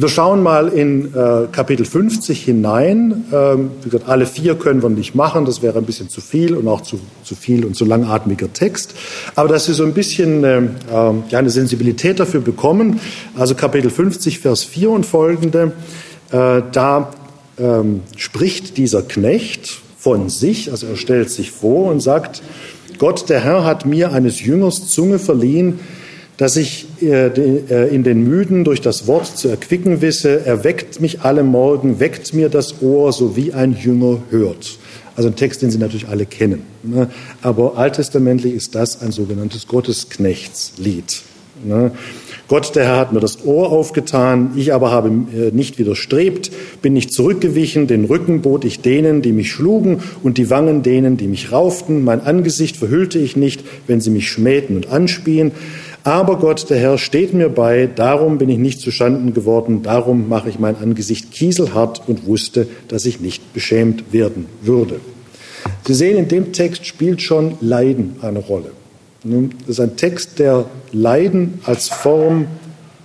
Wir 0.00 0.08
schauen 0.08 0.44
mal 0.44 0.68
in 0.68 1.12
äh, 1.12 1.48
Kapitel 1.50 1.84
50 1.84 2.44
hinein. 2.44 3.24
Ähm, 3.32 3.72
wie 3.82 3.90
gesagt, 3.90 4.08
alle 4.08 4.26
vier 4.26 4.54
können 4.54 4.80
wir 4.80 4.90
nicht 4.90 5.16
machen, 5.16 5.44
das 5.44 5.60
wäre 5.60 5.76
ein 5.76 5.86
bisschen 5.86 6.08
zu 6.08 6.20
viel 6.20 6.54
und 6.54 6.68
auch 6.68 6.82
zu, 6.82 7.00
zu 7.24 7.34
viel 7.34 7.64
und 7.64 7.74
zu 7.74 7.84
langatmiger 7.84 8.52
Text. 8.52 8.94
Aber 9.34 9.48
dass 9.48 9.64
Sie 9.64 9.72
so 9.72 9.82
ein 9.82 9.94
bisschen 9.94 10.44
äh, 10.44 10.62
ja, 11.30 11.38
eine 11.38 11.50
Sensibilität 11.50 12.20
dafür 12.20 12.40
bekommen, 12.40 13.00
also 13.36 13.56
Kapitel 13.56 13.90
50, 13.90 14.38
Vers 14.38 14.62
4 14.62 14.90
und 14.90 15.04
folgende, 15.04 15.72
äh, 16.30 16.62
da 16.70 17.10
ähm, 17.58 18.02
spricht 18.16 18.76
dieser 18.76 19.02
Knecht 19.02 19.80
von 19.98 20.28
sich, 20.28 20.70
also 20.70 20.86
er 20.86 20.96
stellt 20.96 21.28
sich 21.28 21.50
vor 21.50 21.90
und 21.90 21.98
sagt, 21.98 22.40
Gott, 22.98 23.28
der 23.28 23.40
Herr, 23.40 23.64
hat 23.64 23.84
mir 23.84 24.12
eines 24.12 24.40
Jüngers 24.40 24.86
Zunge 24.86 25.18
verliehen, 25.18 25.80
dass 26.36 26.54
ich 26.54 26.86
in 27.00 28.02
den 28.02 28.24
Müden 28.24 28.64
durch 28.64 28.80
das 28.80 29.06
Wort 29.06 29.26
zu 29.26 29.48
erquicken 29.48 30.00
wisse. 30.00 30.44
Er 30.44 30.64
weckt 30.64 31.00
mich 31.00 31.22
alle 31.22 31.42
Morgen, 31.42 32.00
weckt 32.00 32.34
mir 32.34 32.48
das 32.48 32.82
Ohr, 32.82 33.12
so 33.12 33.36
wie 33.36 33.52
ein 33.52 33.76
Jünger 33.76 34.18
hört. 34.30 34.78
Also 35.16 35.30
ein 35.30 35.36
Text, 35.36 35.62
den 35.62 35.70
Sie 35.72 35.78
natürlich 35.78 36.06
alle 36.06 36.26
kennen. 36.26 36.62
Ne? 36.84 37.10
Aber 37.42 37.76
alttestamentlich 37.76 38.54
ist 38.54 38.76
das 38.76 39.02
ein 39.02 39.10
sogenanntes 39.10 39.66
Gottesknechtslied. 39.66 41.22
Ne? 41.64 41.90
Gott, 42.46 42.74
der 42.76 42.84
Herr, 42.84 42.96
hat 42.98 43.12
mir 43.12 43.20
das 43.20 43.44
Ohr 43.44 43.72
aufgetan, 43.72 44.52
ich 44.56 44.72
aber 44.72 44.90
habe 44.90 45.08
äh, 45.08 45.50
nicht 45.50 45.78
widerstrebt, 45.78 46.50
bin 46.82 46.92
nicht 46.92 47.12
zurückgewichen, 47.12 47.86
den 47.86 48.04
Rücken 48.04 48.42
bot 48.42 48.64
ich 48.64 48.80
denen, 48.80 49.20
die 49.20 49.32
mich 49.32 49.50
schlugen, 49.50 50.02
und 50.22 50.38
die 50.38 50.50
Wangen 50.50 50.82
denen, 50.82 51.16
die 51.16 51.26
mich 51.26 51.52
rauften. 51.52 52.04
Mein 52.04 52.20
Angesicht 52.20 52.76
verhüllte 52.76 53.18
ich 53.18 53.36
nicht, 53.36 53.64
wenn 53.86 54.00
sie 54.00 54.10
mich 54.10 54.30
schmähten 54.30 54.76
und 54.76 54.88
anspien. 54.90 55.52
Aber 56.08 56.38
Gott, 56.38 56.70
der 56.70 56.78
Herr, 56.78 56.96
steht 56.96 57.34
mir 57.34 57.50
bei, 57.50 57.86
darum 57.86 58.38
bin 58.38 58.48
ich 58.48 58.56
nicht 58.56 58.80
zuschanden 58.80 59.34
geworden, 59.34 59.82
darum 59.82 60.26
mache 60.26 60.48
ich 60.48 60.58
mein 60.58 60.74
Angesicht 60.74 61.32
kieselhart 61.32 62.08
und 62.08 62.24
wusste, 62.26 62.66
dass 62.88 63.04
ich 63.04 63.20
nicht 63.20 63.52
beschämt 63.52 64.10
werden 64.10 64.46
würde. 64.62 65.00
Sie 65.86 65.92
sehen, 65.92 66.16
in 66.16 66.26
dem 66.26 66.54
Text 66.54 66.86
spielt 66.86 67.20
schon 67.20 67.58
Leiden 67.60 68.16
eine 68.22 68.38
Rolle. 68.38 68.70
Das 69.22 69.68
ist 69.68 69.80
ein 69.80 69.96
Text, 69.96 70.38
der 70.38 70.64
Leiden 70.92 71.60
als 71.64 71.90
Form 71.90 72.46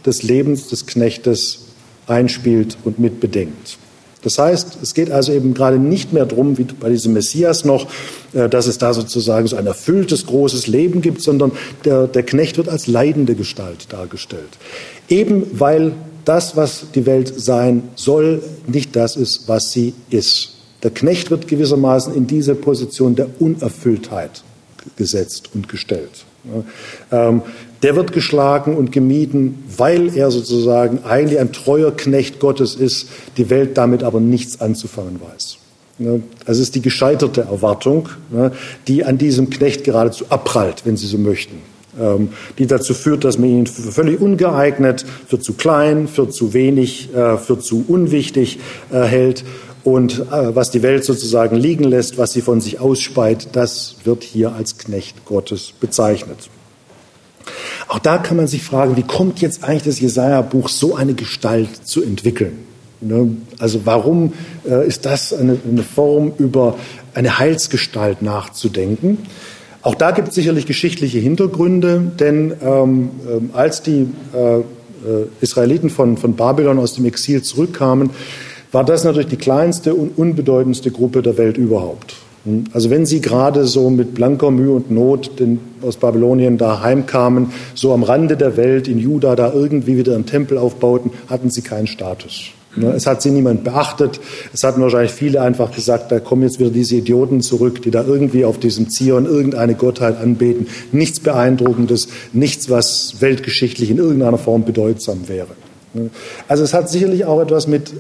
des 0.06 0.24
Lebens 0.24 0.70
des 0.70 0.86
Knechtes 0.86 1.66
einspielt 2.08 2.78
und 2.86 2.99
mitbedenkt. 2.99 3.80
Das 4.24 4.38
heißt, 4.40 4.78
es 4.82 4.94
geht 4.94 5.12
also 5.12 5.34
eben 5.34 5.54
gerade 5.54 5.78
nicht 5.78 6.14
mehr 6.14 6.26
darum, 6.26 6.58
wie 6.58 6.64
bei 6.64 6.90
diesem 6.90 7.14
Messias 7.14 7.66
noch, 7.66 7.88
äh, 8.34 8.50
dass 8.50 8.68
es 8.68 8.78
da 8.78 8.94
sozusagen 8.94 9.48
so 9.48 9.56
ein 9.56 9.68
erfülltes, 9.68 10.26
großes 10.26 10.68
Leben 10.68 11.02
gibt, 11.02 11.22
sondern 11.22 11.52
der, 11.86 12.08
der 12.08 12.24
Knecht 12.24 12.58
wird 12.58 12.70
als 12.70 12.88
leidende 12.88 13.36
Gestalt 13.36 13.92
dargestellt. 13.92 14.58
Eben 15.10 15.60
weil 15.60 15.94
das, 16.26 16.56
was 16.56 16.86
die 16.96 17.06
Welt 17.06 17.34
sein 17.36 17.84
soll, 17.96 18.42
nicht 18.66 18.96
das 18.96 19.16
ist, 19.18 19.48
was 19.48 19.72
sie 19.72 19.94
ist. 20.10 20.54
Der 20.84 20.92
Knecht 20.92 21.32
wird 21.32 21.48
gewissermaßen 21.48 22.14
in 22.14 22.28
diese 22.28 22.56
Position 22.56 23.16
der 23.16 23.28
Unerfülltheit 23.40 24.44
gesetzt 24.96 25.50
und 25.54 25.70
gestellt. 25.70 26.26
Der 27.84 27.98
wird 27.98 28.14
geschlagen 28.14 28.76
und 28.78 28.92
gemieden, 28.92 29.66
weil 29.78 30.16
er 30.18 30.32
sozusagen 30.32 31.04
eigentlich 31.04 31.40
ein 31.40 31.52
treuer 31.52 31.96
Knecht 31.96 32.40
Gottes 32.40 32.76
ist, 32.76 33.10
die 33.38 33.50
Welt 33.50 33.78
damit 33.78 34.04
aber 34.04 34.22
nichts 34.22 34.62
anzufangen 34.62 35.20
weiß. 35.20 35.58
Also 36.00 36.22
es 36.46 36.60
ist 36.60 36.76
die 36.76 36.82
gescheiterte 36.82 37.42
Erwartung, 37.42 38.10
die 38.88 39.04
an 39.04 39.18
diesem 39.18 39.50
Knecht 39.50 39.84
geradezu 39.84 40.26
abprallt, 40.30 40.86
wenn 40.86 40.98
Sie 40.98 41.08
so 41.08 41.18
möchten. 41.18 41.58
Ähm, 42.00 42.30
die 42.58 42.66
dazu 42.66 42.96
führt, 42.96 43.24
dass 43.24 43.38
man 43.38 43.50
ihn 43.50 43.68
für 43.68 43.92
völlig 43.92 44.20
ungeeignet, 44.20 45.06
für 45.28 45.40
zu 45.40 45.54
klein, 45.54 46.08
für 46.08 46.28
zu 46.28 46.54
wenig, 46.54 47.14
äh, 47.14 47.38
für 47.38 47.60
zu 47.60 47.86
unwichtig 47.88 48.58
äh, 48.92 49.02
hält. 49.02 49.44
Und 49.84 50.20
äh, 50.32 50.56
was 50.56 50.72
die 50.72 50.82
Welt 50.82 51.06
sozusagen 51.06 51.56
liegen 51.56 51.84
lässt, 51.84 52.18
was 52.18 52.34
sie 52.34 52.42
von 52.42 52.62
sich 52.62 52.80
ausspeit, 52.80 53.50
das 53.52 53.98
wird 54.06 54.24
hier 54.24 54.54
als 54.54 54.80
Knecht 54.80 55.24
Gottes 55.26 55.74
bezeichnet. 55.80 56.50
Auch 57.88 58.00
da 58.00 58.18
kann 58.18 58.38
man 58.38 58.48
sich 58.48 58.64
fragen, 58.64 58.96
wie 58.98 59.04
kommt 59.04 59.42
jetzt 59.42 59.64
eigentlich 59.64 59.84
das 59.84 60.00
Jesaja-Buch 60.00 60.70
so 60.70 60.96
eine 60.96 61.14
Gestalt 61.14 61.86
zu 61.86 62.04
entwickeln? 62.04 62.60
Ne? 63.02 63.36
Also 63.60 63.82
warum 63.86 64.34
ist 64.64 65.06
das 65.06 65.34
eine, 65.34 65.58
Form, 65.84 66.32
über 66.38 66.78
eine 67.14 67.38
Heilsgestalt 67.38 68.22
nachzudenken? 68.22 69.18
Auch 69.84 69.96
da 69.96 70.12
gibt 70.12 70.30
es 70.30 70.36
sicherlich 70.36 70.66
geschichtliche 70.66 71.20
Hintergründe, 71.20 72.14
denn 72.18 72.54
ähm, 72.62 73.10
ähm, 73.30 73.50
als 73.52 73.82
die 73.82 74.08
äh, 74.34 74.60
äh, 74.60 74.64
Israeliten 75.42 75.90
von, 75.90 76.16
von 76.16 76.36
Babylon 76.36 76.80
aus 76.80 76.94
dem 76.94 77.04
Exil 77.04 77.42
zurückkamen, 77.42 78.12
war 78.72 78.86
das 78.86 79.04
natürlich 79.04 79.28
die 79.28 79.36
kleinste 79.36 79.94
und 79.94 80.18
unbedeutendste 80.18 80.90
Gruppe 80.90 81.22
der 81.22 81.38
Welt 81.38 81.58
überhaupt. 81.58 82.16
Hm? 82.46 82.66
Also 82.74 82.89
wenn 82.89 83.06
Sie 83.06 83.22
gerade 83.22 83.66
so 83.66 83.89
mit 83.89 84.14
blanker 84.14 84.52
Mühe 84.52 84.72
und 84.72 84.91
Not 84.91 85.32
aus 85.82 85.98
Babylonien 85.98 86.58
da 86.58 86.82
heimkamen, 86.82 87.52
so 87.76 87.94
am 87.94 88.04
Rande 88.04 88.38
der 88.38 88.58
Welt 88.58 88.88
in 88.88 89.00
Juda 89.00 89.36
da 89.36 89.54
irgendwie 89.54 89.98
wieder 89.98 90.16
einen 90.16 90.26
Tempel 90.26 90.58
aufbauten, 90.58 91.12
hatten 91.28 91.50
Sie 91.50 91.62
keinen 91.62 91.88
Status. 91.88 92.52
Ne, 92.76 92.91
es 92.94 93.06
hat 93.06 93.22
sie 93.22 93.30
niemand 93.30 93.64
beachtet. 93.64 94.20
Es 94.52 94.64
hatten 94.64 94.82
wahrscheinlich 94.82 95.12
viele 95.12 95.41
einfach 95.41 95.72
gesagt, 95.72 96.12
da 96.12 96.20
kommen 96.20 96.41
jetzt 96.41 96.60
wieder 96.60 96.72
diese 96.72 96.96
Idioten 96.96 97.41
zurück, 97.41 97.84
die 97.84 97.91
da 97.91 98.04
irgendwie 98.04 98.46
auf 98.46 98.60
diesem 98.60 98.89
Zion 98.89 99.26
irgendeine 99.26 99.76
Gottheit 99.76 100.20
anbeten. 100.20 100.68
Nichts 100.91 101.20
Beeindruckendes, 101.20 102.08
nichts, 102.32 102.70
was 102.70 103.18
weltgeschichtlich 103.20 103.91
in 103.91 103.98
irgendeiner 103.98 104.39
Form 104.39 104.66
bedeutsam 104.66 105.28
wäre. 105.28 105.50
Ne, 105.94 106.10
also 106.48 106.64
es 106.64 106.74
hat 106.74 106.89
sicherlich 106.89 107.26
auch 107.26 107.41
etwas 107.41 107.68
mit 107.68 107.91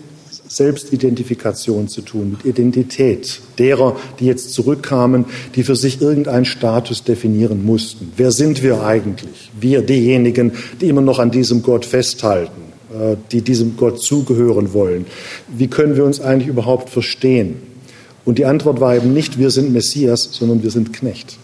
Selbstidentifikation 0.55 1.87
zu 1.87 2.01
tun, 2.01 2.31
mit 2.31 2.45
Identität 2.45 3.41
derer, 3.57 3.95
die 4.19 4.25
jetzt 4.25 4.53
zurückkamen, 4.53 5.25
die 5.55 5.63
für 5.63 5.75
sich 5.75 6.01
irgendeinen 6.01 6.45
Status 6.45 7.03
definieren 7.03 7.65
mussten. 7.65 8.11
Wer 8.17 8.31
sind 8.31 8.63
wir 8.63 8.83
eigentlich? 8.83 9.51
Wir, 9.59 9.81
diejenigen, 9.81 10.53
die 10.81 10.89
immer 10.89 11.01
noch 11.01 11.19
an 11.19 11.31
diesem 11.31 11.63
Gott 11.63 11.85
festhalten 11.85 12.63
äh, 12.93 13.17
die 13.31 13.41
diesem 13.41 13.75
Gott 13.75 14.01
zugehören 14.01 14.73
wollen. 14.73 15.05
Wie 15.47 15.67
können 15.67 15.95
wir 15.95 16.05
uns 16.05 16.21
eigentlich 16.21 16.47
überhaupt 16.47 16.89
verstehen? 16.91 17.55
Und 18.23 18.37
die 18.37 18.45
Antwort 18.45 18.79
war 18.79 18.95
eben 18.95 19.13
nicht, 19.13 19.39
wir 19.39 19.49
sind 19.49 19.73
Messias, 19.73 20.29
sondern 20.31 20.63
wir 20.63 20.69
sind 20.69 20.93
Knecht. 20.93 21.37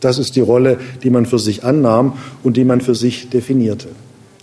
Das 0.00 0.18
ist 0.18 0.36
die 0.36 0.40
Rolle, 0.40 0.78
die 1.02 1.10
man 1.10 1.26
für 1.26 1.38
sich 1.38 1.64
annahm 1.64 2.14
und 2.42 2.56
die 2.56 2.64
man 2.64 2.80
für 2.80 2.94
sich 2.94 3.30
definierte. 3.30 3.88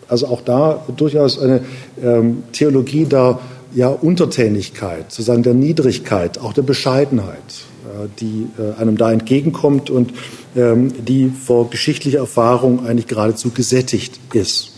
Also 0.09 0.27
auch 0.27 0.41
da 0.41 0.85
durchaus 0.95 1.39
eine 1.39 1.61
ähm, 2.01 2.43
Theologie 2.51 3.05
der 3.05 3.39
ja, 3.77 3.89
Untertänigkeit, 3.89 5.11
sozusagen 5.11 5.43
der 5.43 5.53
Niedrigkeit, 5.53 6.39
auch 6.39 6.53
der 6.53 6.63
Bescheidenheit, 6.63 7.37
äh, 7.85 8.07
die 8.19 8.47
äh, 8.57 8.81
einem 8.81 8.97
da 8.97 9.11
entgegenkommt 9.11 9.91
und 9.91 10.13
ähm, 10.55 10.91
die 11.05 11.29
vor 11.29 11.69
geschichtlicher 11.69 12.17
Erfahrung 12.17 12.87
eigentlich 12.87 13.05
geradezu 13.05 13.51
gesättigt 13.51 14.19
ist. 14.33 14.71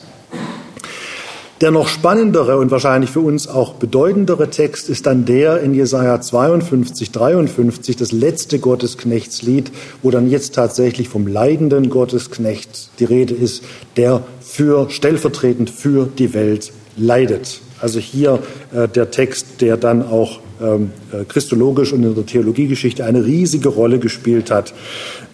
Der 1.62 1.72
noch 1.72 1.88
spannendere 1.88 2.58
und 2.58 2.72
wahrscheinlich 2.72 3.10
für 3.10 3.22
uns 3.22 3.48
auch 3.48 3.76
bedeutendere 3.76 4.50
Text 4.50 4.90
ist 4.90 5.06
dann 5.06 5.24
der 5.24 5.62
in 5.62 5.74
Jesaja 5.74 6.20
52, 6.20 7.12
53, 7.12 7.96
das 7.96 8.12
letzte 8.12 8.60
Gottesknechtslied, 8.60 9.72
wo 10.04 10.12
dann 10.12 10.30
jetzt 10.30 10.56
tatsächlich 10.56 11.08
vom 11.08 11.26
leidenden 11.26 11.90
Gottesknecht 11.90 12.90
die 13.00 13.06
Rede 13.06 13.34
ist, 13.34 13.64
der 13.96 14.24
für, 14.42 14.90
stellvertretend 14.90 15.70
für 15.70 16.06
die 16.06 16.34
Welt 16.34 16.74
leidet. 16.98 17.62
Also 17.82 18.00
hier 18.00 18.40
äh, 18.74 18.88
der 18.88 19.12
Text, 19.12 19.62
der 19.62 19.78
dann 19.78 20.04
auch 20.04 20.40
ähm, 20.62 20.92
äh, 21.14 21.24
christologisch 21.24 21.94
und 21.94 22.04
in 22.04 22.16
der 22.16 22.26
Theologiegeschichte 22.26 23.06
eine 23.06 23.26
riesige 23.26 23.70
Rolle 23.70 24.00
gespielt 24.00 24.52
hat. 24.52 24.74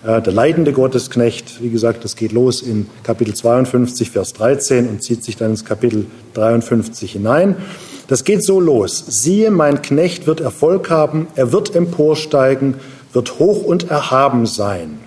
Äh, 0.06 0.22
der 0.22 0.34
leidende 0.34 0.72
Gottesknecht, 0.72 1.64
wie 1.64 1.70
gesagt, 1.70 2.04
das 2.04 2.16
geht 2.16 2.32
los 2.32 2.62
in 2.62 2.88
Kapitel 3.04 3.34
52, 3.34 4.12
Vers 4.12 4.34
13 4.34 4.88
und 4.88 5.02
zieht 5.02 5.24
sich 5.24 5.38
dann 5.38 5.52
ins 5.52 5.66
Kapitel 5.66 6.06
53 6.36 7.14
hinein. 7.14 7.56
Das 8.08 8.24
geht 8.24 8.44
so 8.44 8.60
los. 8.60 9.04
Siehe, 9.08 9.50
mein 9.50 9.82
Knecht 9.82 10.28
wird 10.28 10.42
Erfolg 10.42 10.92
haben, 10.92 11.28
er 11.36 11.52
wird 11.52 11.76
emporsteigen, 11.76 12.76
wird 13.14 13.40
hoch 13.40 13.64
und 13.64 13.90
erhaben 13.90 14.46
sein. 14.46 15.00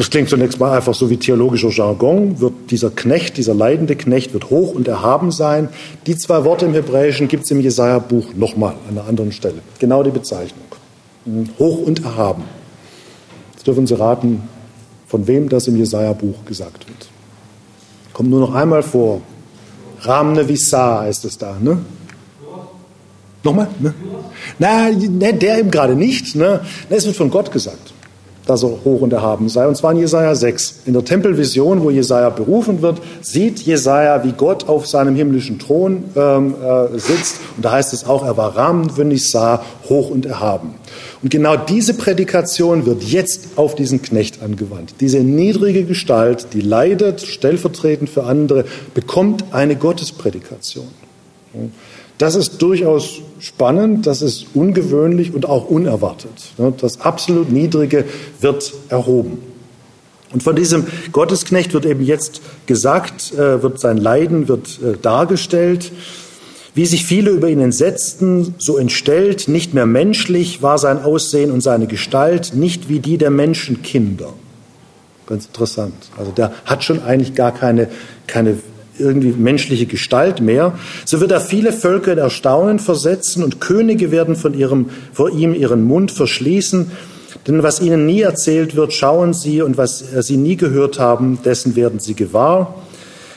Das 0.00 0.08
klingt 0.08 0.30
zunächst 0.30 0.58
mal 0.58 0.74
einfach 0.74 0.94
so 0.94 1.10
wie 1.10 1.18
theologischer 1.18 1.68
Jargon. 1.68 2.40
Wird 2.40 2.70
dieser 2.70 2.88
Knecht, 2.88 3.36
dieser 3.36 3.52
leidende 3.52 3.96
Knecht, 3.96 4.32
wird 4.32 4.48
hoch 4.48 4.74
und 4.74 4.88
erhaben 4.88 5.30
sein. 5.30 5.68
Die 6.06 6.16
zwei 6.16 6.42
Worte 6.44 6.64
im 6.64 6.72
Hebräischen 6.72 7.28
gibt 7.28 7.44
es 7.44 7.50
im 7.50 7.60
Jesaja-Buch 7.60 8.32
nochmal 8.34 8.76
an 8.88 8.96
einer 8.96 9.06
anderen 9.06 9.30
Stelle. 9.30 9.58
Genau 9.78 10.02
die 10.02 10.10
Bezeichnung. 10.10 10.64
Hoch 11.58 11.86
und 11.86 12.02
erhaben. 12.02 12.44
Jetzt 13.52 13.66
dürfen 13.66 13.86
Sie 13.86 13.92
raten, 13.92 14.48
von 15.06 15.26
wem 15.26 15.50
das 15.50 15.68
im 15.68 15.76
Jesaja-Buch 15.76 16.46
gesagt 16.46 16.88
wird. 16.88 17.08
Kommt 18.14 18.30
nur 18.30 18.40
noch 18.40 18.54
einmal 18.54 18.82
vor. 18.82 19.20
Ramne 20.00 20.48
Vissar 20.48 21.02
heißt 21.02 21.26
es 21.26 21.36
da, 21.36 21.58
ne? 21.60 21.76
Nochmal? 23.44 23.68
Ne? 23.78 23.92
Na, 24.58 24.88
ne, 24.88 25.34
der 25.34 25.58
eben 25.58 25.70
gerade 25.70 25.94
nicht. 25.94 26.36
Ne? 26.36 26.60
Es 26.88 27.04
wird 27.04 27.16
von 27.16 27.30
Gott 27.30 27.52
gesagt 27.52 27.92
dass 28.50 28.64
er 28.64 28.70
hoch 28.84 29.00
und 29.00 29.12
erhaben 29.12 29.48
sei. 29.48 29.66
Und 29.68 29.76
zwar 29.76 29.92
in 29.92 29.98
Jesaja 29.98 30.34
6. 30.34 30.80
In 30.86 30.94
der 30.94 31.04
Tempelvision, 31.04 31.84
wo 31.84 31.90
Jesaja 31.90 32.30
berufen 32.30 32.82
wird, 32.82 33.00
sieht 33.20 33.60
Jesaja, 33.60 34.24
wie 34.24 34.32
Gott 34.32 34.68
auf 34.68 34.88
seinem 34.88 35.14
himmlischen 35.14 35.60
Thron 35.60 36.02
ähm, 36.16 36.54
äh, 36.60 36.98
sitzt. 36.98 37.36
Und 37.56 37.64
da 37.64 37.70
heißt 37.72 37.92
es 37.92 38.04
auch, 38.06 38.24
er 38.24 38.36
war 38.36 38.56
Rahmen, 38.56 38.96
wenn 38.96 39.12
ich 39.12 39.28
sah, 39.30 39.62
hoch 39.88 40.10
und 40.10 40.26
erhaben. 40.26 40.74
Und 41.22 41.30
genau 41.30 41.56
diese 41.56 41.94
Prädikation 41.94 42.86
wird 42.86 43.04
jetzt 43.04 43.50
auf 43.54 43.76
diesen 43.76 44.02
Knecht 44.02 44.42
angewandt. 44.42 44.94
Diese 44.98 45.20
niedrige 45.20 45.84
Gestalt, 45.84 46.48
die 46.52 46.60
leidet 46.60 47.20
stellvertretend 47.20 48.10
für 48.10 48.24
andere, 48.24 48.64
bekommt 48.94 49.44
eine 49.52 49.76
Gottesprädikation. 49.76 50.88
Das 52.20 52.34
ist 52.34 52.60
durchaus 52.60 53.22
spannend, 53.38 54.06
das 54.06 54.20
ist 54.20 54.48
ungewöhnlich 54.52 55.32
und 55.32 55.46
auch 55.46 55.70
unerwartet. 55.70 56.52
Das 56.78 57.00
absolut 57.00 57.50
Niedrige 57.50 58.04
wird 58.42 58.74
erhoben. 58.90 59.38
Und 60.30 60.42
von 60.42 60.54
diesem 60.54 60.86
Gottesknecht 61.12 61.72
wird 61.72 61.86
eben 61.86 62.04
jetzt 62.04 62.42
gesagt, 62.66 63.32
äh, 63.32 63.62
wird 63.62 63.80
sein 63.80 63.96
Leiden 63.96 64.48
wird 64.48 64.78
äh, 64.82 64.98
dargestellt. 65.00 65.92
Wie 66.74 66.84
sich 66.84 67.06
viele 67.06 67.30
über 67.30 67.48
ihn 67.48 67.58
entsetzten, 67.58 68.54
so 68.58 68.76
entstellt, 68.76 69.48
nicht 69.48 69.72
mehr 69.72 69.86
menschlich 69.86 70.60
war 70.60 70.76
sein 70.76 71.02
Aussehen 71.02 71.50
und 71.50 71.62
seine 71.62 71.86
Gestalt, 71.86 72.52
nicht 72.54 72.90
wie 72.90 73.00
die 73.00 73.16
der 73.16 73.30
Menschenkinder. 73.30 74.34
Ganz 75.26 75.46
interessant. 75.46 75.94
Also 76.18 76.32
der 76.32 76.52
hat 76.66 76.84
schon 76.84 77.02
eigentlich 77.02 77.34
gar 77.34 77.52
keine, 77.52 77.88
keine 78.26 78.58
irgendwie 79.00 79.32
menschliche 79.32 79.86
Gestalt 79.86 80.40
mehr, 80.40 80.74
so 81.04 81.20
wird 81.20 81.32
er 81.32 81.40
viele 81.40 81.72
Völker 81.72 82.12
in 82.12 82.18
Erstaunen 82.18 82.78
versetzen 82.78 83.42
und 83.42 83.60
Könige 83.60 84.10
werden 84.10 84.36
von 84.36 84.54
ihrem, 84.54 84.90
vor 85.12 85.30
ihm 85.30 85.54
ihren 85.54 85.82
Mund 85.82 86.12
verschließen. 86.12 86.90
Denn 87.46 87.62
was 87.62 87.80
ihnen 87.80 88.06
nie 88.06 88.20
erzählt 88.20 88.76
wird, 88.76 88.92
schauen 88.92 89.32
sie 89.32 89.62
und 89.62 89.78
was 89.78 90.04
sie 90.20 90.36
nie 90.36 90.56
gehört 90.56 90.98
haben, 90.98 91.38
dessen 91.44 91.74
werden 91.74 91.98
sie 91.98 92.14
gewahr. 92.14 92.74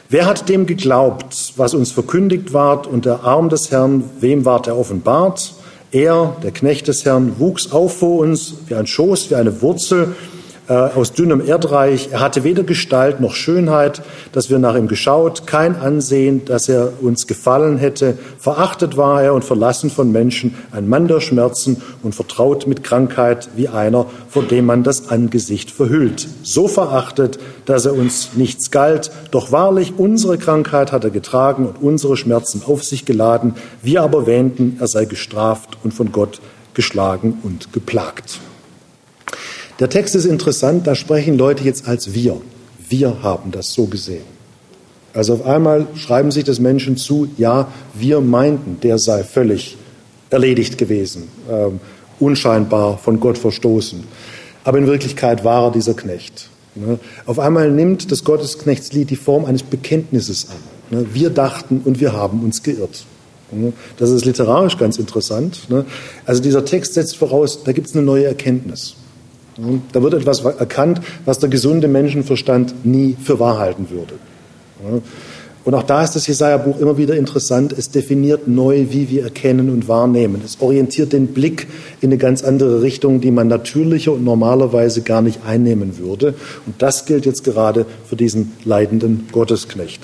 Wer 0.09 0.25
hat 0.25 0.49
dem 0.49 0.67
geglaubt, 0.67 1.53
was 1.55 1.73
uns 1.73 1.91
verkündigt 1.91 2.53
ward 2.53 2.85
und 2.85 3.05
der 3.05 3.23
Arm 3.23 3.49
des 3.49 3.71
Herrn, 3.71 4.03
wem 4.19 4.45
ward 4.45 4.67
er 4.67 4.77
offenbart? 4.77 5.53
Er, 5.91 6.35
der 6.43 6.51
Knecht 6.51 6.87
des 6.87 7.05
Herrn, 7.05 7.33
wuchs 7.39 7.71
auf 7.71 7.97
vor 7.97 8.19
uns 8.19 8.55
wie 8.67 8.75
ein 8.75 8.87
Schoß, 8.87 9.29
wie 9.29 9.35
eine 9.35 9.61
Wurzel 9.61 10.15
äh, 10.67 10.73
aus 10.73 11.13
dünnem 11.13 11.45
Erdreich. 11.45 12.09
Er 12.11 12.21
hatte 12.21 12.43
weder 12.43 12.63
Gestalt 12.63 13.19
noch 13.19 13.33
Schönheit, 13.35 14.01
dass 14.31 14.49
wir 14.49 14.59
nach 14.59 14.75
ihm 14.75 14.87
geschaut, 14.87 15.45
kein 15.45 15.75
Ansehen, 15.75 16.45
dass 16.45 16.69
er 16.69 16.93
uns 17.01 17.27
gefallen 17.27 17.77
hätte. 17.77 18.17
Verachtet 18.39 18.95
war 18.95 19.21
er 19.21 19.33
und 19.33 19.43
verlassen 19.43 19.89
von 19.89 20.11
Menschen, 20.11 20.55
ein 20.71 20.87
Mann 20.87 21.07
der 21.07 21.19
Schmerzen 21.19 21.81
und 22.01 22.15
vertraut 22.15 22.65
mit 22.65 22.83
Krankheit 22.83 23.49
wie 23.55 23.67
einer, 23.67 24.05
vor 24.29 24.43
dem 24.43 24.65
man 24.65 24.83
das 24.83 25.09
Angesicht 25.09 25.69
verhüllt. 25.69 26.27
So 26.43 26.67
verachtet, 26.67 27.39
dass 27.65 27.85
er 27.85 27.93
uns 27.93 28.29
nichts 28.35 28.71
galt. 28.71 29.11
Doch 29.31 29.51
wahrlich, 29.51 29.93
unsere 29.97 30.37
Krankheit 30.37 30.91
hat 30.91 31.03
er 31.03 31.09
getragen 31.09 31.67
und 31.67 31.81
unsere 31.81 32.15
Schmerzen 32.15 32.61
auf 32.65 32.83
sich 32.83 33.05
geladen. 33.05 33.55
Wir 33.81 34.01
aber 34.01 34.27
wähnten, 34.27 34.77
er 34.79 34.87
sei 34.87 35.05
gestraft 35.05 35.77
und 35.83 35.93
von 35.93 36.11
Gott 36.11 36.39
geschlagen 36.73 37.39
und 37.43 37.73
geplagt. 37.73 38.39
Der 39.79 39.89
Text 39.89 40.15
ist 40.15 40.25
interessant, 40.25 40.85
da 40.85 40.93
sprechen 40.93 41.37
Leute 41.37 41.63
jetzt 41.63 41.87
als 41.87 42.13
wir. 42.13 42.39
Wir 42.89 43.23
haben 43.23 43.51
das 43.51 43.73
so 43.73 43.85
gesehen. 43.85 44.23
Also 45.13 45.33
auf 45.33 45.45
einmal 45.45 45.87
schreiben 45.95 46.31
sich 46.31 46.43
das 46.43 46.59
Menschen 46.59 46.97
zu, 46.97 47.27
ja, 47.37 47.71
wir 47.93 48.21
meinten, 48.21 48.79
der 48.81 48.99
sei 48.99 49.23
völlig 49.23 49.77
erledigt 50.29 50.77
gewesen, 50.77 51.27
äh, 51.49 51.69
unscheinbar 52.19 52.97
von 52.97 53.19
Gott 53.19 53.37
verstoßen. 53.37 54.03
Aber 54.63 54.77
in 54.77 54.87
Wirklichkeit 54.87 55.43
war 55.43 55.65
er 55.65 55.71
dieser 55.71 55.93
Knecht. 55.93 56.49
Ne? 56.75 56.99
Auf 57.25 57.39
einmal 57.39 57.71
nimmt 57.71 58.11
das 58.11 58.23
Gottesknechtslied 58.23 59.09
die 59.09 59.15
Form 59.15 59.45
eines 59.45 59.63
Bekenntnisses 59.63 60.47
an. 60.49 60.97
Ne? 60.97 61.05
Wir 61.13 61.29
dachten 61.29 61.81
und 61.85 61.99
wir 61.99 62.13
haben 62.13 62.43
uns 62.43 62.63
geirrt. 62.63 63.05
Ne? 63.51 63.73
Das 63.97 64.09
ist 64.09 64.25
literarisch 64.25 64.77
ganz 64.77 64.97
interessant. 64.97 65.69
Ne? 65.69 65.85
Also 66.25 66.41
dieser 66.41 66.65
Text 66.65 66.95
setzt 66.95 67.17
voraus, 67.17 67.63
da 67.63 67.71
gibt 67.71 67.87
es 67.87 67.95
eine 67.95 68.03
neue 68.03 68.25
Erkenntnis. 68.25 68.95
Da 69.91 70.01
wird 70.01 70.13
etwas 70.13 70.43
erkannt, 70.43 71.01
was 71.25 71.39
der 71.39 71.49
gesunde 71.49 71.87
Menschenverstand 71.87 72.85
nie 72.85 73.15
für 73.21 73.39
wahr 73.39 73.59
halten 73.59 73.89
würde. 73.89 74.15
Und 75.65 75.75
auch 75.75 75.83
da 75.83 76.03
ist 76.03 76.15
das 76.15 76.27
Jesaja-Buch 76.27 76.79
immer 76.79 76.97
wieder 76.97 77.15
interessant. 77.15 77.73
Es 77.77 77.89
definiert 77.89 78.47
neu, 78.47 78.87
wie 78.89 79.09
wir 79.09 79.23
erkennen 79.23 79.69
und 79.69 79.87
wahrnehmen. 79.87 80.41
Es 80.43 80.59
orientiert 80.59 81.13
den 81.13 81.27
Blick 81.27 81.67
in 82.01 82.09
eine 82.09 82.17
ganz 82.17 82.43
andere 82.43 82.81
Richtung, 82.81 83.21
die 83.21 83.31
man 83.31 83.47
natürlicher 83.47 84.11
und 84.11 84.25
normalerweise 84.25 85.03
gar 85.03 85.21
nicht 85.21 85.45
einnehmen 85.45 85.97
würde. 85.97 86.33
Und 86.65 86.81
das 86.81 87.05
gilt 87.05 87.25
jetzt 87.25 87.45
gerade 87.45 87.85
für 88.05 88.17
diesen 88.17 88.51
leidenden 88.65 89.27
Gottesknecht. 89.31 90.01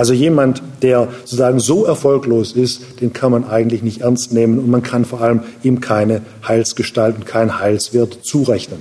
Also 0.00 0.14
jemand, 0.14 0.62
der 0.80 1.08
sozusagen 1.26 1.60
so 1.60 1.84
erfolglos 1.84 2.52
ist, 2.52 3.02
den 3.02 3.12
kann 3.12 3.32
man 3.32 3.44
eigentlich 3.46 3.82
nicht 3.82 4.00
ernst 4.00 4.32
nehmen 4.32 4.58
und 4.58 4.70
man 4.70 4.82
kann 4.82 5.04
vor 5.04 5.20
allem 5.20 5.42
ihm 5.62 5.82
keine 5.82 6.22
Heilsgestalt 6.48 7.16
und 7.16 7.26
keinen 7.26 7.60
Heilswert 7.60 8.20
zurechnen. 8.22 8.78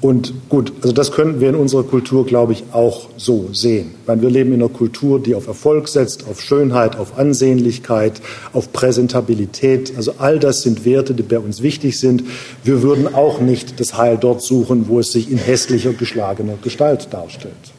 Und 0.00 0.32
gut, 0.48 0.72
also 0.80 0.94
das 0.94 1.12
könnten 1.12 1.40
wir 1.40 1.50
in 1.50 1.56
unserer 1.56 1.82
Kultur, 1.82 2.24
glaube 2.24 2.54
ich, 2.54 2.64
auch 2.72 3.08
so 3.18 3.50
sehen. 3.52 3.90
Weil 4.06 4.22
wir 4.22 4.30
leben 4.30 4.54
in 4.54 4.62
einer 4.62 4.72
Kultur, 4.72 5.20
die 5.20 5.34
auf 5.34 5.46
Erfolg 5.46 5.88
setzt, 5.88 6.26
auf 6.26 6.40
Schönheit, 6.40 6.96
auf 6.96 7.18
Ansehnlichkeit, 7.18 8.22
auf 8.54 8.72
Präsentabilität. 8.72 9.92
Also 9.98 10.14
all 10.16 10.38
das 10.38 10.62
sind 10.62 10.86
Werte, 10.86 11.12
die 11.12 11.22
bei 11.22 11.38
uns 11.38 11.60
wichtig 11.60 12.00
sind. 12.00 12.24
Wir 12.64 12.80
würden 12.80 13.14
auch 13.14 13.42
nicht 13.42 13.78
das 13.78 13.98
Heil 13.98 14.16
dort 14.18 14.40
suchen, 14.40 14.86
wo 14.88 15.00
es 15.00 15.12
sich 15.12 15.30
in 15.30 15.36
hässlicher, 15.36 15.92
geschlagener 15.92 16.54
Gestalt 16.62 17.08
darstellt. 17.10 17.74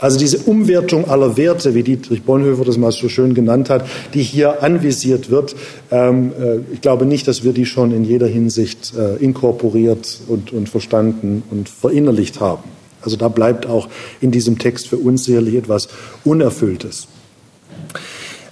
Also 0.00 0.18
diese 0.18 0.38
Umwertung 0.38 1.10
aller 1.10 1.36
Werte, 1.36 1.74
wie 1.74 1.82
Dietrich 1.82 2.22
Bonhoeffer 2.22 2.64
das 2.64 2.78
mal 2.78 2.90
so 2.90 3.10
schön 3.10 3.34
genannt 3.34 3.68
hat, 3.68 3.84
die 4.14 4.22
hier 4.22 4.62
anvisiert 4.62 5.30
wird, 5.30 5.54
ähm, 5.90 6.32
äh, 6.40 6.60
ich 6.72 6.80
glaube 6.80 7.04
nicht, 7.04 7.28
dass 7.28 7.44
wir 7.44 7.52
die 7.52 7.66
schon 7.66 7.92
in 7.92 8.04
jeder 8.04 8.26
Hinsicht 8.26 8.94
äh, 8.96 9.22
inkorporiert 9.22 10.20
und, 10.26 10.54
und 10.54 10.70
verstanden 10.70 11.42
und 11.50 11.68
verinnerlicht 11.68 12.40
haben. 12.40 12.64
Also 13.02 13.16
da 13.16 13.28
bleibt 13.28 13.66
auch 13.66 13.88
in 14.22 14.30
diesem 14.30 14.58
Text 14.58 14.88
für 14.88 14.96
uns 14.96 15.24
sicherlich 15.24 15.54
etwas 15.54 15.88
Unerfülltes. 16.24 17.06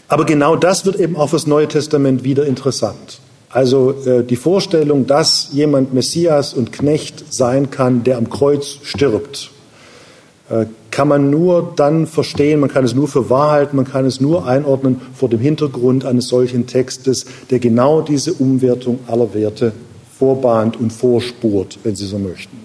Aber 0.06 0.26
genau 0.26 0.54
das 0.54 0.84
wird 0.84 1.00
eben 1.00 1.16
auch 1.16 1.30
fürs 1.30 1.46
Neue 1.46 1.68
Testament 1.68 2.24
wieder 2.24 2.44
interessant. 2.44 3.20
Also 3.48 3.94
äh, 4.04 4.22
die 4.22 4.36
Vorstellung, 4.36 5.06
dass 5.06 5.48
jemand 5.52 5.94
Messias 5.94 6.52
und 6.52 6.74
Knecht 6.74 7.32
sein 7.32 7.70
kann, 7.70 8.04
der 8.04 8.18
am 8.18 8.28
Kreuz 8.28 8.80
stirbt 8.82 9.50
kann 10.90 11.08
man 11.08 11.30
nur 11.30 11.74
dann 11.76 12.06
verstehen, 12.06 12.60
man 12.60 12.70
kann 12.70 12.84
es 12.84 12.94
nur 12.94 13.06
für 13.06 13.28
wahr 13.28 13.50
halten, 13.50 13.76
man 13.76 13.84
kann 13.84 14.06
es 14.06 14.20
nur 14.20 14.46
einordnen 14.46 15.00
vor 15.14 15.28
dem 15.28 15.40
Hintergrund 15.40 16.04
eines 16.04 16.28
solchen 16.28 16.66
Textes, 16.66 17.26
der 17.50 17.58
genau 17.58 18.00
diese 18.00 18.32
Umwertung 18.32 19.00
aller 19.06 19.34
Werte 19.34 19.72
vorbahnt 20.18 20.78
und 20.78 20.92
vorspurt, 20.92 21.78
wenn 21.84 21.94
Sie 21.94 22.06
so 22.06 22.18
möchten. 22.18 22.56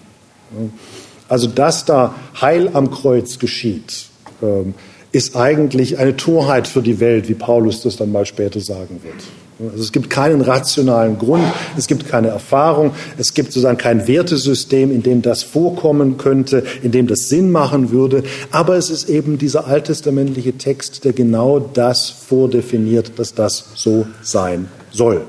Also, 1.28 1.48
dass 1.48 1.86
da 1.86 2.16
Heil 2.40 2.70
am 2.74 2.90
Kreuz 2.90 3.40
geschieht, 3.40 4.06
ähm, 4.42 4.74
ist 5.12 5.36
eigentlich 5.36 6.00
eine 6.00 6.18
Torheit 6.18 6.68
für 6.68 6.82
die 6.82 7.00
Welt, 7.00 7.30
wie 7.30 7.36
Paulus 7.36 7.82
das 7.82 7.98
dann 7.98 8.12
mal 8.12 8.26
später 8.26 8.60
sagen 8.60 9.02
wird. 9.04 9.16
Also 9.60 9.84
es 9.84 9.92
gibt 9.92 10.10
keinen 10.10 10.42
rationalen 10.42 11.18
Grund, 11.20 11.44
es 11.78 11.88
gibt 11.88 12.08
keine 12.08 12.30
Erfahrung, 12.30 12.92
es 13.18 13.34
gibt 13.34 13.54
sozusagen 13.54 13.78
kein 13.78 14.08
Wertesystem, 14.08 14.92
in 14.92 15.04
dem 15.04 15.22
das 15.22 15.44
vorkommen 15.44 16.18
könnte, 16.18 16.64
in 16.82 16.92
dem 16.92 17.08
das 17.08 17.30
Sinn 17.30 17.52
machen 17.52 17.92
würde. 17.92 18.24
Aber 18.52 18.76
es 18.76 18.90
ist 18.90 19.10
eben 19.10 19.38
dieser 19.38 19.68
alttestamentliche 19.68 20.54
Text, 20.58 21.06
der 21.06 21.14
genau 21.14 21.60
das 21.60 22.10
vordefiniert, 22.10 23.14
dass 23.18 23.36
das 23.36 23.66
so 23.76 24.08
sein 24.22 24.68
soll. 24.92 25.22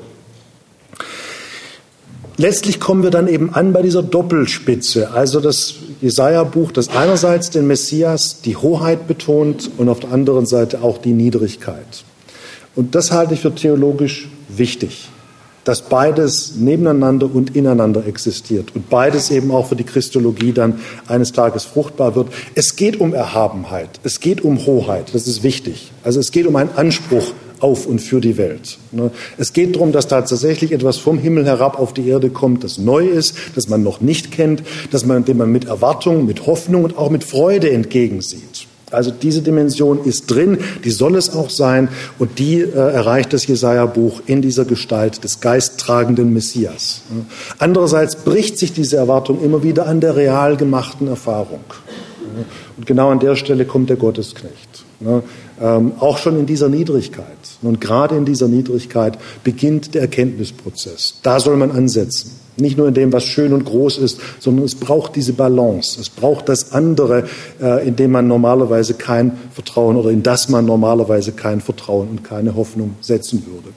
Letztlich 2.37 2.81
kommen 2.81 3.05
wir 3.05 3.11
dann 3.11 3.29
eben 3.29 3.55
an 3.55 3.73
bei 3.73 3.83
dieser 3.83 4.03
Doppelspitze, 4.03 5.13
also 5.13 5.39
das 5.39 5.75
Jesaja-Buch, 6.01 6.73
das 6.73 6.89
einerseits 6.89 7.51
den 7.51 7.69
Messias, 7.69 8.41
die 8.41 8.57
Hoheit 8.57 9.07
betont 9.07 9.71
und 9.79 9.89
auf 9.89 10.01
der 10.01 10.11
anderen 10.11 10.45
Seite 10.45 10.83
auch 10.83 10.99
die 10.99 11.13
Niedrigkeit. 11.13 12.05
Und 12.77 12.95
das 12.95 13.13
halte 13.13 13.35
ich 13.35 13.41
für 13.41 13.55
theologisch 13.55 14.29
wichtig, 14.49 15.09
dass 15.65 15.83
beides 15.83 16.57
nebeneinander 16.57 17.33
und 17.33 17.57
ineinander 17.57 18.07
existiert 18.07 18.75
und 18.75 18.91
beides 18.91 19.31
eben 19.31 19.51
auch 19.51 19.69
für 19.69 19.77
die 19.77 19.85
Christologie 19.85 20.53
dann 20.53 20.81
eines 21.07 21.33
Tages 21.33 21.65
fruchtbar 21.65 22.15
wird. 22.15 22.29
Es 22.55 22.77
geht 22.77 23.01
um 23.01 23.15
Erhabenheit, 23.15 23.89
es 24.03 24.21
geht 24.21 24.43
um 24.43 24.67
Hoheit, 24.67 25.15
das 25.15 25.27
ist 25.27 25.43
wichtig. 25.43 25.93
Also 26.03 26.21
es 26.21 26.33
geht 26.33 26.47
um 26.47 26.57
einen 26.57 26.71
Anspruch 26.77 27.33
auf 27.61 27.87
und 27.87 28.01
für 28.01 28.21
die 28.21 28.37
Welt. 28.37 28.79
Ne? 28.93 29.11
Es 29.39 29.55
geht 29.55 29.75
darum, 29.75 29.93
dass 29.93 30.07
tatsächlich 30.07 30.73
etwas 30.73 30.99
vom 30.99 31.19
Himmel 31.19 31.47
herab 31.47 31.79
auf 31.79 31.95
die 31.95 32.07
Erde 32.07 32.29
kommt, 32.29 32.63
das 32.63 32.77
neu 32.77 33.07
ist, 33.07 33.37
das 33.55 33.69
man 33.69 33.83
noch 33.83 34.01
nicht 34.03 34.33
kennt, 34.33 34.63
dass 34.91 35.07
man, 35.07 35.25
dem 35.25 35.39
man 35.39 35.51
mit 35.51 35.65
Erwartung, 35.65 36.27
mit 36.27 36.47
Hoffnung 36.47 36.85
und 36.85 36.99
auch 36.99 37.11
mit 37.11 37.25
Freude 37.25 37.71
entgegensieht. 37.71 38.67
Also 38.95 39.11
diese 39.11 39.43
Dimension 39.43 40.05
ist 40.05 40.31
drin, 40.31 40.59
die 40.85 40.91
soll 40.91 41.17
es 41.17 41.35
auch 41.35 41.51
sein 41.51 41.89
und 42.19 42.39
die 42.39 42.61
äh, 42.61 42.71
erreicht 42.75 43.33
das 43.33 43.47
Jesaja-Buch 43.47 44.23
in 44.27 44.43
dieser 44.43 44.65
Gestalt 44.65 45.25
des 45.25 45.41
geisttragenden 45.41 46.33
Messias. 46.33 47.03
Andererseits 47.59 48.17
bricht 48.17 48.59
sich 48.59 48.73
diese 48.73 48.97
Erwartung 48.97 49.43
immer 49.43 49.63
wieder 49.63 49.87
an 49.87 50.01
der 50.01 50.17
real 50.17 50.57
gemachten 50.57 51.09
Erfahrung. 51.09 51.65
Und 52.77 52.87
genau 52.87 53.11
an 53.11 53.21
der 53.21 53.37
Stelle 53.37 53.65
kommt 53.65 53.91
der 53.91 53.97
Gottesknecht. 53.97 54.85
Ähm, 55.61 55.93
auch 56.01 56.19
schon 56.19 56.39
in 56.39 56.47
dieser 56.47 56.69
Niedrigkeit. 56.69 57.27
Und 57.63 57.81
gerade 57.81 58.17
in 58.17 58.25
dieser 58.25 58.49
Niedrigkeit 58.49 59.19
beginnt 59.45 59.95
der 59.95 60.03
Erkenntnisprozess. 60.03 61.21
Da 61.23 61.39
soll 61.39 61.57
man 61.57 61.71
ansetzen. 61.71 62.33
Nicht 62.57 62.79
nur 62.79 62.89
in 62.89 62.95
dem, 62.95 63.13
was 63.13 63.25
schön 63.25 63.53
und 63.53 63.65
groß 63.65 63.99
ist, 63.99 64.21
sondern 64.39 64.65
es 64.65 64.75
braucht 64.75 65.17
diese 65.17 65.33
Balance. 65.33 66.01
Es 66.01 66.09
braucht 66.09 66.49
das 66.49 66.73
andere, 66.73 67.25
äh, 67.61 67.87
in 67.87 67.97
dem 67.97 68.13
man 68.13 68.29
normalerweise 68.29 68.95
kein 68.95 69.33
Vertrauen 69.53 69.97
oder 69.97 70.11
in 70.11 70.23
das 70.23 70.49
man 70.49 70.65
normalerweise 70.65 71.33
kein 71.33 71.61
Vertrauen 71.61 72.09
und 72.09 72.25
keine 72.25 72.55
Hoffnung 72.55 72.95
setzen 73.01 73.45
würde. 73.47 73.75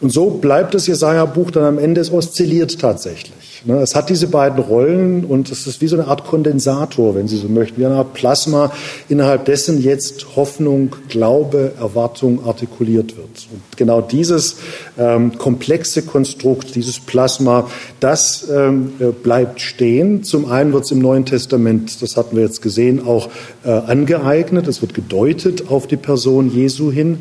Und 0.00 0.12
so 0.12 0.28
bleibt 0.30 0.74
das 0.74 0.86
Jesaja-Buch 0.86 1.50
dann 1.50 1.64
am 1.64 1.78
Ende, 1.78 2.02
es 2.02 2.12
oszilliert 2.12 2.78
tatsächlich. 2.78 3.62
Ne? 3.64 3.78
Es 3.78 3.94
hat 3.94 4.10
diese 4.10 4.28
beiden 4.28 4.58
Rollen 4.62 5.24
und 5.24 5.50
es 5.50 5.66
ist 5.66 5.80
wie 5.80 5.88
so 5.88 5.96
eine 5.96 6.06
Art 6.06 6.26
Kondensator, 6.26 7.14
wenn 7.14 7.28
Sie 7.28 7.36
so 7.38 7.48
möchten, 7.48 7.80
wie 7.80 7.86
eine 7.86 7.96
Art 7.96 8.12
Plasma, 8.12 8.72
innerhalb 9.08 9.46
dessen 9.46 9.82
jetzt 9.82 10.36
Hoffnung, 10.36 10.94
Glaube, 11.08 11.72
Erwartung 11.80 12.46
artikuliert 12.46 13.16
wird. 13.16 13.48
Und 13.52 13.76
genau 13.76 14.02
dieses 14.02 14.56
ähm, 14.98 15.38
komplexe 15.38 16.02
Konstrukt, 16.02 16.74
dieses 16.74 17.00
Plasma, 17.00 17.68
das 17.98 18.48
ähm, 18.50 18.92
äh, 19.00 19.06
bleibt 19.06 19.60
stehen. 19.60 20.22
Zum 20.22 20.50
einen 20.50 20.72
wird 20.74 20.84
es 20.84 20.90
im 20.90 20.98
Neuen 20.98 21.24
Testament, 21.24 22.02
das 22.02 22.16
hatten 22.16 22.36
wir 22.36 22.42
jetzt 22.42 22.60
gesehen, 22.60 23.06
auch 23.06 23.30
äh, 23.64 23.70
angeeignet. 23.70 24.68
Es 24.68 24.82
wird 24.82 24.92
gedeutet 24.92 25.70
auf 25.70 25.86
die 25.86 25.96
Person 25.96 26.50
Jesu 26.54 26.92
hin. 26.92 27.18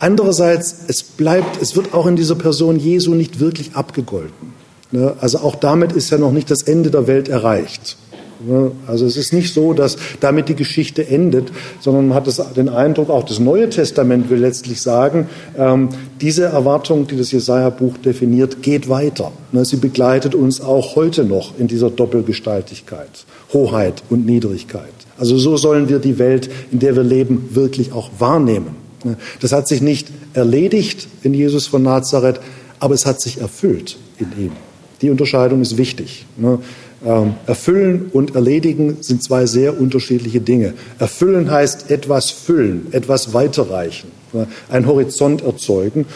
Andererseits, 0.00 0.76
es 0.86 1.02
bleibt, 1.02 1.60
es 1.60 1.74
wird 1.76 1.94
auch 1.94 2.06
in 2.06 2.16
dieser 2.16 2.36
Person 2.36 2.78
Jesu 2.78 3.14
nicht 3.14 3.40
wirklich 3.40 3.74
abgegolten. 3.74 4.52
Ne? 4.90 5.14
Also 5.20 5.38
auch 5.38 5.56
damit 5.56 5.92
ist 5.92 6.10
ja 6.10 6.18
noch 6.18 6.32
nicht 6.32 6.50
das 6.50 6.62
Ende 6.62 6.90
der 6.90 7.06
Welt 7.06 7.28
erreicht. 7.28 7.96
Also 8.86 9.04
es 9.04 9.16
ist 9.16 9.32
nicht 9.32 9.52
so, 9.52 9.72
dass 9.72 9.96
damit 10.20 10.48
die 10.48 10.54
Geschichte 10.54 11.08
endet, 11.08 11.50
sondern 11.80 12.08
man 12.08 12.16
hat 12.16 12.56
den 12.56 12.68
Eindruck, 12.68 13.10
auch 13.10 13.24
das 13.24 13.40
Neue 13.40 13.68
Testament 13.68 14.30
will 14.30 14.38
letztlich 14.38 14.80
sagen, 14.80 15.28
ähm, 15.56 15.88
diese 16.20 16.44
Erwartung, 16.44 17.08
die 17.08 17.16
das 17.16 17.32
Jesaja-Buch 17.32 17.98
definiert, 17.98 18.62
geht 18.62 18.88
weiter. 18.88 19.32
Ne, 19.50 19.64
sie 19.64 19.76
begleitet 19.76 20.36
uns 20.36 20.60
auch 20.60 20.94
heute 20.94 21.24
noch 21.24 21.58
in 21.58 21.66
dieser 21.66 21.90
Doppelgestaltigkeit, 21.90 23.10
Hoheit 23.52 24.04
und 24.08 24.24
Niedrigkeit. 24.24 24.84
Also 25.18 25.36
so 25.36 25.56
sollen 25.56 25.88
wir 25.88 25.98
die 25.98 26.20
Welt, 26.20 26.48
in 26.70 26.78
der 26.78 26.94
wir 26.94 27.02
leben, 27.02 27.48
wirklich 27.54 27.92
auch 27.92 28.08
wahrnehmen. 28.20 28.87
Das 29.40 29.52
hat 29.52 29.68
sich 29.68 29.80
nicht 29.80 30.08
erledigt 30.34 31.08
in 31.22 31.34
Jesus 31.34 31.66
von 31.66 31.82
Nazareth, 31.82 32.40
aber 32.80 32.94
es 32.94 33.06
hat 33.06 33.20
sich 33.20 33.40
erfüllt 33.40 33.98
in 34.18 34.44
ihm. 34.44 34.52
Die 35.02 35.10
Unterscheidung 35.10 35.62
ist 35.62 35.76
wichtig. 35.76 36.26
Ne? 36.36 36.58
Ähm, 37.04 37.34
erfüllen 37.46 38.10
und 38.12 38.34
erledigen 38.34 38.98
sind 39.00 39.22
zwei 39.22 39.46
sehr 39.46 39.80
unterschiedliche 39.80 40.40
Dinge. 40.40 40.74
Erfüllen 40.98 41.50
heißt 41.50 41.90
etwas 41.90 42.30
füllen, 42.30 42.88
etwas 42.90 43.32
weiterreichen, 43.34 44.10
ne? 44.32 44.48
ein 44.68 44.86
Horizont 44.86 45.42
erzeugen. 45.42 46.06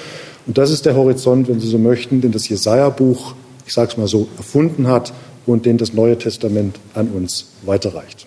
Und 0.47 0.59
das 0.59 0.71
ist 0.73 0.85
der 0.87 0.97
Horizont, 0.97 1.49
wenn 1.49 1.61
Sie 1.61 1.69
so 1.69 1.79
möchten, 1.79 2.21
den 2.21 2.33
das 2.33 2.49
Jesaja-Buch, 2.49 3.35
ich 3.65 3.73
sage 3.73 3.93
es 3.93 3.97
mal 3.97 4.09
so, 4.09 4.27
erfunden 4.37 4.89
hat 4.89 5.13
und 5.47 5.67
den 5.67 5.79
das 5.79 5.93
Neue 5.93 6.19
Testament 6.19 6.81
an 6.95 7.09
uns 7.09 7.53
weiterreicht. 7.65 8.27